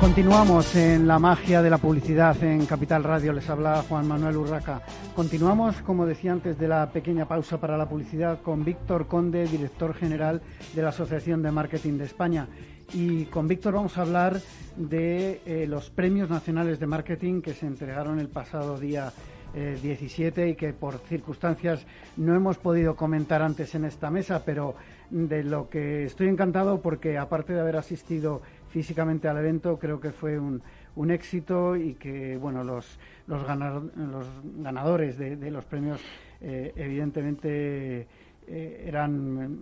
Continuamos 0.00 0.74
en 0.76 1.06
la 1.06 1.18
magia 1.18 1.60
de 1.60 1.68
la 1.68 1.76
publicidad 1.76 2.42
en 2.42 2.64
Capital 2.64 3.04
Radio. 3.04 3.34
Les 3.34 3.50
habla 3.50 3.84
Juan 3.86 4.08
Manuel 4.08 4.38
Urraca. 4.38 4.80
Continuamos, 5.14 5.76
como 5.82 6.06
decía 6.06 6.32
antes 6.32 6.58
de 6.58 6.68
la 6.68 6.90
pequeña 6.90 7.28
pausa 7.28 7.60
para 7.60 7.76
la 7.76 7.86
publicidad, 7.86 8.40
con 8.40 8.64
Víctor 8.64 9.08
Conde, 9.08 9.46
director 9.46 9.92
general 9.92 10.40
de 10.74 10.82
la 10.82 10.88
Asociación 10.88 11.42
de 11.42 11.50
Marketing 11.50 11.98
de 11.98 12.06
España. 12.06 12.48
Y 12.94 13.26
con 13.26 13.46
Víctor 13.46 13.74
vamos 13.74 13.98
a 13.98 14.00
hablar 14.00 14.40
de 14.74 15.42
eh, 15.44 15.66
los 15.68 15.90
premios 15.90 16.30
nacionales 16.30 16.80
de 16.80 16.86
marketing 16.86 17.42
que 17.42 17.52
se 17.52 17.66
entregaron 17.66 18.18
el 18.20 18.28
pasado 18.28 18.78
día 18.78 19.12
17 19.52 20.42
eh, 20.42 20.48
y 20.48 20.54
que 20.54 20.72
por 20.72 20.98
circunstancias 20.98 21.84
no 22.16 22.34
hemos 22.34 22.56
podido 22.58 22.96
comentar 22.96 23.42
antes 23.42 23.74
en 23.74 23.84
esta 23.84 24.10
mesa, 24.10 24.44
pero 24.44 24.74
de 25.10 25.42
lo 25.42 25.68
que 25.68 26.04
estoy 26.04 26.28
encantado 26.28 26.80
porque 26.80 27.18
aparte 27.18 27.52
de 27.52 27.60
haber 27.60 27.76
asistido 27.76 28.42
físicamente 28.70 29.28
al 29.28 29.38
evento, 29.38 29.78
creo 29.78 30.00
que 30.00 30.10
fue 30.10 30.38
un, 30.38 30.62
un 30.96 31.10
éxito 31.10 31.76
y 31.76 31.94
que 31.94 32.36
bueno 32.36 32.64
los, 32.64 32.98
los, 33.26 33.42
los 33.46 34.26
ganadores 34.56 35.18
de, 35.18 35.50
los 35.50 35.64
premios 35.64 36.00
eh, 36.40 36.72
evidentemente 36.76 38.06
eran 38.46 39.58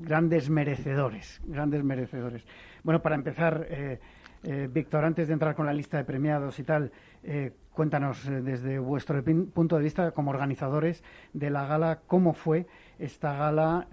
grandes 0.00 0.48
merecedores, 0.50 1.40
grandes 1.44 1.84
merecedores. 1.84 2.44
Bueno, 2.82 3.02
para 3.02 3.14
empezar, 3.14 3.66
eh, 3.68 3.98
eh, 4.42 4.68
Víctor, 4.72 5.04
antes 5.04 5.28
de 5.28 5.34
entrar 5.34 5.54
con 5.54 5.66
la 5.66 5.72
lista 5.72 5.98
de 5.98 6.04
premiados 6.04 6.58
y 6.58 6.64
tal, 6.64 6.90
eh, 7.22 7.52
cuéntanos 7.72 8.24
desde 8.24 8.78
vuestro 8.78 9.22
punto 9.52 9.76
de 9.76 9.84
vista 9.84 10.12
como 10.12 10.30
organizadores 10.30 11.02
de 11.32 11.50
la 11.50 11.66
gala, 11.66 12.00
cómo 12.06 12.32
fue 12.32 12.66
esta 12.98 13.34
gala 13.34 13.86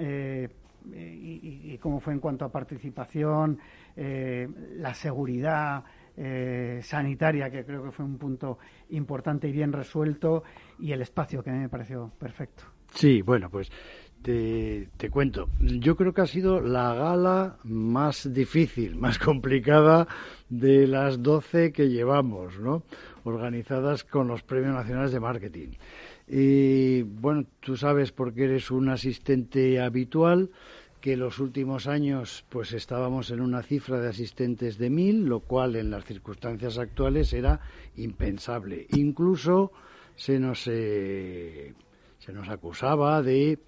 y, 0.86 1.78
cómo 1.80 2.00
fue 2.00 2.14
en 2.14 2.20
cuanto 2.20 2.46
a 2.46 2.52
participación, 2.52 3.60
la 3.96 4.94
seguridad. 4.94 5.84
sanitaria, 6.82 7.50
que 7.52 7.64
creo 7.64 7.84
que 7.84 7.92
fue 7.92 8.04
un 8.04 8.18
punto 8.18 8.58
importante 8.90 9.48
y 9.48 9.52
bien 9.52 9.72
resuelto, 9.72 10.44
y 10.80 10.92
el 10.92 11.02
espacio, 11.02 11.44
que 11.44 11.52
me 11.52 11.70
pareció 11.70 12.12
perfecto. 12.18 12.64
Sí, 12.94 13.22
bueno, 13.22 13.50
pues 13.50 13.70
te, 14.22 15.10
cuento. 15.10 15.50
Yo 15.60 15.96
creo 15.96 16.14
que 16.14 16.22
ha 16.22 16.28
sido 16.28 16.60
la 16.60 16.94
gala 16.94 17.58
más 17.64 18.34
difícil, 18.34 18.96
más 19.00 19.20
complicada 19.20 20.08
de 20.50 20.88
las 20.88 21.22
12 21.22 21.72
que 21.72 21.90
llevamos, 21.90 22.60
¿no? 22.60 22.84
Organizadas 23.24 24.04
con 24.04 24.28
los 24.28 24.44
Premios 24.44 24.74
Nacionales 24.74 25.12
de 25.12 25.20
Marketing. 25.20 25.70
Y 26.28 27.04
bueno, 27.04 27.46
tú 27.60 27.78
sabes 27.78 28.12
porque 28.12 28.46
eres 28.46 28.70
un 28.72 28.90
asistente 28.90 29.80
habitual 29.80 30.50
que 31.00 31.16
los 31.16 31.40
últimos 31.40 31.88
años 31.88 32.44
pues 32.50 32.74
estábamos 32.74 33.32
en 33.32 33.40
una 33.40 33.64
cifra 33.64 34.00
de 34.00 34.10
asistentes 34.10 34.78
de 34.78 34.90
mil, 34.90 35.26
lo 35.26 35.40
cual 35.40 35.76
en 35.76 35.90
las 35.90 36.06
circunstancias 36.06 36.78
actuales 36.78 37.32
era 37.34 37.62
impensable. 37.96 38.88
Incluso 38.96 39.72
se 40.16 40.40
nos 40.40 40.68
eh, 40.68 41.74
se 42.18 42.34
nos 42.34 42.50
acusaba 42.50 43.22
de 43.22 43.60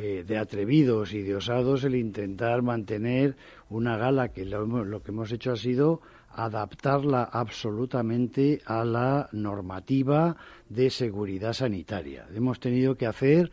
eh, 0.00 0.22
de 0.24 0.38
atrevidos 0.38 1.12
y 1.12 1.22
de 1.22 1.34
osados 1.34 1.82
el 1.82 1.96
intentar 1.96 2.62
mantener 2.62 3.36
una 3.68 3.96
gala 3.96 4.28
que 4.28 4.44
lo, 4.44 5.02
que 5.02 5.10
hemos 5.10 5.32
hecho 5.32 5.50
ha 5.50 5.56
sido 5.56 6.02
adaptarla 6.38 7.24
absolutamente 7.24 8.60
a 8.64 8.84
la 8.84 9.28
normativa 9.32 10.36
de 10.68 10.88
seguridad 10.88 11.52
sanitaria. 11.52 12.26
Hemos 12.32 12.60
tenido 12.60 12.96
que 12.96 13.06
hacer 13.06 13.50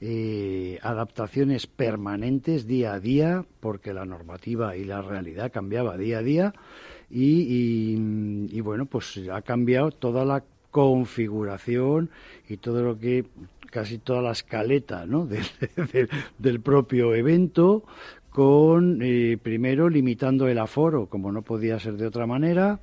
eh, 0.00 0.78
adaptaciones 0.82 1.66
permanentes 1.66 2.68
día 2.68 2.92
a 2.92 3.00
día 3.00 3.44
porque 3.58 3.92
la 3.92 4.04
normativa 4.04 4.76
y 4.76 4.84
la 4.84 5.02
realidad 5.02 5.50
cambiaba 5.50 5.96
día 5.96 6.18
a 6.18 6.22
día 6.22 6.54
y 7.10 8.60
bueno, 8.60 8.86
pues 8.86 9.18
ha 9.32 9.42
cambiado 9.42 9.90
toda 9.90 10.24
la 10.24 10.44
configuración 10.70 12.10
y 12.48 12.58
todo 12.58 12.82
lo 12.82 12.98
que 12.98 13.24
casi 13.70 13.98
toda 13.98 14.22
la 14.22 14.32
escaleta 14.32 15.06
¿no? 15.06 15.28
del 16.38 16.60
propio 16.60 17.14
evento, 17.14 17.84
con 18.38 19.00
eh, 19.02 19.36
primero 19.42 19.88
limitando 19.88 20.46
el 20.46 20.58
aforo, 20.58 21.06
como 21.06 21.32
no 21.32 21.42
podía 21.42 21.80
ser 21.80 21.96
de 21.96 22.06
otra 22.06 22.24
manera. 22.24 22.78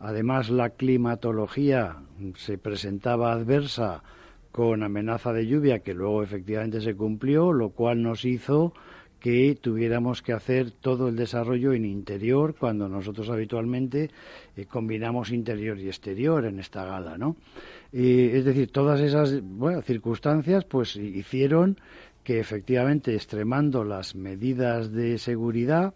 Además, 0.00 0.50
la 0.50 0.70
climatología 0.70 1.98
se 2.34 2.58
presentaba 2.58 3.30
adversa 3.30 4.02
con 4.50 4.82
amenaza 4.82 5.32
de 5.32 5.46
lluvia, 5.46 5.78
que 5.78 5.94
luego 5.94 6.24
efectivamente 6.24 6.80
se 6.80 6.96
cumplió, 6.96 7.52
lo 7.52 7.68
cual 7.68 8.02
nos 8.02 8.24
hizo 8.24 8.74
que 9.20 9.56
tuviéramos 9.60 10.22
que 10.22 10.32
hacer 10.32 10.72
todo 10.72 11.06
el 11.06 11.14
desarrollo 11.14 11.72
en 11.72 11.84
interior 11.84 12.56
cuando 12.58 12.88
nosotros 12.88 13.30
habitualmente 13.30 14.10
eh, 14.56 14.64
combinamos 14.64 15.30
interior 15.30 15.78
y 15.78 15.86
exterior 15.86 16.44
en 16.46 16.58
esta 16.58 16.84
gala, 16.84 17.16
¿no? 17.16 17.36
es 17.92 18.44
decir, 18.44 18.72
todas 18.72 19.00
esas 19.00 19.40
circunstancias 19.84 20.64
pues 20.64 20.96
hicieron 20.96 21.78
que 22.26 22.40
efectivamente 22.40 23.14
extremando 23.14 23.84
las 23.84 24.16
medidas 24.16 24.90
de 24.90 25.16
seguridad 25.16 25.94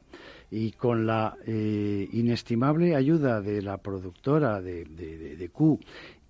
y 0.48 0.70
con 0.70 1.04
la 1.04 1.36
eh, 1.44 2.08
inestimable 2.12 2.94
ayuda 2.94 3.40
de 3.40 3.60
la 3.62 3.78
productora 3.78 4.60
de, 4.60 4.84
de, 4.84 5.48
Q 5.48 5.80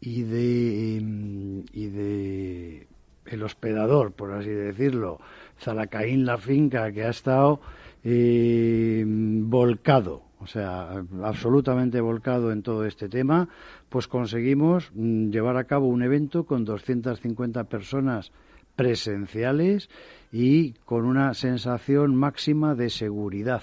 y 0.01 0.23
de 0.23 0.97
em, 0.97 1.65
y 1.75 1.89
de 1.89 2.87
el 3.27 3.43
hospedador, 3.43 4.13
por 4.13 4.33
así 4.33 4.49
decirlo, 4.49 5.21
Zalacaín 5.61 6.25
La 6.25 6.39
Finca, 6.39 6.91
que 6.93 7.05
ha 7.05 7.11
estado 7.11 7.61
em, 8.03 9.51
volcado 9.51 10.23
o 10.41 10.47
sea, 10.47 11.05
absolutamente 11.23 12.01
volcado 12.01 12.53
en 12.53 12.63
todo 12.63 12.87
este 12.87 13.11
tema, 13.11 13.51
pues 13.91 14.09
conseguimos 14.09 14.91
mm, 14.95 15.29
llevar 15.29 15.59
a 15.59 15.65
cabo 15.65 15.89
un 15.89 16.03
evento 16.03 16.47
con 16.47 16.65
250 16.65 17.65
personas 17.65 18.33
presenciales 18.81 19.90
y 20.33 20.73
con 20.87 21.05
una 21.05 21.35
sensación 21.35 22.16
máxima 22.16 22.75
de 22.75 22.88
seguridad. 22.88 23.62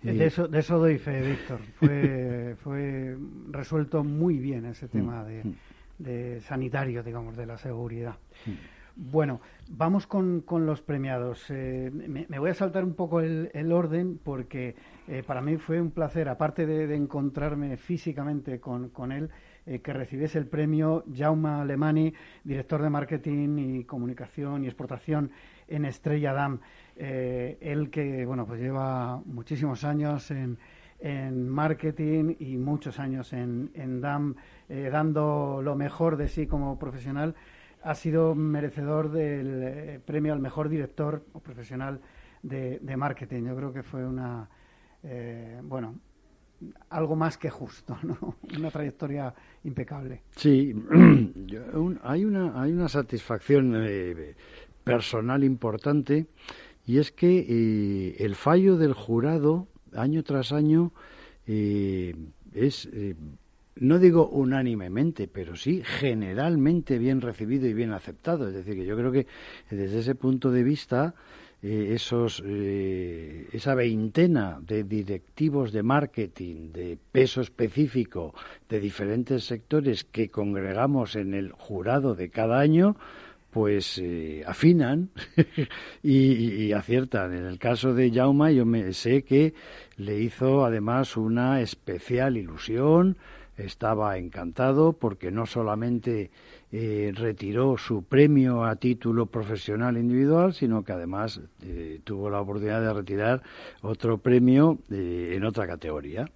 De 0.00 0.24
eso, 0.24 0.48
de 0.48 0.60
eso 0.60 0.78
doy 0.78 0.96
fe, 0.96 1.20
Víctor. 1.20 1.60
Fue, 1.74 2.56
fue 2.64 3.14
resuelto 3.50 4.02
muy 4.02 4.38
bien 4.38 4.64
ese 4.64 4.88
tema 4.88 5.22
de, 5.22 5.44
mm. 5.44 5.54
de 5.98 6.40
sanitario, 6.40 7.02
digamos, 7.02 7.36
de 7.36 7.44
la 7.44 7.58
seguridad. 7.58 8.16
Mm. 8.46 8.52
Bueno, 8.96 9.42
vamos 9.68 10.06
con, 10.06 10.40
con 10.40 10.64
los 10.64 10.80
premiados. 10.80 11.44
Eh, 11.50 11.90
me, 11.92 12.38
voy 12.38 12.50
a 12.50 12.54
saltar 12.54 12.84
un 12.84 12.94
poco 12.94 13.20
el, 13.20 13.72
orden 13.72 14.18
porque 14.22 14.76
eh, 15.08 15.22
para 15.26 15.42
mí 15.42 15.58
fue 15.58 15.78
un 15.78 15.90
placer, 15.90 16.30
aparte 16.30 16.66
de, 16.66 16.94
encontrarme 16.94 17.76
físicamente 17.76 18.60
con, 18.60 18.88
con 18.88 19.12
él, 19.12 19.28
que 19.64 19.92
recibiese 19.92 20.38
el 20.38 20.46
premio 20.46 21.04
Jaume 21.14 21.48
Alemani, 21.48 22.12
director 22.42 22.82
de 22.82 22.90
marketing 22.90 23.58
y 23.58 23.84
comunicación 23.84 24.64
y 24.64 24.66
exportación 24.66 25.30
en 25.68 25.84
Estrella 25.84 26.32
Damm. 26.32 26.58
él 26.96 27.90
que, 27.90 28.26
bueno, 28.26 28.46
pues 28.46 28.60
lleva 28.60 29.22
muchísimos 29.24 29.84
años 29.84 30.30
en, 30.30 30.58
en 30.98 31.48
marketing 31.48 32.34
y 32.38 32.56
muchos 32.58 32.98
años 32.98 33.32
en, 33.32 33.70
en 33.74 34.00
DAM, 34.00 34.34
dando 34.68 35.60
lo 35.62 35.76
mejor 35.76 36.16
de 36.16 36.28
sí 36.28 36.46
como 36.46 36.78
profesional, 36.78 37.34
ha 37.82 37.94
sido 37.94 38.34
merecedor 38.34 39.10
del 39.10 40.00
premio 40.00 40.32
al 40.32 40.40
mejor 40.40 40.68
director 40.68 41.24
o 41.32 41.40
profesional 41.40 42.00
de, 42.42 42.96
marketing. 42.96 43.44
Yo 43.44 43.56
creo 43.56 43.72
que 43.72 43.82
fue 43.82 44.06
una, 44.06 44.48
eh, 45.02 45.60
bueno, 45.62 45.96
algo 46.90 47.16
más 47.16 47.38
que 47.38 47.50
justo, 47.50 47.98
¿no? 48.02 48.36
Una 48.58 48.70
trayectoria 48.70 49.34
impecable. 49.64 50.22
Sí, 50.36 50.74
hay, 52.02 52.24
una, 52.24 52.60
hay 52.60 52.72
una 52.72 52.88
satisfacción 52.88 53.74
eh, 53.76 54.34
personal 54.84 55.44
importante 55.44 56.26
y 56.86 56.98
es 56.98 57.12
que 57.12 57.46
eh, 57.48 58.16
el 58.18 58.34
fallo 58.34 58.76
del 58.76 58.92
jurado 58.92 59.68
año 59.94 60.22
tras 60.22 60.52
año 60.52 60.92
es 61.44 62.88
no 63.76 63.98
digo 63.98 64.28
unánimemente, 64.28 65.28
pero 65.28 65.56
sí 65.56 65.82
generalmente 65.84 66.98
bien 66.98 67.20
recibido 67.20 67.66
y 67.66 67.74
bien 67.74 67.92
aceptado. 67.92 68.48
Es 68.48 68.54
decir, 68.54 68.74
que 68.74 68.84
yo 68.84 68.96
creo 68.96 69.12
que 69.12 69.26
desde 69.70 70.00
ese 70.00 70.14
punto 70.14 70.50
de 70.50 70.62
vista 70.62 71.14
eh, 71.62 71.92
esos, 71.94 72.42
eh, 72.44 73.48
esa 73.52 73.76
veintena 73.76 74.58
de 74.60 74.82
directivos 74.82 75.70
de 75.70 75.84
marketing 75.84 76.72
de 76.72 76.98
peso 77.12 77.40
específico 77.40 78.34
de 78.68 78.80
diferentes 78.80 79.44
sectores 79.44 80.02
que 80.02 80.28
congregamos 80.28 81.14
en 81.14 81.34
el 81.34 81.52
jurado 81.52 82.16
de 82.16 82.30
cada 82.30 82.58
año, 82.58 82.96
pues 83.52 83.98
eh, 84.02 84.42
afinan 84.44 85.10
y, 86.02 86.72
aciertan. 86.72 87.32
En 87.32 87.44
el 87.44 87.58
caso 87.60 87.94
de 87.94 88.10
Jauma, 88.10 88.50
yo 88.50 88.66
me, 88.66 88.92
sé 88.92 89.22
que 89.22 89.54
le 89.96 90.18
hizo 90.20 90.64
además 90.64 91.16
una 91.16 91.60
especial 91.60 92.38
ilusión, 92.38 93.18
estaba 93.56 94.16
encantado 94.16 94.92
porque 94.92 95.30
no 95.30 95.46
solamente 95.46 96.30
eh, 96.70 97.12
retiró 97.14 97.76
su 97.76 98.04
premio 98.04 98.64
a 98.64 98.76
título 98.76 99.26
profesional 99.26 99.96
individual, 99.96 100.54
sino 100.54 100.84
que 100.84 100.92
además 100.92 101.40
eh, 101.62 102.00
tuvo 102.04 102.30
la 102.30 102.40
oportunidad 102.40 102.80
de 102.80 102.92
retirar 102.92 103.42
otro 103.82 104.18
premio 104.18 104.78
eh, 104.90 105.34
en 105.36 105.44
otra 105.44 105.66
categoría. 105.66 106.28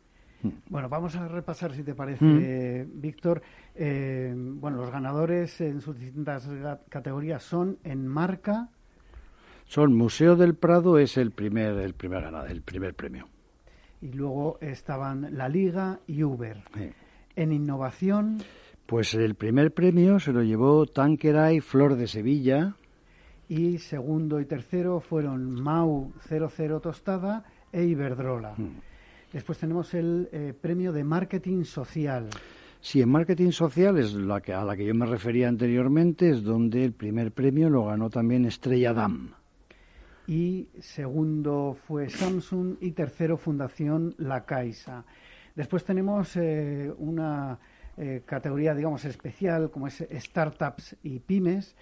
Bueno, 0.68 0.88
vamos 0.88 1.16
a 1.16 1.26
repasar, 1.26 1.72
si 1.72 1.82
te 1.82 1.94
parece, 1.94 2.24
mm. 2.24 3.00
Víctor. 3.00 3.42
bueno, 3.74 4.76
los 4.76 4.90
ganadores 4.92 5.60
en 5.60 5.80
sus 5.80 5.98
distintas 5.98 6.48
categorías 6.88 7.42
son 7.42 7.78
en 7.82 8.06
marca. 8.06 8.68
Son 9.64 9.94
Museo 9.94 10.36
del 10.36 10.54
Prado 10.54 10.98
es 10.98 11.16
el 11.16 11.32
primer 11.32 11.78
el 11.78 11.94
primer 11.94 12.22
ganador, 12.22 12.50
el 12.50 12.62
primer 12.62 12.94
premio. 12.94 13.26
Y 14.00 14.12
luego 14.12 14.58
estaban 14.60 15.36
La 15.36 15.48
Liga 15.48 15.98
y 16.06 16.22
Uber. 16.22 16.62
En 17.36 17.52
innovación. 17.52 18.38
Pues 18.86 19.14
el 19.14 19.34
primer 19.34 19.72
premio 19.72 20.18
se 20.18 20.32
lo 20.32 20.42
llevó 20.42 20.86
Tanqueray 20.86 21.60
Flor 21.60 21.96
de 21.96 22.06
Sevilla. 22.06 22.74
Y 23.48 23.78
segundo 23.78 24.40
y 24.40 24.46
tercero 24.46 25.00
fueron 25.00 25.60
Mau 25.60 26.12
00 26.28 26.80
Tostada 26.80 27.44
e 27.72 27.84
Iberdrola. 27.84 28.54
Hmm. 28.56 28.80
Después 29.32 29.58
tenemos 29.58 29.92
el 29.94 30.28
eh, 30.32 30.54
premio 30.58 30.92
de 30.92 31.04
marketing 31.04 31.64
social. 31.64 32.28
Sí, 32.80 33.02
en 33.02 33.08
marketing 33.08 33.50
social 33.50 33.98
es 33.98 34.14
la 34.14 34.40
que, 34.40 34.52
a 34.52 34.64
la 34.64 34.76
que 34.76 34.86
yo 34.86 34.94
me 34.94 35.06
refería 35.06 35.48
anteriormente, 35.48 36.30
es 36.30 36.42
donde 36.42 36.84
el 36.84 36.92
primer 36.92 37.32
premio 37.32 37.68
lo 37.68 37.86
ganó 37.86 38.10
también 38.10 38.46
Estrella 38.46 38.92
Damm. 38.92 39.32
Y 40.28 40.68
segundo 40.80 41.76
fue 41.86 42.08
Samsung 42.08 42.76
y 42.80 42.92
tercero 42.92 43.36
Fundación 43.36 44.14
La 44.18 44.44
Caixa. 44.44 45.04
Después 45.56 45.84
tenemos 45.84 46.36
eh, 46.36 46.92
una 46.98 47.58
eh, 47.96 48.22
categoría, 48.24 48.74
digamos, 48.74 49.04
especial, 49.04 49.70
como 49.70 49.88
es 49.88 50.06
Startups 50.12 50.96
y 51.02 51.18
Pymes, 51.18 51.74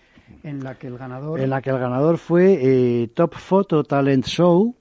en 0.42 0.64
la 0.64 0.76
que 0.76 0.86
el 0.86 0.96
ganador... 0.96 1.40
En 1.40 1.50
la 1.50 1.60
que 1.60 1.70
el 1.70 1.78
ganador 1.78 2.16
fue 2.16 2.58
eh, 2.62 3.08
Top 3.08 3.34
Photo 3.34 3.84
Talent 3.84 4.24
Show, 4.24 4.74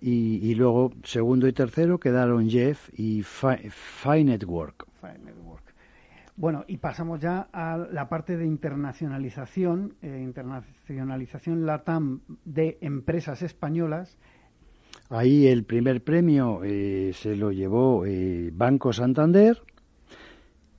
y, 0.00 0.54
luego 0.54 0.92
segundo 1.02 1.48
y 1.48 1.52
tercero 1.52 1.98
quedaron 1.98 2.48
Jeff 2.48 2.88
y 2.96 3.22
Fine 3.22 4.24
Network. 4.24 4.86
Bueno, 6.36 6.64
y 6.68 6.76
pasamos 6.76 7.18
ya 7.18 7.48
a 7.52 7.76
la 7.76 8.08
parte 8.08 8.36
de 8.36 8.46
internacionalización, 8.46 9.96
eh, 10.02 10.20
internacionalización 10.22 11.66
LATAM 11.66 12.20
de 12.44 12.78
empresas 12.80 13.42
españolas. 13.42 14.18
Ahí 15.10 15.46
el 15.46 15.64
primer 15.64 16.02
premio 16.02 16.60
se 16.62 17.34
lo 17.36 17.50
llevó 17.50 18.04
Banco 18.52 18.92
Santander, 18.92 19.62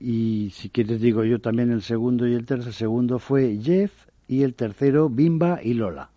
y 0.00 0.48
si 0.54 0.70
quieres 0.70 0.98
digo 1.00 1.24
yo 1.24 1.40
también 1.40 1.70
el 1.70 1.82
segundo 1.82 2.26
y 2.26 2.34
el 2.34 2.46
tercer. 2.46 2.68
El 2.68 2.74
segundo 2.74 3.18
fue 3.18 3.58
Jeff 3.62 4.06
y 4.26 4.42
el 4.42 4.54
tercero 4.54 5.10
Bimba 5.10 5.60
y 5.62 5.74
Lola. 5.74 6.10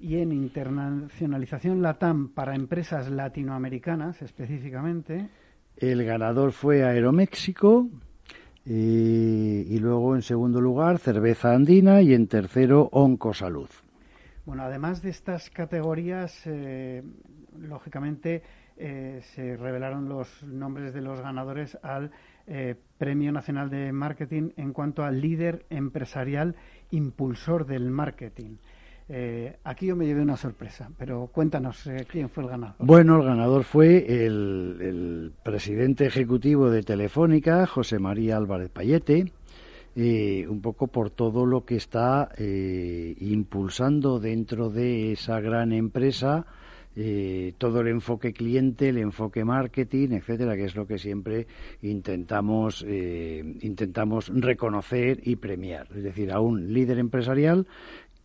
Y 0.00 0.16
en 0.16 0.32
internacionalización 0.32 1.80
LATAM 1.80 2.30
para 2.30 2.56
empresas 2.56 3.08
latinoamericanas 3.08 4.20
específicamente. 4.22 5.28
El 5.76 6.04
ganador 6.04 6.50
fue 6.50 6.82
Aeroméxico. 6.82 7.88
Eh, 8.64 9.66
y 9.68 9.78
luego 9.78 10.14
en 10.14 10.22
segundo 10.22 10.60
lugar 10.60 10.98
Cerveza 10.98 11.52
Andina 11.52 12.00
y 12.00 12.14
en 12.14 12.28
tercero 12.28 12.88
Oncosalud. 12.92 13.68
Bueno, 14.44 14.62
además 14.62 15.02
de 15.02 15.10
estas 15.10 15.50
categorías, 15.50 16.42
eh, 16.46 17.02
lógicamente 17.58 18.42
eh, 18.76 19.20
se 19.34 19.56
revelaron 19.56 20.08
los 20.08 20.42
nombres 20.44 20.94
de 20.94 21.02
los 21.02 21.20
ganadores 21.20 21.78
al 21.82 22.10
eh, 22.46 22.74
Premio 22.98 23.30
Nacional 23.30 23.68
de 23.70 23.92
Marketing 23.92 24.50
en 24.56 24.72
cuanto 24.72 25.04
al 25.04 25.20
líder 25.20 25.66
empresarial 25.68 26.56
impulsor 26.90 27.66
del 27.66 27.90
marketing. 27.90 28.56
Eh, 29.08 29.56
aquí 29.64 29.86
yo 29.86 29.96
me 29.96 30.06
llevé 30.06 30.22
una 30.22 30.36
sorpresa, 30.36 30.90
pero 30.96 31.26
cuéntanos 31.26 31.88
quién 32.08 32.30
fue 32.30 32.44
el 32.44 32.48
ganador. 32.48 32.76
Bueno, 32.78 33.16
el 33.16 33.26
ganador 33.26 33.64
fue 33.64 34.24
el, 34.24 35.32
presidente 35.42 36.06
ejecutivo 36.06 36.70
de 36.70 36.82
Telefónica, 36.82 37.66
José 37.66 37.98
María 37.98 38.36
Álvarez 38.38 38.70
Payete, 38.70 39.32
un 39.94 40.60
poco 40.62 40.86
por 40.86 41.10
todo 41.10 41.44
lo 41.44 41.64
que 41.64 41.76
está 41.76 42.30
impulsando 42.38 44.18
dentro 44.18 44.70
de 44.70 45.12
esa 45.12 45.40
gran 45.40 45.72
empresa 45.72 46.46
eh, 46.94 47.54
todo 47.56 47.80
el 47.80 47.88
enfoque 47.88 48.34
cliente, 48.34 48.90
el 48.90 48.98
enfoque 48.98 49.46
marketing, 49.46 50.10
etcétera, 50.10 50.56
que 50.56 50.64
es 50.64 50.76
lo 50.76 50.86
que 50.86 50.98
siempre 50.98 51.46
intentamos 51.80 52.84
eh, 52.86 53.42
intentamos 53.62 54.30
reconocer 54.34 55.20
y 55.24 55.36
premiar. 55.36 55.88
Es 55.96 56.02
decir, 56.02 56.30
a 56.30 56.40
un 56.40 56.74
líder 56.74 56.98
empresarial 56.98 57.66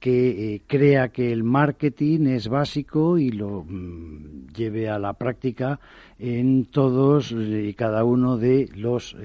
que 0.01 0.56
eh, 0.56 0.62
crea 0.67 1.10
que 1.10 1.32
el 1.32 1.45
marketing 1.45 2.27
es 2.27 2.49
básico 2.49 3.17
y 3.17 3.32
lo 3.32 3.63
mm, 3.63 4.47
lleve 4.53 4.89
a 4.89 4.99
la 4.99 5.13
práctica 5.13 5.80
en 6.19 6.65
todos 6.65 7.32
y 7.32 7.73
cada 7.73 8.03
uno 8.03 8.38
de 8.38 8.69
los 8.75 9.15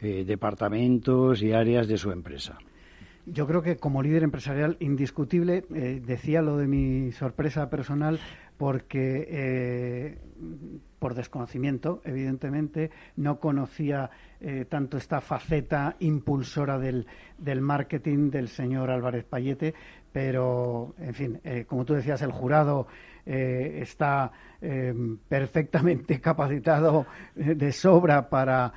departamentos 0.00 1.42
y 1.42 1.52
áreas 1.52 1.88
de 1.88 1.98
su 1.98 2.10
empresa. 2.10 2.58
Yo 3.26 3.48
creo 3.48 3.60
que 3.60 3.76
como 3.76 4.04
líder 4.04 4.22
empresarial 4.22 4.76
indiscutible, 4.78 5.64
decía 5.68 6.42
lo 6.42 6.56
de 6.58 6.68
mi 6.68 7.10
sorpresa 7.10 7.68
personal, 7.68 8.20
porque 8.56 9.26
eh, 9.28 10.18
por 10.98 11.14
desconocimiento, 11.14 12.00
evidentemente, 12.04 12.90
no 13.16 13.38
conocía 13.38 14.10
eh, 14.40 14.64
tanto 14.68 14.96
esta 14.96 15.20
faceta 15.20 15.96
impulsora 16.00 16.78
del, 16.78 17.06
del, 17.38 17.60
marketing 17.60 18.30
del 18.30 18.48
señor 18.48 18.90
Álvarez 18.90 19.24
Payete, 19.24 19.74
pero, 20.12 20.94
en 20.98 21.14
fin, 21.14 21.40
eh, 21.44 21.64
como 21.66 21.84
tú 21.84 21.94
decías, 21.94 22.22
el 22.22 22.32
jurado 22.32 22.86
está 23.26 24.30
perfectamente 25.28 26.20
capacitado 26.20 27.06
de 27.34 27.72
sobra 27.72 28.30
para 28.30 28.72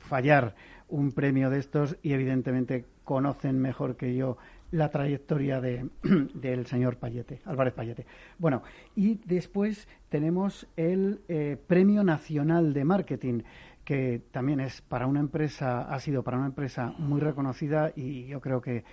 fallar 0.00 0.56
un 0.88 1.12
premio 1.12 1.48
de 1.48 1.60
estos 1.60 1.96
y, 2.02 2.14
evidentemente, 2.14 2.84
conocen 3.04 3.60
mejor 3.60 3.96
que 3.96 4.16
yo 4.16 4.38
la 4.72 4.90
trayectoria 4.90 5.60
de, 5.60 5.88
del 6.34 6.66
señor 6.66 6.96
Payete, 6.96 7.40
Álvarez 7.44 7.74
Payete. 7.74 8.06
Bueno, 8.38 8.62
y 8.96 9.20
después 9.24 9.86
tenemos 10.08 10.66
el 10.76 11.20
eh, 11.28 11.56
Premio 11.66 12.02
Nacional 12.02 12.72
de 12.72 12.84
Marketing, 12.84 13.42
que 13.84 14.22
también 14.30 14.60
es 14.60 14.80
para 14.80 15.06
una 15.06 15.20
empresa, 15.20 15.82
ha 15.82 16.00
sido 16.00 16.22
para 16.22 16.38
una 16.38 16.46
empresa 16.46 16.94
muy 16.98 17.20
reconocida 17.20 17.92
y 17.94 18.26
yo 18.26 18.40
creo 18.40 18.60
que, 18.60 18.84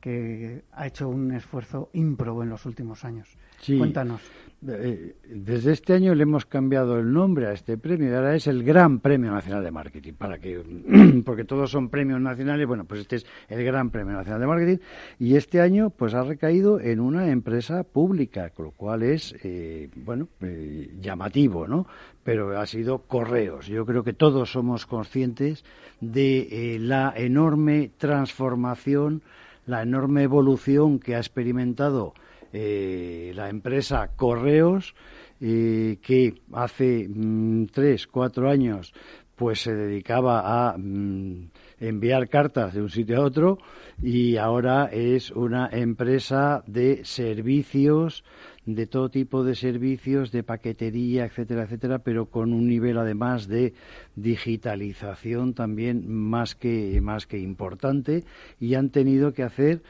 que 0.00 0.62
ha 0.72 0.86
hecho 0.86 1.08
un 1.08 1.32
esfuerzo 1.32 1.90
ímprobo 1.92 2.42
en 2.42 2.50
los 2.50 2.66
últimos 2.66 3.04
años. 3.04 3.28
Cuéntanos. 3.66 4.20
Eh, 4.66 5.14
desde 5.24 5.72
este 5.72 5.92
año 5.92 6.16
le 6.16 6.24
hemos 6.24 6.44
cambiado 6.44 6.98
el 6.98 7.12
nombre 7.12 7.46
a 7.46 7.52
este 7.52 7.78
premio 7.78 8.10
y 8.10 8.14
ahora 8.14 8.34
es 8.34 8.48
el 8.48 8.64
Gran 8.64 8.98
Premio 8.98 9.30
Nacional 9.30 9.62
de 9.62 9.70
Marketing, 9.70 10.14
para 10.14 10.38
que, 10.38 10.60
porque 11.24 11.44
todos 11.44 11.70
son 11.70 11.88
premios 11.90 12.20
nacionales, 12.20 12.66
bueno, 12.66 12.84
pues 12.84 13.02
este 13.02 13.16
es 13.16 13.26
el 13.48 13.64
Gran 13.64 13.90
Premio 13.90 14.14
Nacional 14.14 14.40
de 14.40 14.46
Marketing 14.48 14.78
y 15.20 15.36
este 15.36 15.60
año 15.60 15.90
pues 15.90 16.14
ha 16.14 16.24
recaído 16.24 16.80
en 16.80 16.98
una 16.98 17.30
empresa 17.30 17.84
pública, 17.84 18.50
con 18.50 18.66
lo 18.66 18.70
cual 18.72 19.04
es, 19.04 19.36
eh, 19.44 19.90
bueno, 19.94 20.26
eh, 20.40 20.92
llamativo, 21.00 21.68
¿no? 21.68 21.86
Pero 22.24 22.58
ha 22.58 22.66
sido 22.66 22.98
Correos. 22.98 23.68
Yo 23.68 23.86
creo 23.86 24.02
que 24.02 24.12
todos 24.12 24.50
somos 24.50 24.86
conscientes 24.86 25.64
de 26.00 26.78
la 26.80 27.14
enorme 27.16 27.92
transformación, 27.96 29.22
la 29.68 29.82
enorme 29.82 30.24
evolución 30.24 30.98
que 30.98 31.14
ha 31.14 31.18
experimentado 31.18 32.14
eh, 32.52 33.32
la 33.34 33.50
empresa 33.50 34.10
Correos, 34.16 34.94
eh, 35.40 35.98
que 36.02 36.34
hace 36.52 37.06
mm, 37.08 37.66
tres, 37.66 38.06
cuatro 38.06 38.50
años 38.50 38.92
pues 39.36 39.60
se 39.60 39.72
dedicaba 39.72 40.70
a 40.70 40.76
mm, 40.76 41.50
enviar 41.80 42.28
cartas 42.28 42.74
de 42.74 42.82
un 42.82 42.90
sitio 42.90 43.18
a 43.18 43.24
otro 43.24 43.58
y 44.02 44.36
ahora 44.36 44.86
es 44.86 45.30
una 45.30 45.68
empresa 45.70 46.62
de 46.66 47.04
servicios, 47.04 48.24
de 48.66 48.86
todo 48.86 49.10
tipo 49.10 49.44
de 49.44 49.54
servicios, 49.54 50.30
de 50.30 50.42
paquetería, 50.42 51.24
etcétera, 51.24 51.64
etcétera, 51.64 52.00
pero 52.00 52.26
con 52.26 52.52
un 52.52 52.68
nivel 52.68 52.98
además 52.98 53.48
de 53.48 53.74
digitalización 54.16 55.54
también 55.54 56.08
más 56.08 56.54
que, 56.54 57.00
más 57.00 57.26
que 57.26 57.38
importante 57.38 58.24
y 58.60 58.74
han 58.74 58.90
tenido 58.90 59.32
que 59.32 59.42
hacer 59.42 59.82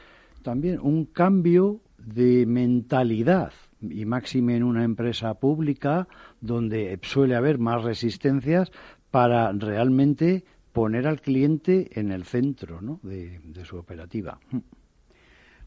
también 0.43 0.79
un 0.79 1.05
cambio 1.05 1.81
de 1.97 2.45
mentalidad 2.45 3.51
y 3.81 4.05
máxime 4.05 4.55
en 4.55 4.63
una 4.63 4.83
empresa 4.83 5.33
pública 5.35 6.07
donde 6.41 6.99
suele 7.01 7.35
haber 7.35 7.59
más 7.59 7.83
resistencias 7.83 8.71
para 9.11 9.51
realmente 9.53 10.43
poner 10.73 11.07
al 11.07 11.21
cliente 11.21 11.89
en 11.99 12.11
el 12.11 12.25
centro 12.25 12.99
de, 13.03 13.39
su 13.63 13.77
operativa. 13.77 14.39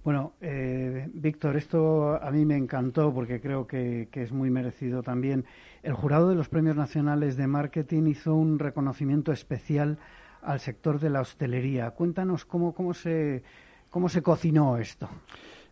Bueno, 0.05 0.32
eh, 0.40 1.09
Víctor, 1.12 1.57
esto 1.57 2.20
a 2.20 2.30
mí 2.30 2.44
me 2.44 2.57
encantó 2.57 3.14
porque 3.14 3.40
creo 3.40 3.66
que, 3.66 4.09
es 4.12 4.32
muy 4.32 4.50
merecido 4.50 5.03
también. 5.03 5.44
El 5.82 5.92
jurado 5.92 6.28
de 6.28 6.34
los 6.34 6.48
Premios 6.48 6.76
Nacionales 6.76 7.36
de 7.36 7.46
Marketing 7.46 8.09
hizo 8.09 8.34
un 8.34 8.59
reconocimiento 8.59 9.32
especial 9.32 9.98
al 10.42 10.59
sector 10.59 10.98
de 10.98 11.11
la 11.11 11.20
hostelería. 11.20 11.90
Cuéntanos 11.92 12.44
cómo, 12.44 12.74
cómo, 12.74 12.94
se, 12.94 13.44
cómo 13.90 14.09
se 14.09 14.22
cocinó 14.22 14.76
esto. 14.76 15.09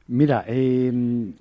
Mira, 0.06 0.44
em, 0.46 1.34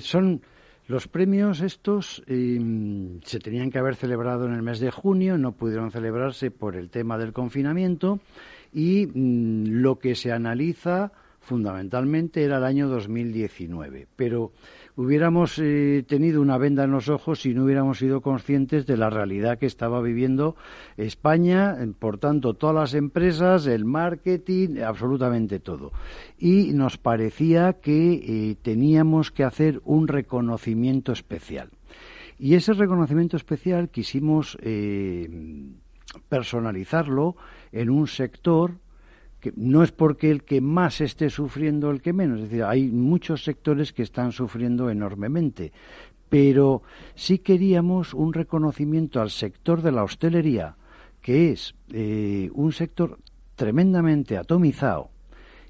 son 0.00 0.40
los 0.88 1.06
premios 1.06 1.60
estos 1.60 2.22
em, 2.26 3.20
se 3.22 3.38
tenían 3.38 3.70
que 3.70 3.78
haber 3.78 3.94
celebrado 3.94 4.46
en 4.46 4.54
el 4.54 4.62
mes 4.62 4.80
de 4.80 4.90
junio, 4.90 5.36
no 5.36 5.52
pudieron 5.52 5.90
celebrarse 5.90 6.50
por 6.50 6.76
el 6.76 6.88
tema 6.88 7.18
del 7.18 7.34
confinamiento 7.34 8.20
y 8.72 9.06
mm, 9.06 9.66
lo 9.82 9.98
que 9.98 10.14
se 10.14 10.32
analiza 10.32 11.12
fundamentalmente 11.40 12.42
era 12.42 12.56
el 12.56 12.64
año 12.64 12.88
2019, 12.88 14.08
pero 14.16 14.52
hubiéramos 14.98 15.60
eh, 15.60 16.04
tenido 16.08 16.42
una 16.42 16.58
venda 16.58 16.82
en 16.82 16.90
los 16.90 17.08
ojos 17.08 17.42
si 17.42 17.54
no 17.54 17.64
hubiéramos 17.64 17.98
sido 17.98 18.20
conscientes 18.20 18.84
de 18.84 18.96
la 18.96 19.08
realidad 19.10 19.56
que 19.56 19.66
estaba 19.66 20.02
viviendo 20.02 20.56
España, 20.96 21.76
por 22.00 22.18
tanto, 22.18 22.54
todas 22.54 22.74
las 22.74 22.94
empresas, 22.94 23.68
el 23.68 23.84
marketing, 23.84 24.80
absolutamente 24.84 25.60
todo. 25.60 25.92
Y 26.36 26.72
nos 26.72 26.98
parecía 26.98 27.74
que 27.74 28.14
eh, 28.14 28.56
teníamos 28.60 29.30
que 29.30 29.44
hacer 29.44 29.80
un 29.84 30.08
reconocimiento 30.08 31.12
especial. 31.12 31.70
Y 32.36 32.56
ese 32.56 32.72
reconocimiento 32.72 33.36
especial 33.36 33.90
quisimos 33.90 34.58
eh, 34.62 35.28
personalizarlo 36.28 37.36
en 37.70 37.90
un 37.90 38.08
sector 38.08 38.72
que 39.40 39.52
no 39.56 39.82
es 39.82 39.92
porque 39.92 40.30
el 40.30 40.42
que 40.42 40.60
más 40.60 41.00
esté 41.00 41.30
sufriendo 41.30 41.90
el 41.90 42.02
que 42.02 42.12
menos, 42.12 42.38
es 42.40 42.50
decir, 42.50 42.64
hay 42.64 42.88
muchos 42.88 43.44
sectores 43.44 43.92
que 43.92 44.02
están 44.02 44.32
sufriendo 44.32 44.90
enormemente, 44.90 45.72
pero 46.28 46.82
sí 47.14 47.38
queríamos 47.38 48.14
un 48.14 48.32
reconocimiento 48.32 49.20
al 49.20 49.30
sector 49.30 49.82
de 49.82 49.92
la 49.92 50.04
hostelería, 50.04 50.76
que 51.22 51.52
es 51.52 51.74
eh, 51.92 52.50
un 52.54 52.72
sector 52.72 53.18
tremendamente 53.54 54.36
atomizado 54.36 55.10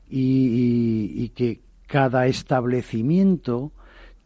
y, 0.08 1.28
que 1.30 1.60
cada 1.86 2.26
establecimiento 2.26 3.72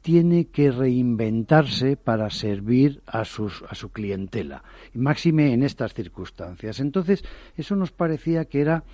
tiene 0.01 0.47
que 0.47 0.72
reinventarse 0.72 1.97
para 1.97 2.28
servir 2.30 3.03
a, 3.07 3.24
sus, 3.24 3.62
a 3.68 3.74
su 3.76 3.90
clientela, 3.90 4.64
y 4.93 4.99
máxime 4.99 5.53
en 5.53 5.62
estas 5.62 5.95
circunstancias. 5.95 6.80
Entonces, 6.80 7.24
eso 7.57 7.76
nos 7.76 7.93
parecía 7.93 8.47
que 8.47 8.61
era 8.61 8.84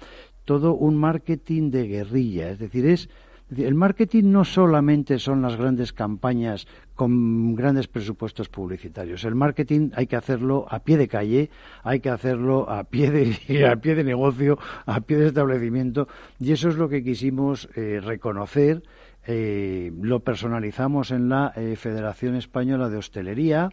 todo 0.49 0.73
un 0.73 0.97
marketing 0.97 1.71
de 1.71 1.87
guerrilla, 1.87 2.49
es 2.49 2.59
decir, 2.59 2.87
es 2.87 3.11
el 3.55 3.75
marketing 3.75 4.25
no 4.33 4.47
solamente 4.47 5.19
son 5.19 5.43
las 5.43 5.57
grandes 5.57 5.93
campañas 5.93 6.67
con 6.95 7.55
grandes 7.55 7.87
presupuestos 7.87 8.49
publicitarios. 8.49 9.25
El 9.25 9.35
marketing 9.35 9.91
hay 9.95 10.07
que 10.07 10.17
hacerlo 10.17 10.67
a 10.71 10.79
pie 10.81 10.97
de 10.97 11.07
calle, 11.07 11.51
hay 11.83 12.01
que 12.01 12.09
hacerlo 12.09 12.71
a 12.71 12.85
pie 12.85 13.11
de, 13.11 13.67
a 13.71 13.77
pie 13.77 13.95
de 13.95 14.05
negocio, 14.05 14.59
a 14.87 15.03
pie 15.03 15.19
de 15.19 15.27
establecimiento, 15.27 16.09
y 16.41 16.53
eso 16.53 16.71
es 16.71 16.77
lo 16.77 16.89
que 16.89 17.05
quisimos 17.05 17.69
eh, 17.75 18.01
reconocer. 18.03 18.83
Eh, 19.27 19.93
lo 20.01 20.21
personalizamos 20.21 21.11
en 21.11 21.29
la 21.29 21.53
eh, 21.55 21.77
Federación 21.77 22.37
Española 22.37 22.89
de 22.89 22.97
Hostelería 22.97 23.69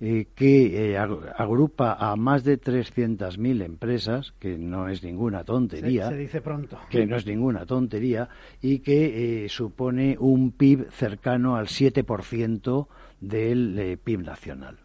eh, 0.00 0.28
que 0.32 0.92
eh, 0.92 0.96
agrupa 0.96 1.94
a 1.94 2.14
más 2.14 2.44
de 2.44 2.60
300.000 2.60 3.64
empresas, 3.64 4.32
que 4.38 4.56
no 4.56 4.88
es 4.88 5.02
ninguna 5.02 5.42
tontería. 5.42 6.08
Se, 6.08 6.16
dice 6.16 6.40
pronto. 6.40 6.78
Que 6.88 7.04
no 7.04 7.16
es 7.16 7.26
ninguna 7.26 7.66
tontería 7.66 8.28
y 8.62 8.78
que 8.78 9.44
eh, 9.44 9.48
supone 9.48 10.16
un 10.20 10.52
PIB 10.52 10.92
cercano 10.92 11.56
al 11.56 11.66
7% 11.66 12.86
del 13.20 13.98
PIB 13.98 14.22
nacional. 14.22 14.78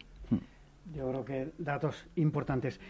Yo 0.96 1.08
creo 1.08 1.24
que 1.24 1.48
datos 1.58 2.06
importantes. 2.16 2.80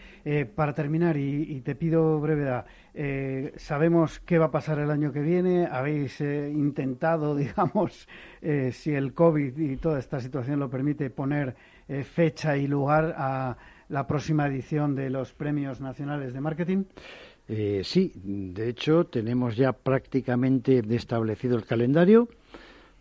para 0.55 0.73
terminar, 0.73 1.17
y, 1.17 1.61
te 1.61 1.75
pido 1.75 2.19
brevedad, 2.19 2.65
sabemos 3.55 4.19
qué 4.19 4.37
va 4.37 4.45
a 4.45 4.51
pasar 4.51 4.79
el 4.79 4.91
año 4.91 5.11
que 5.11 5.21
viene. 5.21 5.67
Habéis 5.71 6.21
intentado, 6.21 7.35
digamos, 7.35 8.07
si 8.71 8.93
el 8.93 9.13
COVID 9.13 9.57
y 9.57 9.77
toda 9.77 9.97
esta 9.99 10.19
situación 10.19 10.59
lo 10.59 10.69
permite, 10.69 11.09
poner 11.09 11.55
eh, 11.87 12.03
fecha 12.03 12.57
y 12.57 12.65
lugar 12.67 13.13
a 13.15 13.57
la 13.89 14.07
próxima 14.07 14.47
edición 14.47 14.95
de 14.95 15.11
los 15.11 15.33
Premios 15.33 15.81
Nacionales 15.81 16.33
de 16.33 16.41
Marketing? 16.41 16.83
Eh, 17.47 17.81
sí, 17.83 18.11
de 18.15 18.69
hecho 18.69 19.05
tenemos 19.05 19.55
ya 19.55 19.71
prácticamente 19.71 20.81
establecido 20.89 21.55
el 21.55 21.65
calendario. 21.65 22.27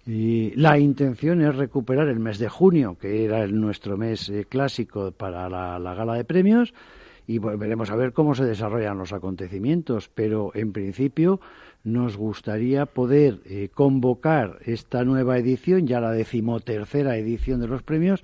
Y 0.07 0.51
la 0.57 0.79
intención 0.79 1.41
es 1.41 1.57
recuperar 1.57 2.09
el 2.09 2.21
mes 2.21 2.39
de 2.39 2.51
junio, 2.51 2.99
que 3.01 3.25
era 3.25 3.47
nuestro 3.47 3.97
mes 3.97 4.29
eh, 4.29 4.45
clásico 4.47 5.13
para 5.13 5.49
la, 5.49 5.95
gala 5.95 6.13
de 6.13 6.25
premios, 6.25 6.75
y 7.27 7.39
veremos 7.39 7.91
a 7.91 7.97
ver 7.97 8.13
cómo 8.13 8.35
se 8.35 8.45
desarrollan 8.45 8.99
los 8.99 9.15
acontecimientos. 9.15 10.11
Pero 10.15 10.51
en 10.55 10.75
principio 10.75 11.41
nos 11.85 12.19
gustaría 12.19 12.85
poder 12.85 13.41
convocar 13.73 14.59
esta 14.67 15.05
nueva 15.05 15.39
edición, 15.39 15.87
ya 15.87 16.03
la 16.03 16.13
decimotercera 16.13 17.17
edición 17.17 17.61
de 17.61 17.69
los 17.69 17.83
premios, 17.83 18.23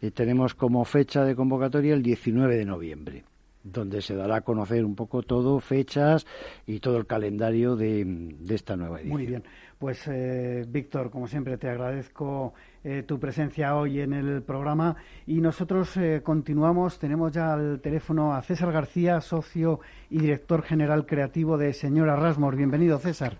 y 0.00 0.10
tenemos 0.10 0.54
como 0.54 0.84
fecha 0.84 1.24
de 1.24 1.34
convocatoria 1.34 1.94
el 1.94 2.02
19 2.02 2.56
de 2.56 2.64
noviembre 2.64 3.24
donde 3.72 4.00
se 4.00 4.14
dará 4.14 4.36
a 4.36 4.40
conocer 4.40 4.84
un 4.84 4.94
poco 4.94 5.22
todo, 5.22 5.60
fechas 5.60 6.26
y 6.66 6.80
todo 6.80 6.96
el 6.96 7.06
calendario 7.06 7.76
de, 7.76 8.34
esta 8.48 8.76
nueva 8.76 9.00
edición. 9.00 9.16
Muy 9.16 9.26
bien. 9.26 9.44
Pues, 9.78 10.08
eh, 10.08 10.64
Víctor, 10.66 11.10
como 11.10 11.26
siempre, 11.26 11.56
te 11.56 11.68
agradezco 11.68 12.54
eh, 12.82 13.04
tu 13.06 13.20
presencia 13.20 13.76
hoy 13.76 14.00
en 14.00 14.12
el 14.12 14.42
programa 14.42 14.96
y 15.26 15.40
nosotros 15.40 15.96
eh, 15.96 16.20
continuamos. 16.22 16.98
Tenemos 16.98 17.32
ya 17.32 17.52
al 17.52 17.80
teléfono 17.80 18.34
a 18.34 18.42
César 18.42 18.72
García, 18.72 19.20
socio 19.20 19.80
y 20.10 20.18
director 20.18 20.62
general 20.62 21.06
creativo 21.06 21.58
de 21.58 21.72
Señora 21.72 22.16
Rasmor. 22.16 22.56
Bienvenido, 22.56 22.98
César. 22.98 23.38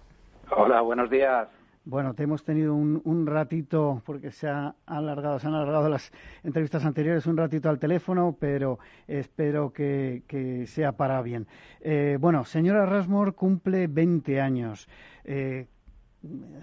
Hola, 0.51 0.81
buenos 0.81 1.11
días. 1.11 1.49
Bueno, 1.89 2.13
te 2.13 2.25
hemos 2.25 2.45
tenido 2.45 2.75
un, 2.75 3.27
ratito, 3.27 4.03
porque 4.05 4.31
se, 4.31 4.47
ha 4.47 4.75
alargado, 4.85 5.39
se 5.39 5.47
han 5.47 5.55
alargado 5.55 5.89
las 5.89 6.13
entrevistas 6.45 6.85
anteriores, 6.85 7.25
un 7.25 7.39
ratito 7.39 7.71
al 7.71 7.79
teléfono, 7.79 8.37
pero 8.39 8.79
espero 9.07 9.73
que, 9.73 10.65
sea 10.67 10.93
para 10.93 11.23
bien. 11.23 11.47
Eh, 11.81 12.19
bueno, 12.21 12.45
señora 12.45 12.85
Rasmor 12.85 13.35
cumple 13.35 13.87
20 13.87 14.39
años. 14.39 14.87
Eh, 15.25 15.67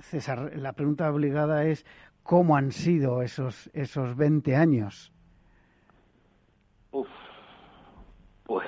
César, 0.01 0.55
la 0.57 0.73
pregunta 0.73 1.11
obligada 1.11 1.65
es, 1.65 1.87
¿cómo 2.21 2.55
han 2.55 2.71
sido 2.71 3.23
esos, 3.23 3.71
esos 3.73 4.15
20 4.15 4.55
años? 4.55 5.11
Uf, 6.91 7.09
pues 8.45 8.67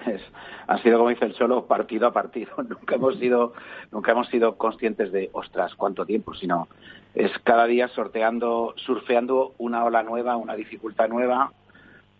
han 0.68 0.82
sido, 0.82 0.98
como 0.98 1.10
dice 1.10 1.26
el 1.26 1.34
Cholo, 1.34 1.66
partido 1.66 2.08
a 2.08 2.14
partido. 2.14 2.52
Nunca 2.58 2.96
hemos 2.96 3.18
sido, 3.20 3.54
nunca 3.92 4.12
hemos 4.12 4.28
sido 4.28 4.58
conscientes 4.58 5.12
de, 5.12 5.30
ostras, 5.34 5.76
cuánto 5.76 6.06
tiempo, 6.06 6.34
sino 6.34 6.68
es 7.14 7.32
cada 7.44 7.66
día 7.66 7.88
sorteando, 7.90 8.74
surfeando 8.78 9.54
una 9.58 9.84
ola 9.84 10.04
nueva, 10.04 10.36
una 10.38 10.56
dificultad 10.56 11.10
nueva, 11.10 11.52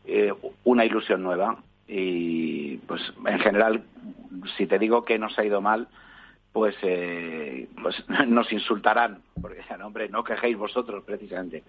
eh, 0.06 0.34
una 0.64 0.86
ilusión 0.86 1.24
nueva. 1.24 1.58
Y 1.88 2.78
pues 2.80 3.02
en 3.26 3.40
general, 3.40 3.84
si 4.58 4.68
te 4.68 4.78
digo 4.78 5.06
que 5.06 5.18
nos 5.18 5.38
ha 5.40 5.46
ido 5.46 5.62
mal, 5.62 5.88
pues, 6.52 6.76
eh, 6.82 7.70
pues 7.82 7.96
nos 8.28 8.52
insultarán, 8.52 9.22
porque, 9.42 9.62
hombre, 9.84 10.10
no 10.10 10.24
quejéis 10.24 10.58
vosotros 10.58 11.04
precisamente. 11.04 11.64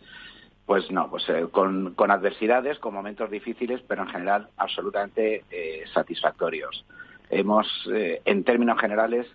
Pues 0.69 0.91
no, 0.91 1.09
pues 1.09 1.27
eh, 1.31 1.47
con, 1.51 1.95
adversidades, 2.11 2.79
con 2.79 2.93
momentos 2.93 3.31
difíciles, 3.31 3.81
pero 3.89 4.03
en 4.03 4.11
general 4.11 4.51
absolutamente 4.59 5.45
eh, 5.51 5.85
satisfactorios. 5.95 6.85
Hemos, 7.31 7.67
eh, 7.91 8.21
en 8.27 8.45
términos 8.45 8.79
generales, 8.79 9.27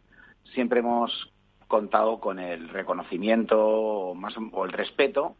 siempre 0.53 0.81
hemos 0.81 1.33
contado 1.67 2.19
con 2.19 2.37
el 2.37 2.69
reconocimiento 2.69 3.59
o, 3.59 4.15
o 4.51 4.65
el 4.65 4.71
respeto 4.73 5.35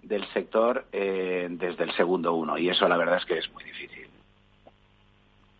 del 0.00 0.24
sector 0.26 0.86
desde 0.92 1.82
el 1.82 1.92
segundo 1.96 2.34
uno, 2.34 2.56
y 2.56 2.68
eso 2.68 2.86
la 2.86 2.96
verdad 2.96 3.16
es 3.16 3.24
que 3.24 3.38
es 3.38 3.52
muy 3.52 3.64
difícil. 3.64 4.13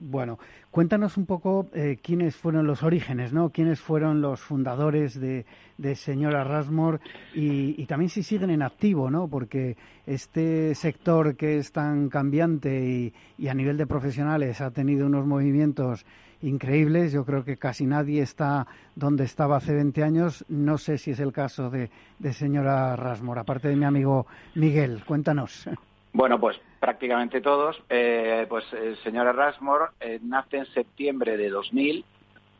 Bueno, 0.06 0.38
cuéntanos 0.70 1.16
un 1.16 1.24
poco 1.24 1.66
eh, 1.72 1.98
quiénes 2.02 2.36
fueron 2.36 2.66
los 2.66 2.82
orígenes, 2.82 3.32
¿no? 3.32 3.48
Quiénes 3.48 3.80
fueron 3.80 4.20
los 4.20 4.38
fundadores 4.38 5.18
de, 5.18 5.46
Señora 5.94 6.44
Rasmor 6.44 7.00
y, 7.34 7.86
también 7.86 8.10
si 8.10 8.22
siguen 8.22 8.50
en 8.50 8.60
activo, 8.60 9.10
¿no? 9.10 9.28
Porque 9.28 9.78
este 10.04 10.74
sector 10.74 11.36
que 11.36 11.56
es 11.56 11.72
tan 11.72 12.10
cambiante 12.10 13.14
y, 13.38 13.48
a 13.48 13.54
nivel 13.54 13.78
de 13.78 13.86
profesionales 13.86 14.60
ha 14.60 14.72
tenido 14.72 15.06
unos 15.06 15.26
movimientos 15.26 16.04
increíbles. 16.42 17.12
Yo 17.12 17.24
creo 17.24 17.42
que 17.42 17.56
casi 17.56 17.86
nadie 17.86 18.20
está 18.20 18.66
donde 18.94 19.24
estaba 19.24 19.56
hace 19.56 19.72
20 19.72 20.02
años. 20.02 20.44
No 20.48 20.76
sé 20.76 20.98
si 20.98 21.12
es 21.12 21.18
el 21.18 21.32
caso 21.32 21.70
de, 21.70 21.88
de 22.18 22.32
Señora 22.34 22.94
Rasmor, 22.94 23.38
aparte 23.38 23.68
de 23.68 23.76
mi 23.76 23.86
amigo 23.86 24.26
Miguel. 24.54 25.02
Cuéntanos. 25.06 25.66
Bueno, 26.14 26.38
pues 26.38 26.56
prácticamente 26.78 27.40
todos. 27.40 27.76
Eh, 27.88 28.46
pues 28.48 28.64
el 28.72 28.96
señor 29.02 29.26
Erasmore 29.26 29.86
eh, 29.98 30.20
nace 30.22 30.58
en 30.58 30.66
septiembre 30.66 31.36
de 31.36 31.50
2000 31.50 32.04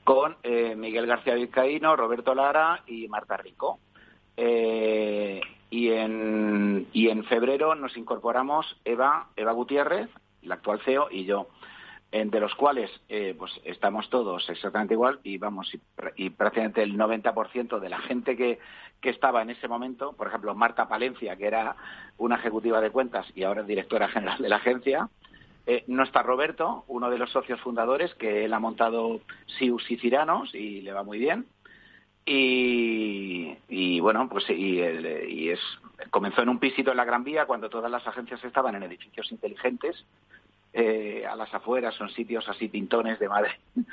con 0.02 0.36
eh, 0.42 0.74
Miguel 0.76 1.07
García 1.07 1.34
Vizcaíno, 1.34 1.94
Roberto 1.94 2.34
Lara 2.34 2.82
y 2.88 3.07
Marta 3.07 3.36
Rico. 3.36 3.78
y, 4.36 5.90
en, 5.90 6.88
y 6.92 7.09
en 7.09 7.24
febrero 7.24 7.76
nos 7.76 7.96
incorporamos 7.96 8.76
Eva, 8.84 9.28
Eva 9.36 9.52
Gutiérrez, 9.52 10.09
la 10.42 10.57
actual 10.57 10.80
CEO, 10.84 11.07
y 11.12 11.24
yo 11.24 11.46
de 12.14 12.38
los 12.38 12.54
cuales 12.54 12.90
pues 13.36 13.60
estamos 13.64 14.08
todos 14.08 14.48
exactamente 14.48 14.94
igual 14.94 15.18
y 15.24 15.36
vamos 15.36 15.68
y, 16.16 16.30
prácticamente 16.30 16.80
el 16.82 16.96
90% 16.96 17.80
de 17.80 17.88
la 17.88 17.98
gente 17.98 18.36
que, 18.36 18.60
que 19.00 19.10
estaba 19.10 19.42
en 19.42 19.50
ese 19.50 19.66
momento, 19.66 20.12
por 20.12 20.28
ejemplo, 20.28 20.54
Marta 20.54 20.88
Palencia, 20.88 21.36
que 21.36 21.46
era 21.46 21.74
una 22.16 22.36
ejecutiva 22.36 22.80
de 22.80 22.90
cuentas 22.90 23.26
y 23.34 23.42
ahora 23.42 23.62
es 23.62 23.66
directora 23.66 24.08
general 24.08 24.40
de 24.40 24.48
la 24.48 24.56
agencia. 24.56 25.08
Eh, 25.66 25.84
no 25.86 26.02
está 26.02 26.22
Roberto, 26.22 26.84
uno 26.88 27.10
de 27.10 27.18
los 27.18 27.30
socios 27.30 27.60
fundadores, 27.60 28.14
que 28.14 28.44
él 28.44 28.52
ha 28.52 28.58
montado 28.58 29.20
Sius 29.58 29.90
y 29.90 29.96
Ciranos 29.96 30.54
y 30.54 30.82
le 30.82 30.92
va 30.92 31.02
muy 31.02 31.18
bien. 31.18 31.46
Y, 32.26 34.00
bueno, 34.00 34.28
pues 34.30 34.48
y, 34.48 34.80
es, 35.50 35.60
comenzó 36.10 36.42
en 36.42 36.48
un 36.48 36.58
pisito 36.58 36.90
en 36.90 36.96
la 36.96 37.04
Gran 37.04 37.24
Vía 37.24 37.44
cuando 37.44 37.68
todas 37.68 37.90
las 37.90 38.06
agencias 38.06 38.42
estaban 38.44 38.74
en 38.74 38.84
edificios 38.84 39.30
inteligentes, 39.30 40.04
eh, 40.75 41.25
a 41.27 41.35
las 41.37 41.53
afueras, 41.55 41.95
son 41.95 42.11
sitios 42.11 42.47
así 42.49 42.68
pintones 42.68 43.18
de 43.18 43.29
Madrid. 43.29 43.55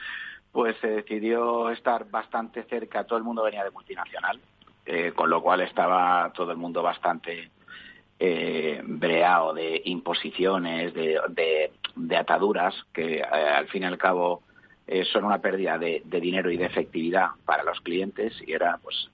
Pues 0.52 0.76
se 0.82 0.88
decidió 0.88 1.70
estar 1.70 2.10
bastante 2.10 2.64
cerca, 2.64 3.06
todo 3.06 3.18
el 3.18 3.24
mundo 3.24 3.42
venía 3.42 3.64
de 3.64 3.72
multinacional 3.72 4.38
eh, 4.86 5.14
con 5.16 5.30
lo 5.30 5.42
cual 5.42 5.62
estaba 5.62 6.32
todo 6.34 6.52
el 6.52 6.58
mundo 6.58 6.82
bastante 6.82 7.52
eh, 8.20 8.82
breado 8.84 9.54
de 9.54 9.82
imposiciones, 9.86 10.94
de, 10.94 11.72
ataduras, 12.18 12.76
que 12.94 13.18
eh, 13.18 13.24
al 13.24 13.68
fin 13.68 13.84
y 13.84 13.86
al 13.86 13.98
cabo 13.98 14.44
eh, 14.88 15.06
son 15.06 15.26
una 15.26 15.40
pérdida 15.40 15.78
de, 15.78 16.04
dinero 16.06 16.52
y 16.52 16.58
de 16.58 16.66
efectividad 16.66 17.30
para 17.46 17.64
los 17.64 17.80
clientes 17.82 18.34
y 18.46 18.54
era 18.54 18.80
pues 18.84 19.10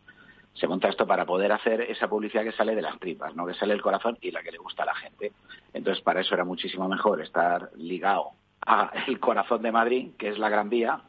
se 0.59 0.67
monta 0.67 0.89
esto 0.89 1.05
para 1.05 1.25
poder 1.25 1.51
hacer 1.51 1.81
esa 1.81 2.07
publicidad 2.07 2.43
que 2.43 2.51
sale 2.51 2.75
de 2.75 2.81
las 2.81 2.99
tripas, 2.99 3.35
no 3.35 3.45
que 3.45 3.53
sale 3.53 3.73
del 3.73 3.81
corazón 3.81 4.17
y 4.21 4.31
la 4.31 4.41
que 4.41 4.51
le 4.51 4.57
gusta 4.57 4.83
a 4.83 4.87
la 4.87 4.95
gente. 4.95 5.31
Entonces, 5.73 6.03
para 6.03 6.21
eso 6.21 6.33
era 6.33 6.43
muchísimo 6.43 6.87
mejor 6.87 7.21
estar 7.21 7.69
ligado 7.75 8.31
al 8.61 9.19
corazón 9.19 9.61
de 9.61 9.71
Madrid, 9.71 10.11
que 10.17 10.29
es 10.29 10.39
la 10.39 10.49
Gran 10.49 10.69
Vía, 10.69 11.01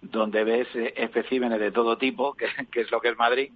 donde 0.00 0.42
ves 0.42 0.68
especímenes 0.74 1.60
de 1.60 1.70
todo 1.70 1.96
tipo, 1.96 2.34
que, 2.34 2.46
es 2.80 2.90
lo 2.90 3.00
que 3.00 3.10
es 3.10 3.16
Madrid, 3.16 3.52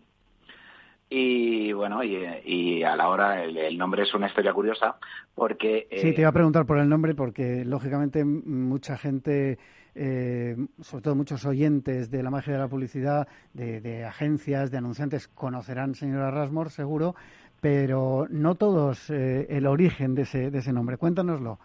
y 1.08 1.72
bueno, 1.72 2.02
y, 2.02 2.82
a 2.82 2.96
la 2.96 3.08
hora 3.08 3.44
el, 3.44 3.78
nombre 3.78 4.02
es 4.02 4.14
una 4.14 4.26
historia 4.26 4.52
curiosa 4.52 4.96
porque... 5.34 5.86
sí, 5.90 6.12
te 6.12 6.22
iba 6.22 6.30
a 6.30 6.32
preguntar 6.32 6.66
por 6.66 6.78
el 6.78 6.88
nombre 6.88 7.14
porque 7.14 7.64
lógicamente 7.64 8.24
mucha 8.24 8.96
gente, 8.96 9.58
eh, 9.94 10.56
sobre 10.80 11.02
todo 11.02 11.14
muchos 11.14 11.44
oyentes 11.46 12.10
de 12.10 12.22
la 12.22 12.30
magia 12.30 12.54
de 12.54 12.58
la 12.58 12.68
publicidad, 12.68 13.28
de, 13.52 14.04
agencias, 14.04 14.70
de 14.70 14.78
anunciantes, 14.78 15.28
conocerán 15.28 15.94
señora 15.94 16.32
Rasmor 16.32 16.70
seguro, 16.70 17.14
pero 17.60 18.26
no 18.28 18.56
todos 18.56 19.08
eh, 19.10 19.46
el 19.50 19.66
origen 19.66 20.16
de 20.16 20.22
ese, 20.22 20.50
de 20.50 20.58
ese 20.58 20.72
nombre. 20.72 20.96
Cuéntanoslo. 20.96 21.60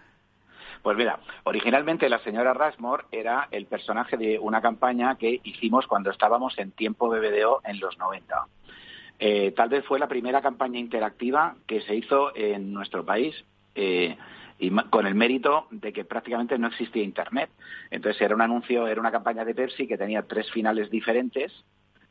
Pues 0.81 0.97
mira, 0.97 1.19
originalmente 1.43 2.09
la 2.09 2.19
señora 2.19 2.53
Rasmor 2.53 3.05
era 3.11 3.47
el 3.51 3.65
personaje 3.67 4.17
de 4.17 4.39
una 4.39 4.61
campaña 4.61 5.15
que 5.15 5.39
hicimos 5.43 5.85
cuando 5.85 6.09
estábamos 6.09 6.57
en 6.57 6.71
tiempo 6.71 7.07
BBDO 7.07 7.61
en 7.65 7.79
los 7.79 7.97
90. 7.99 8.47
Eh, 9.23 9.51
tal 9.55 9.69
vez 9.69 9.85
fue 9.85 9.99
la 9.99 10.07
primera 10.07 10.41
campaña 10.41 10.79
interactiva 10.79 11.55
que 11.67 11.81
se 11.81 11.95
hizo 11.95 12.35
en 12.35 12.73
nuestro 12.73 13.05
país. 13.05 13.35
Eh, 13.75 14.17
y 14.57 14.69
con 14.89 15.05
el 15.05 15.13
mérito 15.13 15.67
de 15.69 15.93
que 15.93 16.05
prácticamente 16.05 16.57
no 16.57 16.67
existía 16.67 17.03
Internet. 17.03 17.51
Entonces 17.91 18.19
era 18.21 18.33
un 18.33 18.41
anuncio, 18.41 18.87
era 18.87 18.99
una 18.99 19.11
campaña 19.11 19.45
de 19.45 19.53
Pepsi 19.53 19.87
que 19.87 19.97
tenía 19.97 20.23
tres 20.23 20.49
finales 20.51 20.89
diferentes, 20.89 21.51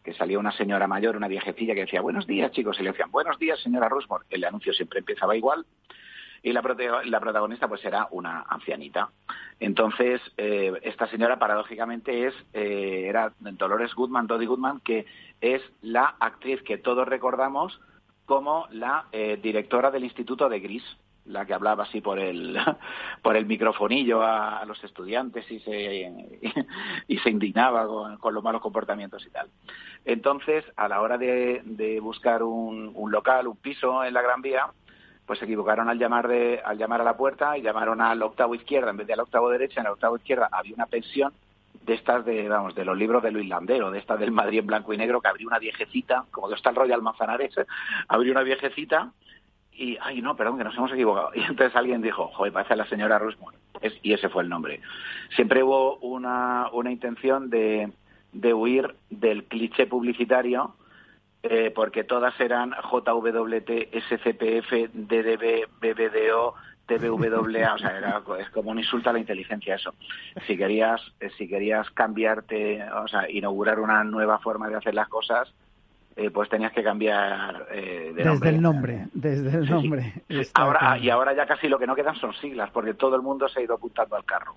que 0.05 0.15
salía 0.15 0.39
una 0.39 0.53
señora 0.53 0.87
mayor, 0.87 1.17
una 1.17 1.29
viejecilla 1.29 1.75
que 1.75 1.83
decía 1.83 2.01
buenos 2.01 2.27
días 2.27 2.53
chicos, 2.53 2.79
y 2.79 2.85
le 2.85 2.91
decían 2.91 3.11
buenos 3.11 3.39
días 3.39 3.61
señora 3.61 3.89
Rusmore. 3.89 4.25
El 4.31 4.45
anuncio 4.45 4.73
siempre 4.73 5.01
empezaba 5.01 5.37
igual 5.37 5.65
y 6.43 6.53
la, 6.53 6.63
protagonista 6.63 7.69
pues 7.69 7.85
era 7.85 8.09
una 8.11 8.45
ancianita. 8.49 9.11
Entonces, 9.59 10.21
eh, 10.37 10.73
esta 10.83 11.07
señora 11.09 11.39
paradójicamente 11.39 12.27
es, 12.27 12.35
eh, 12.55 13.05
era 13.09 13.33
Dolores 13.41 13.95
Goodman, 13.95 14.27
Dodie 14.27 14.47
Goodman, 14.47 14.81
que 14.81 15.07
es 15.41 15.63
la 15.83 16.17
actriz 16.19 16.63
que 16.63 16.79
todos 16.79 17.07
recordamos 17.07 17.81
como 18.25 18.69
la 18.71 19.07
eh, 19.13 19.39
directora 19.43 19.91
del 19.91 20.05
Instituto 20.05 20.49
de 20.49 20.61
Gris, 20.61 20.85
la 21.27 21.45
que 21.45 21.53
hablaba 21.53 21.85
así 21.85 22.01
por 22.01 22.19
el 22.19 22.57
por 23.23 23.37
el 23.37 23.45
microfonillo 23.45 24.23
a, 24.23 24.65
los 24.65 24.83
estudiantes 24.83 25.51
y 25.51 25.61
se 25.61 26.11
y, 27.09 27.19
se 27.19 27.31
indignaba 27.31 27.87
con, 28.19 28.35
los 28.35 28.43
malos 28.43 28.63
comportamientos 28.63 29.27
y 29.27 29.31
tal. 29.31 29.49
Entonces, 30.07 30.65
a 30.77 30.89
la 30.89 31.03
hora 31.03 31.19
de, 31.19 31.99
buscar 32.01 32.43
un, 32.43 32.93
un, 32.95 33.13
local, 33.13 33.47
un 33.47 33.57
piso 33.57 34.03
en 34.03 34.15
la 34.15 34.23
Gran 34.23 34.41
Vía, 34.41 34.71
pues 35.31 35.39
se 35.39 35.45
equivocaron 35.45 35.89
al 35.89 35.97
llamar 35.97 36.27
de, 36.27 36.61
al 36.65 36.77
llamar 36.77 37.03
a 37.03 37.05
la 37.05 37.17
puerta 37.17 37.57
y 37.57 37.63
llamaron 37.63 38.01
al 38.01 38.21
octavo 38.21 38.53
izquierda 38.57 38.91
en 38.91 38.97
vez 38.97 39.07
de 39.07 39.13
al 39.13 39.21
octavo 39.21 39.49
derecha, 39.49 39.79
en 39.79 39.87
el 39.87 39.93
octavo 39.93 40.17
izquierda 40.17 40.49
había 40.51 40.75
una 40.75 40.87
pensión 40.87 41.33
de 41.87 41.95
estas 41.95 42.25
de, 42.25 42.49
vamos, 42.49 42.75
de 42.75 42.85
los 42.85 42.99
libros 42.99 43.23
de 43.23 43.31
Luis 43.31 43.49
Landero, 43.49 43.93
de 43.93 44.01
estas 44.01 44.19
del 44.19 44.33
Madrid 44.33 44.59
en 44.59 44.67
blanco 44.67 44.93
y 44.93 44.97
negro, 44.97 45.21
que 45.21 45.29
abrió 45.29 45.47
una 45.47 45.61
viejecita, 45.61 46.25
como 46.33 46.49
que 46.49 46.57
está 46.57 46.71
el 46.71 46.75
Royal 46.75 47.01
Manzanares, 47.01 47.55
abrió 48.09 48.33
una 48.33 48.43
viejecita 48.43 49.13
y, 49.71 49.97
ay, 50.01 50.21
no, 50.21 50.35
perdón, 50.35 50.59
que 50.59 50.65
nos 50.65 50.77
hemos 50.77 50.91
equivocado. 50.91 51.31
Y 51.37 51.43
entonces 51.43 51.77
alguien 51.77 52.03
dijo, 52.03 52.27
joder, 52.35 52.53
parece 52.53 52.75
la 52.75 52.87
señora 52.87 53.21
Rusmore. 53.21 53.57
y 54.03 54.13
ese 54.13 54.31
fue 54.31 54.43
el 54.43 54.49
nombre. 54.49 54.81
Siempre 55.37 55.63
hubo 55.63 55.99
una, 55.99 56.67
una 56.73 56.91
intención 56.91 57.51
de, 57.51 57.93
de 58.33 58.53
huir 58.53 58.97
del 59.11 59.45
cliché 59.45 59.87
publicitario 59.87 60.75
eh, 61.43 61.73
porque 61.75 62.05
todas 62.05 62.39
eran 62.39 62.73
JWT, 62.73 63.71
SCPF, 63.95 64.93
DDB, 64.93 65.67
BBDO, 65.81 66.55
TBWA, 66.85 67.75
o 67.75 67.79
sea, 67.79 68.23
es 68.41 68.51
como 68.51 68.71
un 68.73 68.79
insulto 68.79 69.09
a 69.09 69.13
la 69.15 69.21
inteligencia 69.21 69.77
eso. 69.77 69.95
Si 70.47 70.57
querías, 70.57 71.01
eh, 71.19 71.31
si 71.39 71.49
querías 71.49 71.89
cambiarte, 71.93 72.83
o 72.93 73.09
sea, 73.09 73.31
inaugurar 73.31 73.81
una 73.81 74.05
nueva 74.05 74.39
forma 74.39 74.69
de 74.69 74.77
hacer 74.77 74.95
las 74.95 75.09
cosas, 75.09 75.51
eh, 76.17 76.31
pues 76.31 76.51
tenías 76.51 76.73
que 76.73 76.83
cambiar 76.83 77.69
de 77.69 78.13
desde 78.13 78.49
el 78.51 78.61
nombre, 78.61 79.07
desde 79.15 79.57
el 79.57 79.71
nombre. 79.71 80.13
Ahora, 80.53 80.99
y 80.99 81.09
ahora 81.09 81.33
ya 81.35 81.47
casi 81.47 81.69
lo 81.69 81.79
que 81.79 81.87
no 81.87 81.95
quedan 81.95 82.17
son 82.17 82.35
siglas, 82.35 82.69
porque 82.71 82.93
todo 82.93 83.17
el 83.17 83.23
mundo 83.23 83.49
se 83.49 83.61
ha 83.61 83.63
ido 83.63 83.77
apuntando 83.77 84.17
al 84.17 84.25
carro. 84.25 84.57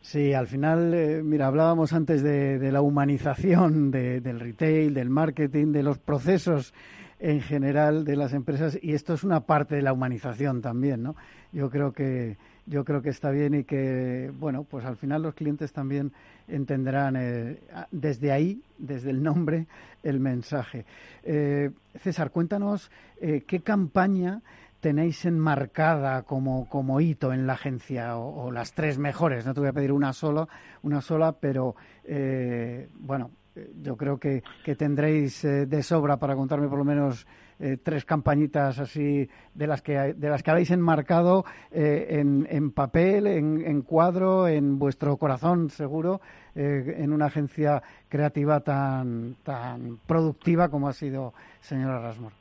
Sí, 0.00 0.32
al 0.32 0.46
final, 0.46 0.94
eh, 0.94 1.22
mira, 1.22 1.46
hablábamos 1.46 1.92
antes 1.92 2.22
de, 2.22 2.70
la 2.72 2.80
humanización 2.80 3.90
del 3.90 4.40
retail, 4.40 4.94
del 4.94 5.10
marketing, 5.10 5.72
de 5.72 5.82
los 5.82 5.98
procesos 5.98 6.72
en 7.20 7.40
general 7.40 8.04
de 8.04 8.16
las 8.16 8.32
empresas 8.32 8.78
y 8.80 8.92
esto 8.92 9.14
es 9.14 9.24
una 9.24 9.40
parte 9.40 9.74
de 9.74 9.82
la 9.82 9.92
humanización 9.92 10.62
también, 10.62 11.02
¿no? 11.02 11.16
Yo 11.52 11.68
creo 11.68 11.92
que 11.92 12.36
yo 12.66 12.84
creo 12.84 13.00
que 13.00 13.08
está 13.08 13.30
bien 13.30 13.54
y 13.54 13.64
que 13.64 14.30
bueno, 14.38 14.62
pues 14.62 14.84
al 14.84 14.96
final 14.96 15.22
los 15.22 15.34
clientes 15.34 15.72
también 15.72 16.12
entenderán 16.48 17.16
eh, 17.16 17.58
desde 17.90 18.30
ahí, 18.30 18.62
desde 18.76 19.10
el 19.10 19.22
nombre, 19.22 19.66
el 20.02 20.20
mensaje. 20.20 20.84
Eh, 21.24 21.70
César, 21.96 22.30
cuéntanos 22.30 22.90
eh, 23.20 23.42
qué 23.46 23.60
campaña 23.60 24.42
tenéis 24.80 25.24
enmarcada 25.24 26.22
como, 26.22 26.68
como 26.68 27.00
hito 27.00 27.32
en 27.32 27.46
la 27.46 27.54
agencia 27.54 28.16
o, 28.16 28.50
las 28.50 28.72
tres 28.72 28.98
mejores. 28.98 29.46
No 29.46 29.54
te 29.54 29.60
voy 29.60 29.68
a 29.68 29.72
pedir 29.72 29.92
una 29.92 30.12
sola, 30.12 30.48
una 30.82 31.00
sola, 31.00 31.32
pero 31.32 31.74
bueno, 33.00 33.30
yo 33.82 33.96
creo 33.96 34.18
que, 34.18 34.42
que 34.64 34.76
tendréis 34.76 35.42
de 35.42 35.82
sobra 35.82 36.16
para 36.16 36.36
contarme 36.36 36.68
por 36.68 36.78
lo 36.78 36.84
menos 36.84 37.26
eh, 37.60 37.76
tres 37.82 38.04
campañitas 38.04 38.78
así 38.78 39.28
de 39.52 39.66
las 39.66 39.82
que, 39.82 40.14
de 40.14 40.28
las 40.28 40.44
que 40.44 40.50
habéis 40.52 40.70
enmarcado 40.70 41.44
eh, 41.72 42.06
en, 42.10 42.46
en, 42.48 42.70
papel, 42.70 43.26
en, 43.26 43.82
cuadro, 43.82 44.46
en 44.46 44.78
vuestro 44.78 45.16
corazón, 45.16 45.68
seguro, 45.68 46.20
eh, 46.54 46.94
en 46.98 47.12
una 47.12 47.26
agencia 47.26 47.82
creativa 48.08 48.60
tan, 48.60 49.34
tan 49.42 49.98
productiva 50.06 50.68
como 50.68 50.88
ha 50.88 50.92
sido 50.92 51.34
señora 51.60 52.00
Rasmor. 52.00 52.37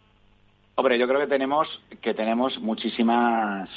Hombre, 0.80 1.00
yo 1.00 1.08
creo 1.08 1.20
que 1.20 1.26
tenemos 1.26 1.68
que 2.02 2.14
tenemos 2.14 2.60
muchísimas 2.60 3.68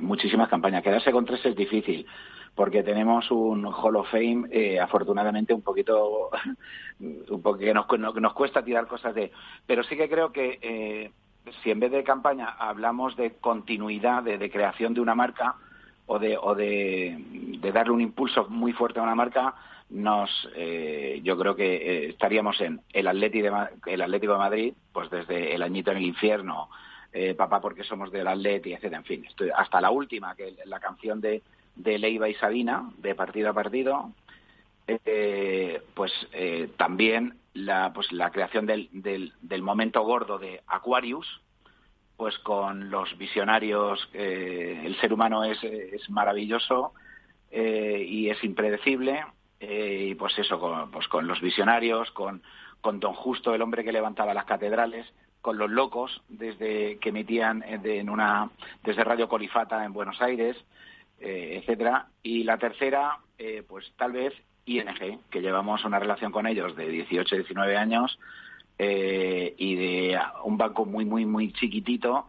muchísimas 0.00 0.48
campañas. 0.48 0.82
Quedarse 0.82 1.12
con 1.12 1.26
tres 1.26 1.44
es 1.44 1.54
difícil 1.54 2.06
porque 2.54 2.82
tenemos 2.82 3.30
un 3.30 3.66
Hall 3.66 3.96
of 3.96 4.10
Fame, 4.10 4.48
eh, 4.50 4.80
afortunadamente, 4.80 5.52
un 5.52 5.60
poquito, 5.60 6.30
un 7.00 7.42
poco 7.42 7.58
que 7.58 7.74
nos, 7.74 7.86
nos, 7.98 8.32
cuesta 8.32 8.64
tirar 8.64 8.86
cosas 8.86 9.14
de. 9.14 9.32
Pero 9.66 9.84
sí 9.84 9.98
que 9.98 10.08
creo 10.08 10.32
que 10.32 10.58
eh, 10.62 11.10
si 11.62 11.70
en 11.70 11.78
vez 11.78 11.92
de 11.92 12.02
campaña 12.02 12.56
hablamos 12.58 13.16
de 13.16 13.32
continuidad, 13.32 14.22
de, 14.22 14.50
creación 14.50 14.94
de 14.94 15.02
una 15.02 15.14
marca 15.14 15.56
o 16.06 16.18
de, 16.18 16.38
o 16.38 16.54
de, 16.54 17.18
darle 17.70 17.92
un 17.92 18.00
impulso 18.00 18.46
muy 18.48 18.72
fuerte 18.72 18.98
a 18.98 19.02
una 19.02 19.14
marca, 19.14 19.54
nos, 19.90 20.48
eh, 20.56 21.20
yo 21.22 21.38
creo 21.38 21.54
que 21.54 22.08
estaríamos 22.08 22.60
en 22.60 22.80
el, 22.92 23.06
Atlético 23.06 23.50
de, 23.50 23.92
el 23.92 24.02
Atlético 24.02 24.32
de 24.32 24.38
Madrid, 24.38 24.74
pues 24.92 25.10
desde 25.10 25.54
el 25.54 25.62
añito 25.62 25.90
en 25.90 25.98
el 25.98 26.04
infierno, 26.04 26.68
papá 27.38 27.62
porque 27.62 27.82
somos 27.82 28.12
del 28.12 28.28
Atleti, 28.28 28.74
etcétera, 28.74 28.98
en 28.98 29.04
fin, 29.04 29.24
estoy, 29.24 29.48
hasta 29.56 29.80
la 29.80 29.90
última, 29.90 30.34
que 30.36 30.54
la 30.66 30.78
canción 30.78 31.18
de 31.18 31.42
de 31.76 31.98
Leiva 31.98 32.28
y 32.28 32.34
Sabina, 32.34 32.90
de 32.98 33.14
partido 33.14 33.50
a 33.50 33.54
partido, 33.54 34.10
eh, 34.88 35.82
pues 35.94 36.12
eh, 36.32 36.70
también 36.76 37.38
la, 37.54 37.92
pues 37.92 38.10
la 38.12 38.30
creación 38.30 38.66
del, 38.66 38.88
del, 38.92 39.62
momento 39.62 40.02
gordo 40.02 40.38
de 40.38 40.62
Aquarius, 40.66 41.26
pues 42.16 42.38
con 42.38 42.90
los 42.90 43.16
visionarios, 43.18 44.08
eh, 44.14 44.82
el 44.84 44.98
ser 45.00 45.12
humano 45.12 45.44
es, 45.44 45.62
es 45.62 46.08
maravilloso 46.08 46.92
y 47.52 48.28
es 48.28 48.42
impredecible, 48.44 49.24
y 49.60 50.14
pues 50.14 50.38
eso, 50.38 50.60
con, 50.60 50.90
pues 50.90 51.08
con 51.08 51.26
los 51.26 51.40
visionarios, 51.40 52.10
con, 52.12 52.42
con 52.80 53.00
Don 53.00 53.14
Justo, 53.14 53.54
el 53.54 53.62
hombre 53.62 53.84
que 53.84 53.92
levantaba 53.92 54.34
las 54.34 54.44
catedrales, 54.44 55.06
con 55.40 55.58
los 55.58 55.70
locos 55.70 56.22
desde 56.28 56.98
que 56.98 57.10
emitían 57.10 57.62
en 57.62 58.10
una 58.10 58.50
desde 58.82 59.04
Radio 59.04 59.28
Colifata 59.28 59.84
en 59.84 59.92
Buenos 59.92 60.20
Aires 60.20 60.56
eh, 61.20 61.60
etcétera. 61.60 62.08
Y 62.22 62.44
la 62.44 62.58
tercera, 62.58 63.18
eh, 63.38 63.62
pues 63.66 63.90
tal 63.96 64.12
vez 64.12 64.34
ING, 64.66 65.20
que 65.30 65.40
llevamos 65.40 65.84
una 65.84 65.98
relación 65.98 66.30
con 66.30 66.46
ellos 66.46 66.76
de 66.76 66.88
18, 66.88 67.36
19 67.36 67.76
años 67.76 68.18
eh, 68.78 69.54
y 69.56 69.76
de 69.76 70.20
un 70.44 70.58
banco 70.58 70.84
muy, 70.84 71.04
muy, 71.06 71.24
muy 71.24 71.52
chiquitito, 71.52 72.26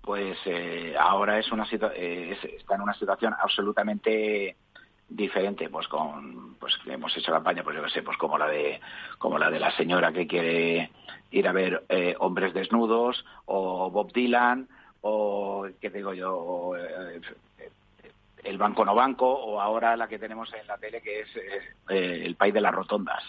pues 0.00 0.38
ahora 0.98 1.38
es 1.38 1.52
una 1.52 1.64
está 1.64 2.74
en 2.74 2.80
una 2.80 2.94
situación 2.94 3.34
absolutamente 3.38 4.56
diferente 5.10 5.68
pues 5.68 5.88
con 5.88 6.54
pues 6.54 6.74
hemos 6.86 7.16
hecho 7.16 7.32
campaña 7.32 7.62
pues 7.64 7.76
yo 7.76 7.82
que 7.82 7.90
sé 7.90 8.02
pues 8.02 8.16
como 8.16 8.38
la 8.38 8.46
de 8.46 8.80
como 9.18 9.38
la 9.38 9.50
de 9.50 9.60
la 9.60 9.76
señora 9.76 10.12
que 10.12 10.26
quiere 10.26 10.90
ir 11.30 11.48
a 11.48 11.52
ver 11.52 11.84
hombres 12.20 12.54
desnudos 12.54 13.24
o 13.46 13.90
Bob 13.90 14.12
Dylan 14.12 14.68
o 15.02 15.66
qué 15.80 15.90
digo 15.90 16.14
yo 16.14 16.74
el 18.44 18.58
banco 18.58 18.84
no 18.84 18.94
banco 18.94 19.26
o 19.26 19.60
ahora 19.60 19.96
la 19.96 20.08
que 20.08 20.18
tenemos 20.18 20.52
en 20.54 20.66
la 20.66 20.78
tele 20.78 21.00
que 21.00 21.20
es 21.20 21.28
eh, 21.36 22.22
el 22.24 22.36
país 22.36 22.54
de 22.54 22.60
las 22.60 22.74
rotondas. 22.74 23.22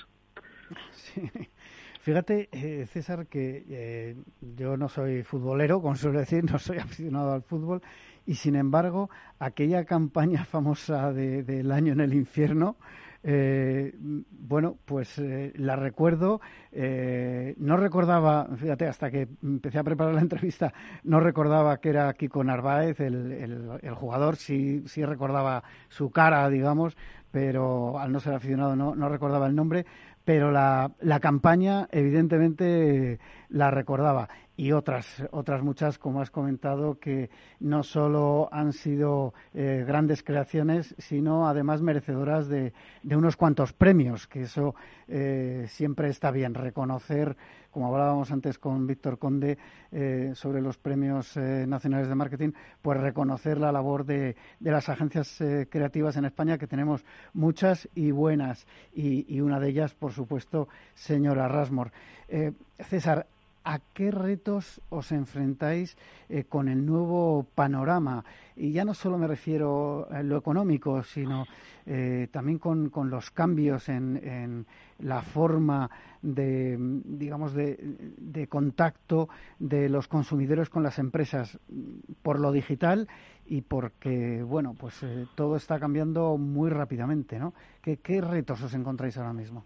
Fíjate, 2.02 2.50
eh, 2.52 2.88
César, 2.88 3.28
que 3.28 3.64
eh, 3.70 4.16
yo 4.42 4.76
no 4.76 4.90
soy 4.90 5.22
futbolero, 5.22 5.82
como 5.82 5.96
suele 5.96 6.20
decir, 6.20 6.44
no 6.44 6.58
soy 6.58 6.80
aficionado 6.80 7.34
al 7.34 7.44
fútbol, 7.44 7.82
y 8.26 8.36
sin 8.36 8.56
embargo, 8.56 9.10
aquella 9.40 9.86
campaña 9.86 10.46
famosa 10.46 11.12
del 11.14 11.72
año 11.72 11.94
en 11.94 12.02
el 12.02 12.14
infierno, 12.14 12.78
eh, 13.24 13.94
bueno, 14.00 14.78
pues 14.86 15.18
eh, 15.20 15.54
la 15.56 15.76
recuerdo. 15.76 16.42
Eh, 16.72 17.54
no 17.58 17.78
recordaba, 17.78 18.48
fíjate, 18.58 18.88
hasta 18.88 19.12
que 19.12 19.28
empecé 19.44 19.80
a 19.80 19.84
preparar 19.84 20.16
la 20.16 20.22
entrevista, 20.22 20.74
no 21.04 21.20
recordaba 21.20 21.78
que 21.78 21.90
era 21.90 22.14
Kiko 22.14 22.44
Narváez, 22.44 23.00
el, 23.00 23.32
el, 23.82 23.94
jugador. 23.94 24.38
Sí, 24.38 24.84
sí 24.88 25.06
recordaba 25.06 25.64
su 25.90 26.10
cara, 26.12 26.50
digamos, 26.50 26.98
pero 27.32 28.00
al 28.00 28.12
no 28.12 28.20
ser 28.20 28.34
aficionado 28.34 28.76
no, 28.76 28.96
no 28.96 29.10
recordaba 29.10 29.48
el 29.48 29.56
nombre. 29.56 29.86
Pero 30.24 30.52
la, 30.52 30.92
la 31.00 31.20
campaña, 31.20 31.88
evidentemente, 31.92 33.20
la 33.52 33.70
recordaba. 33.72 34.28
Y 34.58 34.74
otras, 34.74 35.24
otras 35.32 35.64
muchas, 35.64 35.98
como 35.98 36.22
has 36.22 36.30
comentado, 36.30 37.00
que 37.00 37.32
no 37.60 37.84
solo 37.84 38.48
han 38.52 38.74
sido 38.74 39.34
eh, 39.54 39.84
grandes 39.88 40.24
creaciones, 40.24 40.94
sino 41.00 41.48
además 41.48 41.82
merecedoras 41.82 42.48
de, 42.48 42.74
de 43.02 43.16
unos 43.16 43.38
cuantos 43.38 43.74
premios, 43.74 44.28
que 44.28 44.44
eso 44.44 44.76
eh, 45.08 45.66
siempre 45.68 46.10
está 46.10 46.30
bien, 46.30 46.54
reconocer, 46.54 47.36
como 47.72 47.88
hablábamos 47.88 48.32
antes 48.32 48.60
con 48.60 48.86
Víctor 48.86 49.18
Conde 49.18 49.58
eh, 49.92 50.34
sobre 50.36 50.62
los 50.62 50.78
premios 50.78 51.36
nacionales 51.38 52.08
de 52.10 52.16
marketing, 52.16 52.52
pues 52.82 53.00
reconocer 53.00 53.58
la 53.58 53.72
labor 53.72 54.06
de, 54.06 54.36
de 54.60 54.72
las 54.72 54.90
agencias 54.90 55.42
creativas 55.70 56.18
en 56.18 56.26
España, 56.26 56.60
que 56.60 56.68
tenemos 56.68 57.04
muchas 57.34 57.90
y 57.96 58.12
buenas, 58.12 58.68
y, 58.94 59.26
y 59.34 59.42
una 59.42 59.60
de 59.60 59.70
ellas, 59.70 59.96
por 59.96 60.12
supuesto, 60.12 60.68
señora 60.94 61.48
Rasmor. 61.48 61.92
César, 62.80 63.26
¿A 63.64 63.78
qué 63.94 64.10
retos 64.10 64.82
os 64.90 65.12
enfrentáis 65.12 65.96
eh, 66.30 66.46
con 66.46 66.68
el 66.68 66.84
nuevo 66.84 67.46
panorama? 67.54 68.26
Y 68.56 68.72
ya 68.72 68.84
no 68.86 68.96
solo 68.96 69.20
me 69.20 69.28
refiero 69.28 70.08
a 70.10 70.24
lo 70.24 70.36
económico, 70.36 71.04
sino 71.04 71.46
eh, 71.86 72.28
también 72.32 72.58
con, 72.58 72.92
los 73.10 73.30
cambios 73.30 73.88
en, 73.90 74.66
la 74.98 75.22
forma 75.22 75.92
de, 76.24 76.76
digamos, 77.06 77.54
de, 77.54 78.48
contacto 78.50 79.30
de 79.60 79.90
los 79.90 80.08
consumidores 80.08 80.70
con 80.70 80.82
las 80.82 80.98
empresas 80.98 81.60
por 82.24 82.40
lo 82.40 82.52
digital 82.52 83.08
y 83.46 83.62
porque, 83.62 84.42
bueno, 84.42 84.74
pues 84.74 85.04
eh, 85.04 85.28
todo 85.36 85.56
está 85.56 85.80
cambiando 85.80 86.36
muy 86.38 86.72
rápidamente, 86.72 87.38
¿no? 87.38 87.54
¿Qué 87.82 88.22
retos 88.22 88.64
os 88.64 88.74
encontráis 88.74 89.18
ahora 89.18 89.34
mismo? 89.34 89.66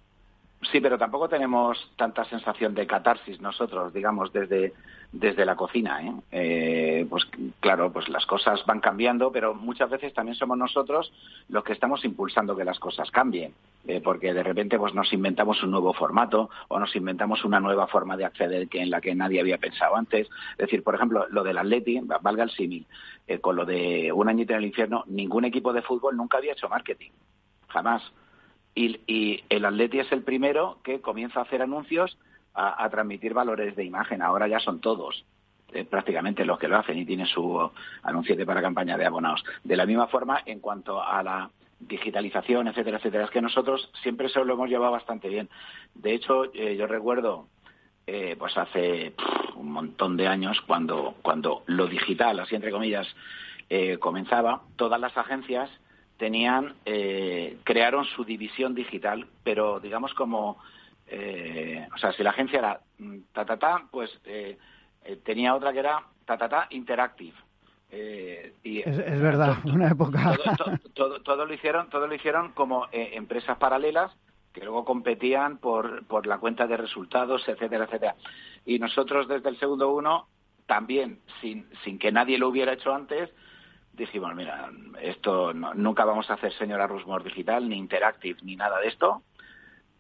Sí, 0.72 0.80
pero 0.80 0.98
tampoco 0.98 1.30
tenemos 1.30 1.78
tanta 1.96 2.26
sensación 2.26 2.74
de 2.74 2.88
catarsis 2.88 3.40
nosotros, 3.40 3.94
digamos, 3.94 4.34
desde, 4.34 4.74
desde 5.12 5.46
la 5.46 5.56
cocina. 5.56 6.02
¿eh? 6.02 6.14
Eh, 6.32 7.08
pues 7.10 7.26
claro, 7.60 7.92
pues 7.92 8.10
las 8.10 8.26
cosas 8.26 8.66
van 8.66 8.80
cambiando, 8.80 9.32
pero 9.32 9.54
muchas 9.54 9.90
veces 9.90 10.14
también 10.14 10.36
somos 10.36 10.58
nosotros 10.58 11.12
los 11.50 11.64
que 11.64 11.74
estamos 11.74 12.04
impulsando 12.04 12.56
que 12.56 12.64
las 12.64 12.80
cosas 12.80 13.12
cambien, 13.12 13.54
eh, 13.88 14.02
porque 14.02 14.34
de 14.34 14.44
repente 14.44 14.80
pues 14.80 14.94
nos 14.94 15.14
inventamos 15.14 15.62
un 15.62 15.72
nuevo 15.72 15.94
formato 15.94 16.50
o 16.68 16.80
nos 16.80 16.96
inventamos 16.96 17.44
una 17.46 17.60
nueva 17.60 17.88
forma 17.88 18.18
de 18.18 18.26
acceder 18.26 18.68
que 18.68 18.82
en 18.82 18.90
la 18.90 19.02
que 19.02 19.14
nadie 19.14 19.42
había 19.42 19.58
pensado 19.58 19.96
antes. 19.96 20.28
Es 20.52 20.58
decir, 20.58 20.84
por 20.84 20.96
ejemplo, 20.96 21.28
lo 21.30 21.44
del 21.44 21.58
Atleti, 21.58 22.02
valga 22.22 22.44
el 22.44 22.52
símil, 22.52 22.88
con 23.42 23.56
lo 23.56 23.66
de 23.66 24.12
un 24.12 24.30
añito 24.30 24.54
en 24.54 24.60
el 24.60 24.66
infierno, 24.66 25.04
ningún 25.08 25.46
equipo 25.46 25.74
de 25.74 25.82
fútbol 25.82 26.18
nunca 26.18 26.38
había 26.38 26.54
hecho 26.54 26.70
marketing, 26.70 27.12
jamás 27.68 28.02
y, 28.76 29.44
el 29.50 29.66
Atleti 29.66 30.00
es 30.00 30.12
el 30.12 30.22
primero 30.22 30.78
que 30.84 31.00
comienza 31.00 31.40
a 31.40 31.44
hacer 31.44 31.62
anuncios 31.62 32.18
a, 32.54 32.88
transmitir 32.90 33.34
valores 33.34 33.76
de 33.76 33.84
imagen. 33.84 34.22
Ahora 34.22 34.48
ya 34.48 34.60
son 34.60 34.80
todos 34.80 35.26
eh, 35.74 35.84
prácticamente 35.84 36.46
los 36.46 36.58
que 36.58 36.68
lo 36.68 36.78
hacen 36.78 36.98
y 36.98 37.06
tienen 37.06 37.26
su 37.26 37.70
anunciante 38.04 38.46
para 38.46 38.62
campaña 38.62 38.98
de 38.98 39.06
abonados. 39.06 39.44
De 39.64 39.76
la 39.76 39.86
misma 39.86 40.08
forma, 40.08 40.42
en 40.46 40.60
cuanto 40.60 41.02
a 41.02 41.22
la 41.24 41.50
digitalización, 41.80 42.68
etcétera, 42.68 42.98
etcétera, 42.98 43.26
es 43.26 43.30
que 43.30 43.42
nosotros 43.42 43.90
siempre 44.02 44.30
se 44.30 44.44
lo 44.44 44.54
hemos 44.54 44.70
llevado 44.70 44.94
bastante 44.94 45.28
bien. 45.28 45.50
De 45.94 46.14
hecho, 46.14 46.46
eh, 46.54 46.78
yo 46.78 46.88
recuerdo, 46.88 47.48
eh, 48.08 48.36
pues 48.40 48.58
hace 48.58 49.14
un 49.56 49.72
montón 49.72 50.16
de 50.16 50.28
años, 50.28 50.62
cuando, 50.62 51.16
cuando 51.22 51.64
lo 51.66 51.88
digital, 51.88 52.40
así 52.40 52.56
entre 52.56 52.72
comillas, 52.72 53.08
comenzaba, 54.00 54.62
todas 54.76 55.02
las 55.02 55.18
agencias 55.18 55.72
tenían, 56.18 56.76
eh, 56.86 57.58
crearon 57.64 58.06
su 58.06 58.24
división 58.24 58.74
digital, 58.74 59.28
pero 59.44 59.80
digamos 59.80 60.14
como, 60.14 60.58
eh, 61.08 61.88
o 61.94 61.98
sea, 61.98 62.14
si 62.14 62.24
la 62.24 62.32
agencia 62.32 62.60
era 62.60 62.80
mm, 63.00 63.18
ta, 63.34 63.46
ta, 63.46 63.58
ta, 63.58 63.84
pues 63.92 64.10
eh, 64.26 64.58
eh, 65.06 65.18
tenía 65.24 65.56
otra 65.56 65.72
que 65.72 65.80
era 65.80 66.04
Tatata 66.26 66.68
Interactive. 66.72 67.36
Eh, 67.92 68.56
y, 68.64 68.80
es, 68.80 69.22
verdad, 69.22 69.58
una 69.66 69.90
época. 69.90 70.36
Todo, 70.94 71.22
todo, 71.22 71.46
lo 71.46 71.54
hicieron, 71.54 71.90
todo 71.90 72.08
lo 72.08 72.16
hicieron 72.16 72.52
como 72.54 72.88
eh, 72.92 73.12
empresas 73.14 73.58
paralelas 73.58 74.12
que 74.52 74.62
luego 74.62 74.86
competían 74.86 75.58
por, 75.58 76.06
por 76.06 76.26
la 76.26 76.38
cuenta 76.40 76.66
de 76.66 76.78
resultados, 76.78 77.48
etcétera, 77.48 77.86
etcétera. 77.86 78.16
Y 78.66 78.80
nosotros 78.80 79.28
desde 79.28 79.50
el 79.50 79.60
segundo 79.60 79.94
uno, 79.94 80.28
también, 80.66 81.20
sin, 81.42 81.68
sin 81.84 82.00
que 82.00 82.12
nadie 82.12 82.38
lo 82.38 82.48
hubiera 82.48 82.74
hecho 82.74 82.94
antes, 82.94 83.30
dijimos, 83.96 84.34
mira, 84.36 84.70
esto 85.02 85.54
nunca 85.54 86.06
vamos 86.06 86.30
a 86.30 86.34
hacer 86.34 86.54
señora 86.54 86.88
Rusmore 86.88 87.24
digital, 87.24 87.68
ni 87.68 87.78
interactive, 87.78 88.40
ni 88.44 88.56
nada 88.56 88.80
de 88.80 88.88
esto. 88.88 89.24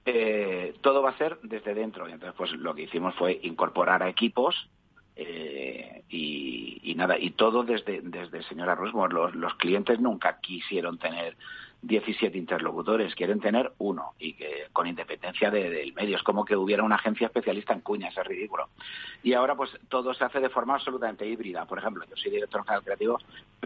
Eh, 0.06 0.76
todo 0.82 1.02
va 1.02 1.12
a 1.12 1.18
ser 1.18 1.40
desde 1.42 1.74
dentro. 1.74 2.08
Y 2.08 2.12
entonces, 2.12 2.36
pues 2.38 2.52
lo 2.52 2.76
que 2.76 2.84
hicimos 2.84 3.16
fue 3.16 3.40
incorporar 3.44 4.04
a 4.04 4.10
equipos 4.10 4.70
eh, 5.16 6.04
y, 6.10 6.94
nada, 6.96 7.18
y 7.18 7.32
todo 7.32 7.64
desde, 7.64 8.02
desde 8.02 8.44
señora 8.44 8.76
Rusmore. 8.76 9.14
Los, 9.14 9.36
los 9.36 9.56
clientes 9.56 10.00
nunca 10.00 10.40
quisieron 10.40 10.98
tener 10.98 11.36
17 11.82 12.38
interlocutores, 12.38 13.14
quieren 13.16 13.40
tener 13.40 13.72
uno 13.78 14.14
y 14.20 14.34
que 14.34 14.68
con 14.74 14.88
independencia 14.88 15.52
del 15.52 15.94
medio. 15.94 16.18
Es 16.18 16.24
como 16.24 16.44
que 16.44 16.56
hubiera 16.56 16.84
una 16.84 16.96
agencia 16.96 17.28
especialista 17.28 17.74
en 17.74 17.82
cuñas, 17.82 18.18
es 18.18 18.26
ridículo. 18.26 18.70
Y 19.24 19.34
ahora 19.34 19.56
pues 19.56 19.72
todo 19.90 20.14
se 20.14 20.24
hace 20.24 20.40
de 20.40 20.50
forma 20.50 20.76
absolutamente 20.76 21.28
híbrida. 21.28 21.66
Por 21.66 21.80
ejemplo, 21.80 22.04
yo 22.10 22.16
soy 22.16 22.32
director 22.32 22.64
general 22.64 22.84
creativo, 22.84 23.20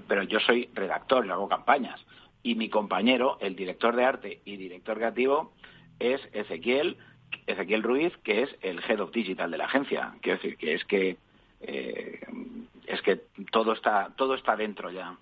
pero 0.07 0.23
yo 0.23 0.39
soy 0.39 0.69
redactor 0.73 1.25
y 1.25 1.29
hago 1.29 1.47
campañas. 1.47 1.99
Y 2.43 2.55
mi 2.55 2.69
compañero, 2.69 3.37
el 3.41 3.55
director 3.55 3.95
de 3.95 4.05
arte 4.05 4.41
y 4.45 4.57
director 4.57 4.97
creativo, 4.97 5.53
es 5.99 6.21
Ezequiel, 6.33 6.97
Ezequiel 7.47 7.83
Ruiz, 7.83 8.15
que 8.23 8.43
es 8.43 8.55
el 8.61 8.81
Head 8.83 9.01
of 9.01 9.11
Digital 9.11 9.51
de 9.51 9.57
la 9.57 9.65
agencia. 9.65 10.13
Quiero 10.21 10.39
decir 10.39 10.57
que 10.57 10.73
es 10.73 10.85
que 10.85 11.17
eh, 11.61 12.21
es 12.87 13.01
que 13.01 13.17
todo 13.51 13.73
está 13.73 14.13
todo 14.15 14.35
está 14.35 14.55
dentro 14.55 14.91
ya 14.91 15.17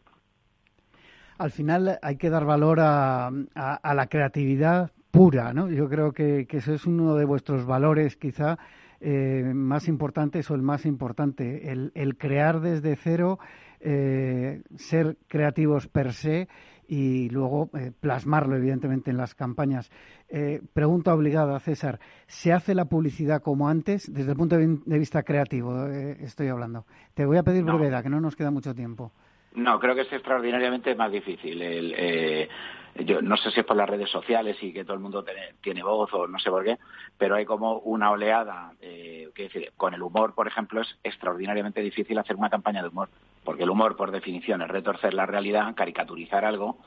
al 1.38 1.52
final 1.52 2.00
hay 2.02 2.18
que 2.18 2.30
dar 2.30 2.46
valor 2.46 2.80
a, 2.80 3.32
la 3.32 4.08
creatividad 4.08 4.92
pura, 5.12 5.54
¿no? 5.54 5.70
Yo 5.70 5.88
creo 5.90 6.12
que, 6.12 6.48
eso 6.50 6.74
es 6.74 6.86
uno 6.86 7.16
de 7.16 7.26
vuestros 7.26 7.66
valores 7.66 8.18
quizá 8.18 8.58
eh, 9.00 9.52
más 9.54 9.88
importantes 9.88 10.50
o 10.50 10.56
el 10.56 10.62
más 10.62 10.86
importante, 10.86 11.72
el, 11.72 12.18
crear 12.18 12.60
desde 12.62 12.96
cero, 12.96 13.40
eh, 13.80 14.64
ser 14.76 15.18
creativos 15.28 15.88
per 15.88 16.14
se 16.14 16.48
y 16.90 17.30
luego 17.30 17.70
eh, 17.78 17.92
plasmarlo 18.00 18.56
evidentemente 18.56 19.12
en 19.12 19.18
las 19.18 19.36
campañas. 19.36 19.92
pregunta 20.74 21.14
obligada, 21.14 21.60
César, 21.60 22.00
¿se 22.28 22.54
hace 22.54 22.74
la 22.74 22.86
publicidad 22.86 23.42
como 23.42 23.70
antes 23.70 24.12
desde 24.12 24.32
el 24.32 24.38
punto 24.38 24.58
de 24.58 25.00
vista 25.00 25.24
creativo? 25.24 25.86
estoy 25.88 26.48
hablando. 26.48 26.86
Te 27.14 27.26
voy 27.26 27.38
a 27.38 27.44
pedir 27.44 27.64
brevedad, 27.64 28.04
que 28.04 28.10
no 28.10 28.20
nos 28.20 28.36
queda 28.36 28.52
mucho 28.52 28.74
tiempo. 28.74 29.12
No, 29.58 29.80
creo 29.80 29.96
que 29.96 30.02
es 30.02 30.14
extraordinariamente 30.14 30.94
más 30.94 31.12
difícil. 31.12 31.60
Eh, 31.64 32.48
yo 33.00 33.24
no 33.24 33.36
sé 33.38 33.50
si 33.50 33.62
es 33.62 33.66
por 33.66 33.76
las 33.76 33.90
redes 33.90 34.08
sociales 34.08 34.56
y 34.62 34.72
que 34.72 34.84
todo 34.84 34.94
el 34.94 35.00
mundo 35.00 35.26
tiene, 35.62 35.82
voz 35.82 36.14
o 36.14 36.28
no 36.28 36.38
sé 36.38 36.52
por 36.52 36.64
qué, 36.64 36.78
pero 37.18 37.36
hay 37.36 37.46
como 37.46 37.80
una 37.80 38.12
oleada. 38.12 38.74
Eh, 38.80 39.30
decir, 39.36 39.72
con 39.76 39.96
el 39.96 40.04
humor, 40.04 40.36
por 40.36 40.48
ejemplo, 40.48 40.82
es 40.82 41.00
extraordinariamente 41.04 41.82
difícil 41.82 42.20
hacer 42.20 42.36
una 42.36 42.52
campaña 42.52 42.84
de 42.84 42.90
humor, 42.90 43.10
porque 43.44 43.64
el 43.64 43.72
humor, 43.72 43.96
por 43.96 44.12
definición, 44.12 44.62
es 44.62 44.68
retorcer 44.68 45.16
la 45.16 45.26
realidad, 45.26 45.74
caricaturizar 45.74 46.46
algo 46.46 46.78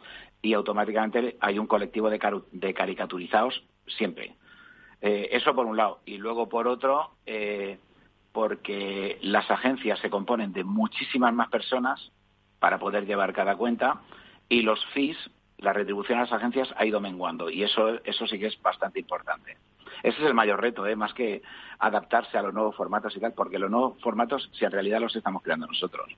y 0.40 0.52
automáticamente 0.52 1.36
hay 1.40 1.58
un 1.58 1.66
colectivo 1.66 2.08
de, 2.08 2.20
caricaturizados 2.74 3.64
siempre. 3.88 4.36
Eh, 5.00 5.28
eso 5.32 5.56
por 5.56 5.66
un 5.66 5.76
lado. 5.76 6.02
Y 6.06 6.18
luego 6.18 6.48
por 6.48 6.68
otro, 6.68 7.16
porque 8.30 9.18
las 9.22 9.50
agencias 9.50 9.98
se 9.98 10.10
componen 10.10 10.52
de 10.52 10.62
muchísimas 10.62 11.34
más 11.34 11.48
personas 11.48 12.12
para 12.60 12.78
poder 12.78 13.06
llevar 13.06 13.32
cada 13.32 13.56
cuenta 13.56 14.02
y 14.48 14.62
los 14.62 14.84
fees, 14.94 15.16
la 15.58 15.72
retribución 15.72 16.18
a 16.18 16.22
las 16.22 16.32
agencias 16.32 16.68
ha 16.76 16.86
ido 16.86 17.00
menguando 17.00 17.50
y 17.50 17.64
eso, 17.64 18.02
eso 18.04 18.26
sí 18.26 18.38
que 18.38 18.46
es 18.46 18.62
bastante 18.62 19.00
importante. 19.00 19.56
Ese 20.02 20.18
es 20.18 20.26
el 20.26 20.34
mayor 20.34 20.60
reto, 20.60 20.86
¿eh? 20.86 20.96
más 20.96 21.12
que 21.12 21.42
adaptarse 21.78 22.38
a 22.38 22.42
los 22.42 22.54
nuevos 22.54 22.76
formatos 22.76 23.16
y 23.16 23.20
tal, 23.20 23.32
porque 23.32 23.58
los 23.58 23.70
nuevos 23.70 24.00
formatos, 24.00 24.50
si 24.52 24.64
en 24.64 24.70
realidad 24.70 25.00
los 25.00 25.14
estamos 25.14 25.42
creando 25.42 25.66
nosotros. 25.66 26.16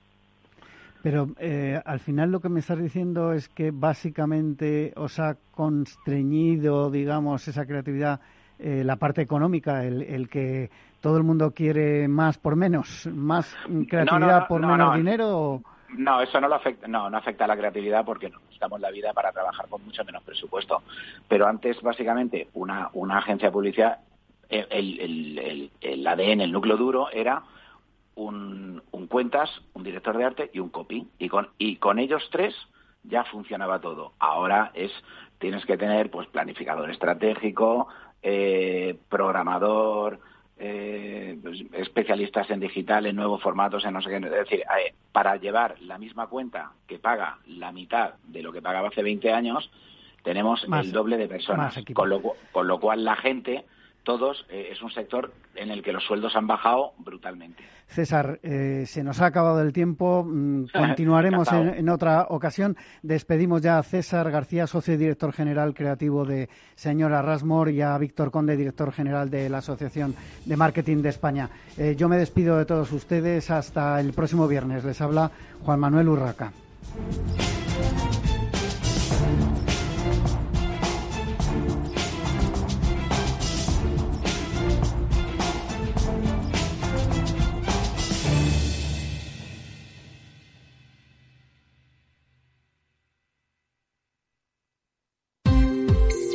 Pero 1.01 1.27
eh, 1.37 1.81
al 1.85 1.99
final 1.99 2.31
lo 2.31 2.39
que 2.39 2.47
me 2.47 2.61
estás 2.61 2.79
diciendo 2.79 3.33
es 3.33 3.49
que 3.49 3.71
básicamente 3.71 4.93
os 4.95 5.19
ha 5.19 5.35
constreñido, 5.51 6.89
digamos, 6.89 7.45
esa 7.49 7.65
creatividad, 7.65 8.21
eh, 8.57 8.83
la 8.85 8.95
parte 8.95 9.21
económica, 9.21 9.83
el, 9.83 10.29
que 10.29 10.69
todo 11.01 11.17
el 11.17 11.23
mundo 11.23 11.51
quiere 11.51 12.07
más 12.07 12.37
por 12.37 12.55
menos, 12.55 13.05
más 13.07 13.53
creatividad 13.89 14.47
por 14.47 14.61
menos 14.61 14.95
dinero. 14.95 15.61
No, 15.97 16.21
eso 16.21 16.39
no 16.41 16.47
lo 16.47 16.55
afecta, 16.55 16.87
no, 16.87 17.09
no 17.09 17.17
afecta 17.17 17.45
a 17.45 17.47
la 17.47 17.57
creatividad 17.57 18.05
porque 18.05 18.29
no 18.29 18.39
necesitamos 18.39 18.79
la 18.79 18.91
vida 18.91 19.13
para 19.13 19.31
trabajar 19.31 19.67
con 19.67 19.83
mucho 19.83 20.03
menos 20.03 20.23
presupuesto. 20.23 20.83
Pero 21.27 21.47
antes, 21.47 21.81
básicamente, 21.81 22.49
una, 22.53 22.89
una 22.93 23.19
agencia 23.19 23.47
de 23.47 23.51
publicidad, 23.51 23.99
el, 24.49 26.07
ADN, 26.07 26.41
el 26.41 26.51
núcleo 26.51 26.77
duro, 26.77 27.09
era 27.11 27.43
un, 28.15 28.81
un, 28.91 29.07
cuentas, 29.07 29.49
un 29.73 29.83
director 29.83 30.17
de 30.17 30.25
arte 30.25 30.49
y 30.53 30.59
un 30.59 30.69
copy. 30.69 31.07
Y 31.19 31.29
con, 31.29 31.49
y 31.57 31.77
con 31.77 31.99
ellos 31.99 32.27
tres 32.31 32.55
ya 33.03 33.23
funcionaba 33.25 33.79
todo. 33.79 34.13
Ahora 34.19 34.71
es, 34.73 34.91
tienes 35.39 35.65
que 35.65 35.77
tener 35.77 36.09
pues 36.09 36.27
planificador 36.27 36.89
estratégico, 36.89 37.87
eh, 38.21 38.97
programador, 39.09 40.19
eh, 40.65 41.37
pues, 41.43 41.61
especialistas 41.73 42.49
en 42.49 42.61
digital, 42.61 43.05
en 43.05 43.17
nuevos 43.17 43.41
formatos, 43.41 43.83
en 43.83 43.91
no 43.91 44.01
sé 44.01 44.09
qué. 44.09 44.15
Es 44.15 44.31
decir, 44.31 44.59
eh, 44.61 44.93
para 45.11 45.35
llevar 45.35 45.75
la 45.81 45.97
misma 45.97 46.27
cuenta 46.27 46.71
que 46.87 46.99
paga 46.99 47.39
la 47.47 47.73
mitad 47.73 48.13
de 48.23 48.41
lo 48.41 48.53
que 48.53 48.61
pagaba 48.61 48.87
hace 48.87 49.03
20 49.03 49.33
años, 49.33 49.69
tenemos 50.23 50.63
el 50.63 50.93
doble 50.93 51.17
de 51.17 51.27
personas. 51.27 51.77
Con 51.93 52.07
lo, 52.07 52.21
con 52.53 52.65
lo 52.65 52.79
cual 52.79 53.03
la 53.03 53.17
gente 53.17 53.65
todos, 54.03 54.45
eh, 54.49 54.69
es 54.71 54.81
un 54.81 54.91
sector 54.91 55.33
en 55.55 55.71
el 55.71 55.81
que 55.81 55.93
los 55.93 56.03
sueldos 56.03 56.35
han 56.35 56.47
bajado 56.47 56.93
brutalmente. 56.97 57.63
César, 57.87 58.39
eh, 58.43 58.83
se 58.87 59.03
nos 59.03 59.21
ha 59.21 59.27
acabado 59.27 59.61
el 59.61 59.71
tiempo. 59.71 60.23
Mm, 60.25 60.65
continuaremos 60.73 61.51
en, 61.51 61.89
otra 61.89 62.27
ocasión. 62.29 62.75
Despedimos 63.01 63.61
ya 63.61 63.77
a 63.77 63.83
César 63.83 64.29
García, 64.31 64.67
socio 64.67 64.93
y 64.93 64.97
director 64.97 65.31
general 65.31 65.73
creativo 65.73 66.25
de 66.25 66.49
Señora 66.75 67.21
Rasmor, 67.21 67.69
y 67.69 67.81
a 67.81 67.97
Víctor 67.97 68.31
Conde, 68.31 68.57
director 68.57 68.91
general 68.91 69.29
de 69.29 69.49
la 69.49 69.59
Asociación 69.59 70.15
de 70.45 70.57
Marketing 70.57 71.01
de 71.01 71.09
España. 71.09 71.49
Eh, 71.77 71.95
yo 71.97 72.09
me 72.09 72.17
despido 72.17 72.57
de 72.57 72.65
todos 72.65 72.91
ustedes 72.91 73.51
hasta 73.51 73.99
el 73.99 74.13
próximo 74.13 74.47
viernes. 74.47 74.83
Les 74.83 74.99
habla 75.01 75.31
Juan 75.63 75.79
Manuel 75.79 76.09
Urraca. 76.09 76.51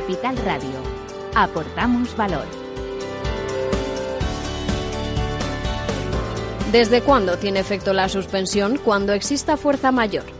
Capital 0.00 0.34
Radio. 0.46 0.80
Aportamos 1.34 2.16
valor. 2.16 2.46
¿Desde 6.72 7.02
cuándo 7.02 7.36
tiene 7.36 7.60
efecto 7.60 7.92
la 7.92 8.08
suspensión? 8.08 8.78
Cuando 8.78 9.12
exista 9.12 9.58
fuerza 9.58 9.92
mayor. 9.92 10.39